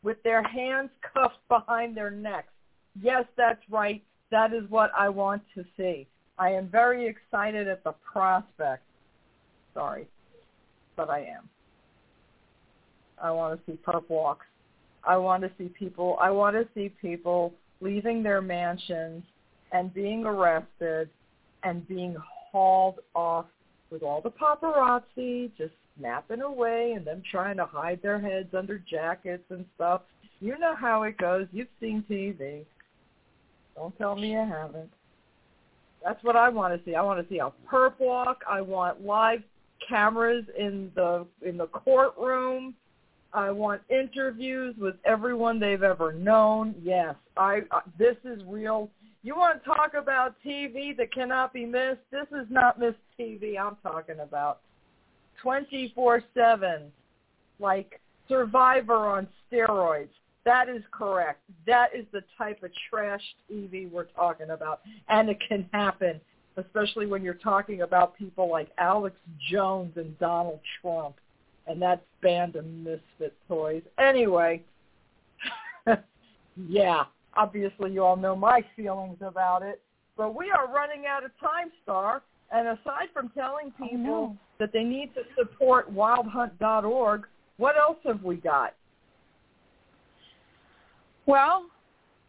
with 0.04 0.22
their 0.24 0.44
hands 0.44 0.90
cuffed 1.14 1.48
behind 1.48 1.96
their 1.96 2.12
necks. 2.12 2.52
Yes, 3.02 3.24
that's 3.38 3.62
right. 3.70 4.04
That 4.30 4.54
is 4.54 4.70
what 4.70 4.92
I 4.98 5.08
want 5.08 5.42
to 5.56 5.64
see. 5.78 6.06
I 6.38 6.50
am 6.50 6.68
very 6.68 7.08
excited 7.08 7.70
at 7.70 7.84
the 7.86 7.94
prospect. 7.94 8.84
Sorry, 9.74 10.08
but 10.98 11.10
I 11.10 11.20
am. 11.20 11.48
I 13.24 13.32
want 13.32 13.58
to 13.58 13.72
see 13.72 13.80
perp 13.88 14.04
walks. 14.10 14.46
I 15.06 15.18
want 15.18 15.44
to 15.44 15.52
see 15.58 15.70
people. 15.70 16.18
I 16.22 16.30
want 16.30 16.56
to 16.56 16.68
see 16.76 16.90
people 17.02 17.54
leaving 17.82 18.22
their 18.22 18.42
mansions 18.42 19.24
and 19.72 19.94
being 19.94 20.26
arrested 20.26 21.10
and 21.64 21.88
being 21.88 22.16
hauled 22.52 23.00
off 23.16 23.46
with 23.90 24.04
all 24.04 24.22
the 24.22 24.30
paparazzi 24.30 25.52
just 25.58 25.74
snapping 25.98 26.42
away 26.42 26.94
and 26.96 27.08
them 27.08 27.24
trying 27.32 27.58
to 27.58 27.66
hide 27.66 28.02
their 28.02 28.20
heads 28.20 28.54
under 28.54 28.78
jackets 28.78 29.44
and 29.50 29.66
stuff. 29.76 30.02
You 30.40 30.58
know 30.60 30.76
how 30.76 31.04
it 31.04 31.18
goes. 31.18 31.48
You've 31.52 31.68
seen 31.80 32.04
TV. 32.10 32.66
Don't 33.76 33.98
tell 33.98 34.16
me 34.16 34.32
you 34.32 34.38
haven't. 34.38 34.92
That's 36.04 36.22
what 36.24 36.36
I 36.36 36.50
want 36.50 36.78
to 36.78 36.86
see. 36.86 36.96
I 36.96 37.02
want 37.02 37.26
to 37.26 37.34
see 37.34 37.40
a 37.40 37.52
perp 37.72 37.94
walk. 38.00 38.44
I 38.50 38.60
want 38.60 39.06
live 39.06 39.42
cameras 39.88 40.44
in 40.58 40.92
the 40.96 41.26
in 41.42 41.58
the 41.58 41.68
courtroom. 41.68 42.76
I 43.34 43.50
want 43.50 43.82
interviews 43.90 44.76
with 44.78 44.96
everyone 45.06 45.60
they've 45.60 45.84
ever 45.84 46.14
known. 46.14 46.76
Yes, 46.84 47.16
I. 47.36 47.62
This 47.98 48.18
is 48.24 48.44
real. 48.48 48.90
You 49.24 49.36
want 49.36 49.64
to 49.64 49.66
talk 49.70 49.94
about 49.96 50.36
TV 50.46 50.96
that 50.98 51.12
cannot 51.14 51.54
be 51.54 51.66
missed? 51.66 52.02
This 52.12 52.28
is 52.32 52.46
not 52.50 52.80
missed 52.80 52.98
TV 53.20 53.58
I'm 53.58 53.78
talking 53.82 54.20
about. 54.20 54.60
24/7, 55.44 56.92
like 57.60 58.00
Survivor 58.30 59.08
on 59.08 59.28
steroids. 59.52 60.10
That 60.46 60.70
is 60.70 60.84
correct. 60.92 61.42
That 61.66 61.96
is 61.96 62.06
the 62.12 62.22
type 62.38 62.64
of 62.64 62.72
trash 62.90 63.24
TV 63.50 63.90
we're 63.90 64.06
talking 64.06 64.52
about, 64.52 64.82
and 65.08 65.30
it 65.30 65.40
can 65.48 65.68
happen, 65.74 66.22
especially 66.58 67.06
when 67.08 67.24
you're 67.24 67.34
talking 67.34 67.82
about 67.82 68.16
people 68.18 68.50
like 68.50 68.70
Alex 68.78 69.16
Jones 69.50 69.94
and 69.96 70.18
Donald 70.20 70.60
Trump 70.82 71.16
and 71.68 71.82
that's 71.82 72.02
band 72.22 72.56
of 72.56 72.66
misfit 72.66 73.34
toys. 73.48 73.84
Anyway, 73.98 74.62
yeah, 76.68 77.04
obviously 77.36 77.92
you 77.92 78.04
all 78.04 78.16
know 78.16 78.36
my 78.36 78.62
feelings 78.76 79.18
about 79.22 79.62
it, 79.62 79.82
but 80.18 80.36
we 80.36 80.52
are 80.52 80.72
running 80.74 81.06
out 81.08 81.24
of 81.24 81.32
time, 81.40 81.72
Star. 81.84 82.22
And 82.52 82.68
aside 82.68 83.08
from 83.14 83.30
telling 83.30 83.74
oh, 83.82 83.88
people 83.88 83.98
no. 83.98 84.38
that 84.60 84.72
they 84.72 84.84
need 84.84 85.12
to 85.16 85.22
support 85.38 85.92
wildhunt.org, 85.94 87.24
what 87.58 87.78
else 87.78 87.98
have 88.06 88.22
we 88.24 88.36
got? 88.36 88.76
Well, 91.26 91.66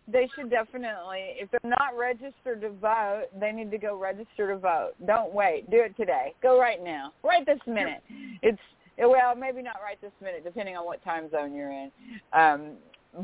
they 0.07 0.29
should 0.35 0.51
definitely, 0.51 1.35
if 1.37 1.51
they're 1.51 1.71
not 1.79 1.97
registered 1.99 2.61
to 2.61 2.71
vote, 2.71 3.25
they 3.39 3.53
need 3.53 3.71
to 3.71 3.79
go 3.79 3.99
register 3.99 4.49
to 4.49 4.57
vote. 4.57 4.93
Don't 5.07 5.33
wait. 5.33 5.71
Do 5.71 5.81
it 5.81 5.97
today. 5.97 6.35
Go 6.43 6.61
right 6.61 6.83
now. 6.83 7.13
Right 7.23 7.45
this 7.45 7.61
minute. 7.67 8.03
It's 8.43 8.59
well, 8.99 9.35
maybe 9.35 9.63
not 9.63 9.77
right 9.83 10.01
this 10.01 10.13
minute, 10.21 10.45
depending 10.45 10.77
on 10.77 10.85
what 10.85 11.03
time 11.05 11.31
zone 11.31 11.55
you're 11.55 11.73
in. 11.73 11.91
Um, 12.33 12.73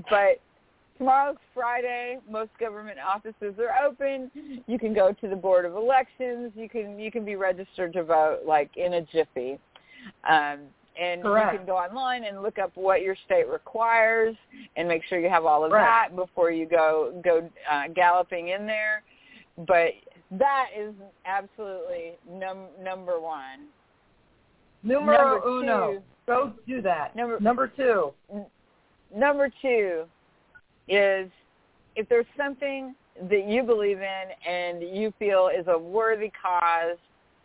but 0.09 0.41
tomorrow's 0.99 1.37
Friday. 1.55 2.19
Most 2.31 2.51
government 2.61 2.99
offices 2.99 3.55
are 3.59 3.85
open. 3.87 4.31
You 4.67 4.79
can 4.79 4.93
go 4.95 5.13
to 5.13 5.29
the 5.29 5.35
Board 5.35 5.65
of 5.65 5.75
Elections. 5.75 6.53
You 6.55 6.69
can 6.69 6.99
you 6.99 7.11
can 7.11 7.25
be 7.25 7.37
registered 7.37 7.93
to 7.95 8.05
vote 8.05 8.41
like 8.47 8.71
in 8.77 8.95
a 8.95 9.01
jiffy. 9.03 9.59
Um, 10.29 10.61
and 11.01 11.23
Correct. 11.23 11.53
you 11.53 11.59
can 11.59 11.67
go 11.67 11.77
online 11.77 12.25
and 12.25 12.43
look 12.43 12.59
up 12.59 12.73
what 12.75 13.01
your 13.01 13.17
state 13.25 13.49
requires 13.49 14.37
and 14.77 14.87
make 14.87 15.03
sure 15.09 15.19
you 15.19 15.31
have 15.31 15.47
all 15.47 15.65
of 15.65 15.73
Right. 15.73 15.81
that 16.11 16.17
before 16.17 16.51
you 16.51 16.67
go 16.67 17.19
go 17.25 17.49
uh, 17.71 17.85
galloping 17.95 18.49
in 18.49 18.67
there. 18.67 19.03
But 19.67 19.93
that 20.33 20.67
is 20.79 20.93
absolutely 21.25 22.13
num- 22.31 22.69
number 22.83 23.19
one. 23.19 23.69
Numero 24.83 25.35
Number 25.35 25.49
uno. 25.49 25.93
two. 25.93 26.03
Go 26.27 26.53
do 26.67 26.83
that. 26.83 27.15
Number- 27.17 27.41
Number 27.41 27.67
two. 27.69 28.13
Number 29.15 29.51
two 29.61 30.05
is 30.89 31.31
if 31.97 32.09
there's 32.09 32.27
something 32.37 32.95
that 33.29 33.47
you 33.47 33.63
believe 33.63 33.99
in 34.01 34.25
and 34.49 34.83
you 34.83 35.13
feel 35.19 35.49
is 35.49 35.67
a 35.67 35.77
worthy 35.77 36.31
cause, 36.41 36.97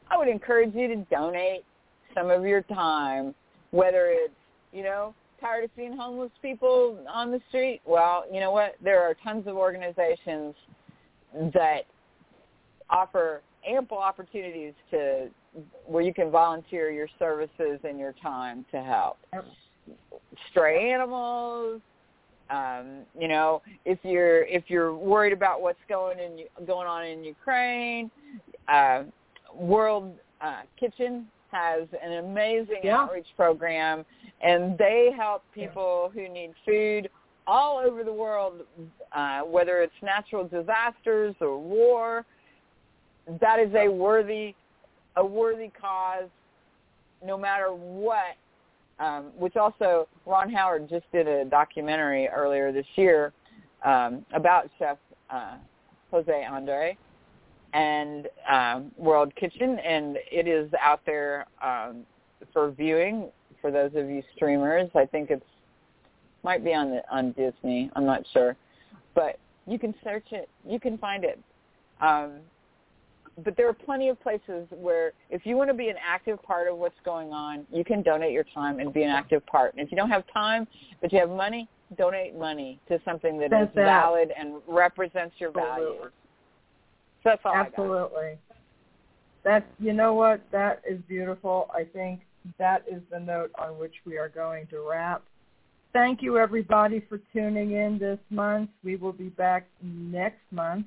I 0.10 0.18
would 0.18 0.28
encourage 0.28 0.74
you 0.76 0.88
to 0.90 0.96
donate 1.10 1.66
some 2.14 2.30
of 2.30 2.46
your 2.46 2.62
time, 2.62 3.34
whether 3.72 4.08
it's, 4.12 4.34
you 4.72 4.84
know, 4.84 5.14
tired 5.42 5.66
of 5.66 5.70
seeing 5.76 5.98
homeless 5.98 6.32
people 6.42 7.04
on 7.12 7.32
the 7.32 7.42
street. 7.50 7.82
Well, 7.86 8.26
you 8.32 8.40
know 8.40 8.52
what? 8.52 8.76
There 8.84 9.02
are 9.02 9.16
tons 9.24 9.48
of 9.48 9.56
organizations 9.58 10.54
that 11.54 11.82
offer 12.90 13.42
ample 13.68 13.98
opportunities 13.98 14.74
to 14.92 15.30
where 15.86 16.04
you 16.04 16.14
can 16.14 16.30
volunteer 16.32 16.92
your 16.92 17.08
services 17.20 17.80
and 17.84 18.00
your 18.00 18.14
time 18.22 18.66
to 18.72 18.82
help 18.82 19.18
stray 20.50 20.92
animals. 20.92 21.82
Um, 22.50 23.02
you 23.20 23.28
know, 23.28 23.62
if 23.86 23.98
you're 24.04 24.44
if 24.44 24.66
you're 24.68 24.94
worried 24.94 25.34
about 25.34 25.62
what's 25.62 25.80
going 25.90 26.20
in 26.20 26.66
going 26.66 26.88
on 26.88 27.06
in 27.06 27.24
Ukraine, 27.24 28.12
uh, 28.68 29.04
World 29.54 30.14
uh, 30.42 30.62
Kitchen 30.80 31.28
has 31.52 31.88
an 32.04 32.14
amazing 32.14 32.82
Yeah. 32.84 33.02
outreach 33.02 33.28
program, 33.36 34.06
and 34.42 34.78
they 34.78 35.12
help 35.16 35.44
people 35.54 36.12
who 36.14 36.28
need 36.30 36.54
food 36.66 37.10
all 37.48 37.78
over 37.78 38.04
the 38.04 38.14
world, 38.14 38.62
uh, 39.12 39.42
whether 39.42 39.82
it's 39.82 39.94
natural 40.02 40.48
disasters 40.48 41.36
or 41.40 41.58
war. 41.58 42.26
That 43.40 43.60
is 43.60 43.74
a 43.74 43.88
worthy 43.88 44.54
a 45.18 45.26
worthy 45.26 45.72
cause, 45.80 46.30
no 47.24 47.38
matter 47.38 47.74
what 47.74 48.36
um, 49.00 49.26
which 49.38 49.56
also 49.56 50.08
Ron 50.26 50.52
Howard 50.52 50.90
just 50.90 51.06
did 51.12 51.28
a 51.28 51.46
documentary 51.46 52.28
earlier 52.28 52.72
this 52.72 52.86
year 52.96 53.34
um, 53.84 54.26
about 54.34 54.70
Chef 54.80 54.98
uh, 55.30 55.58
Jose 56.12 56.46
Andre 56.46 56.98
and 57.74 58.28
um, 58.50 58.92
World 58.98 59.36
Kitchen, 59.36 59.80
and 59.80 60.18
it 60.32 60.48
is 60.48 60.72
out 60.82 61.02
there 61.06 61.46
um, 61.62 62.06
for 62.54 62.72
viewing 62.72 63.30
for 63.60 63.70
those 63.72 63.92
of 63.96 64.10
you 64.10 64.24
streamers. 64.36 64.90
I 64.96 65.06
think 65.06 65.30
it's 65.30 65.46
might 66.44 66.64
be 66.64 66.74
on 66.74 66.92
the, 66.92 67.02
on 67.12 67.32
Disney. 67.32 67.90
I'm 67.96 68.06
not 68.06 68.22
sure, 68.32 68.56
but 69.14 69.40
you 69.66 69.80
can 69.80 69.96
search 70.04 70.28
it. 70.32 70.48
You 70.66 70.80
can 70.80 70.98
find 71.00 71.24
it. 71.24 71.40
Um, 72.02 72.34
but 73.44 73.58
there 73.58 73.68
are 73.68 73.74
plenty 73.74 74.10
of 74.10 74.22
places 74.22 74.68
where 74.70 75.12
if 75.30 75.46
you 75.46 75.58
want 75.58 75.70
to 75.70 75.74
be 75.74 75.90
an 75.90 75.98
active 76.06 76.42
part 76.42 76.70
of 76.70 76.78
what's 76.78 77.00
going 77.04 77.34
on, 77.34 77.66
you 77.72 77.84
can 77.84 78.02
donate 78.02 78.32
your 78.32 78.46
time 78.54 78.80
and 78.80 78.94
be 78.94 79.04
an 79.04 79.10
active 79.10 79.46
part. 79.46 79.74
And 79.74 79.86
if 79.86 79.92
you 79.92 79.98
don't 79.98 80.10
have 80.10 80.24
time, 80.32 80.68
but 81.02 81.12
you 81.12 81.20
have 81.20 81.30
money, 81.30 81.68
donate 81.98 82.36
money 82.36 82.80
to 82.88 83.00
something 83.04 83.38
that 83.40 83.46
is 83.46 83.52
That's 83.52 83.76
that. 83.76 83.86
valid 83.86 84.32
and 84.38 84.62
represents 84.68 85.36
your 85.38 85.50
Absolutely. 85.50 85.98
values. 85.98 86.12
So 87.24 87.30
that's 87.30 87.42
all 87.44 87.54
I 87.54 87.64
got. 87.64 87.68
Absolutely. 87.68 88.38
That's 89.44 89.66
you 89.80 89.94
know 89.94 90.14
what? 90.14 90.42
That 90.52 90.82
is 90.90 91.00
beautiful. 91.08 91.70
I 91.74 91.84
think 91.84 92.22
that 92.58 92.84
is 92.90 93.02
the 93.12 93.20
note 93.20 93.52
on 93.58 93.78
which 93.78 93.94
we 94.06 94.18
are 94.18 94.30
going 94.30 94.68
to 94.68 94.88
wrap. 94.88 95.24
Thank 95.94 96.22
you 96.22 96.38
everybody 96.38 97.04
for 97.08 97.20
tuning 97.32 97.72
in 97.72 97.98
this 97.98 98.20
month. 98.30 98.70
We 98.84 98.96
will 98.96 99.14
be 99.14 99.30
back 99.30 99.68
next 99.82 100.42
month. 100.52 100.86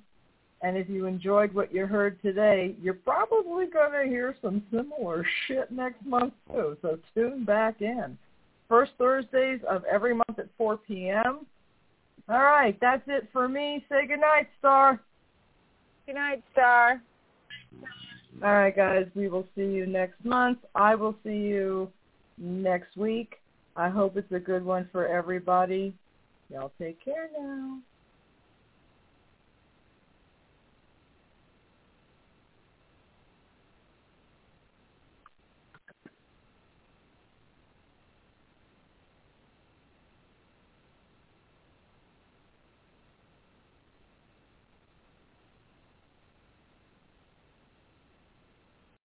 And 0.61 0.77
if 0.77 0.89
you 0.89 1.07
enjoyed 1.07 1.55
what 1.55 1.73
you 1.73 1.87
heard 1.87 2.21
today, 2.21 2.75
you're 2.83 2.95
probably 2.95 3.67
going 3.67 3.93
to 3.93 4.09
hear 4.09 4.35
some 4.43 4.63
similar 4.71 5.25
shit 5.47 5.71
next 5.71 6.05
month 6.05 6.35
too. 6.51 6.77
So 6.83 6.99
tune 7.15 7.45
back 7.45 7.81
in. 7.81 8.19
First 8.69 8.93
Thursdays 8.99 9.61
of 9.69 9.85
every 9.85 10.15
month 10.15 10.39
at 10.39 10.49
4 10.59 10.79
p.m. 10.79 11.47
All 12.29 12.43
right, 12.43 12.77
that's 12.81 13.03
it 13.07 13.29
for 13.33 13.49
me. 13.49 13.85
Say 13.89 14.07
good 14.07 14.21
night, 14.21 14.49
Star. 14.59 15.01
Good 16.07 16.17
night, 16.17 16.43
Star. 16.53 17.01
All 18.43 18.53
right, 18.53 18.75
guys, 18.75 19.07
we 19.15 19.29
will 19.29 19.47
see 19.55 19.63
you 19.63 19.87
next 19.87 20.23
month. 20.25 20.59
I 20.75 20.95
will 20.95 21.17
see 21.25 21.31
you 21.31 21.91
next 22.37 22.97
week. 22.97 23.37
I 23.77 23.89
hope 23.89 24.17
it's 24.17 24.33
a 24.33 24.39
good 24.39 24.65
one 24.65 24.89
for 24.93 25.07
everybody. 25.07 25.95
Y'all 26.51 26.73
take 26.79 27.03
care 27.05 27.31
now. 27.39 27.79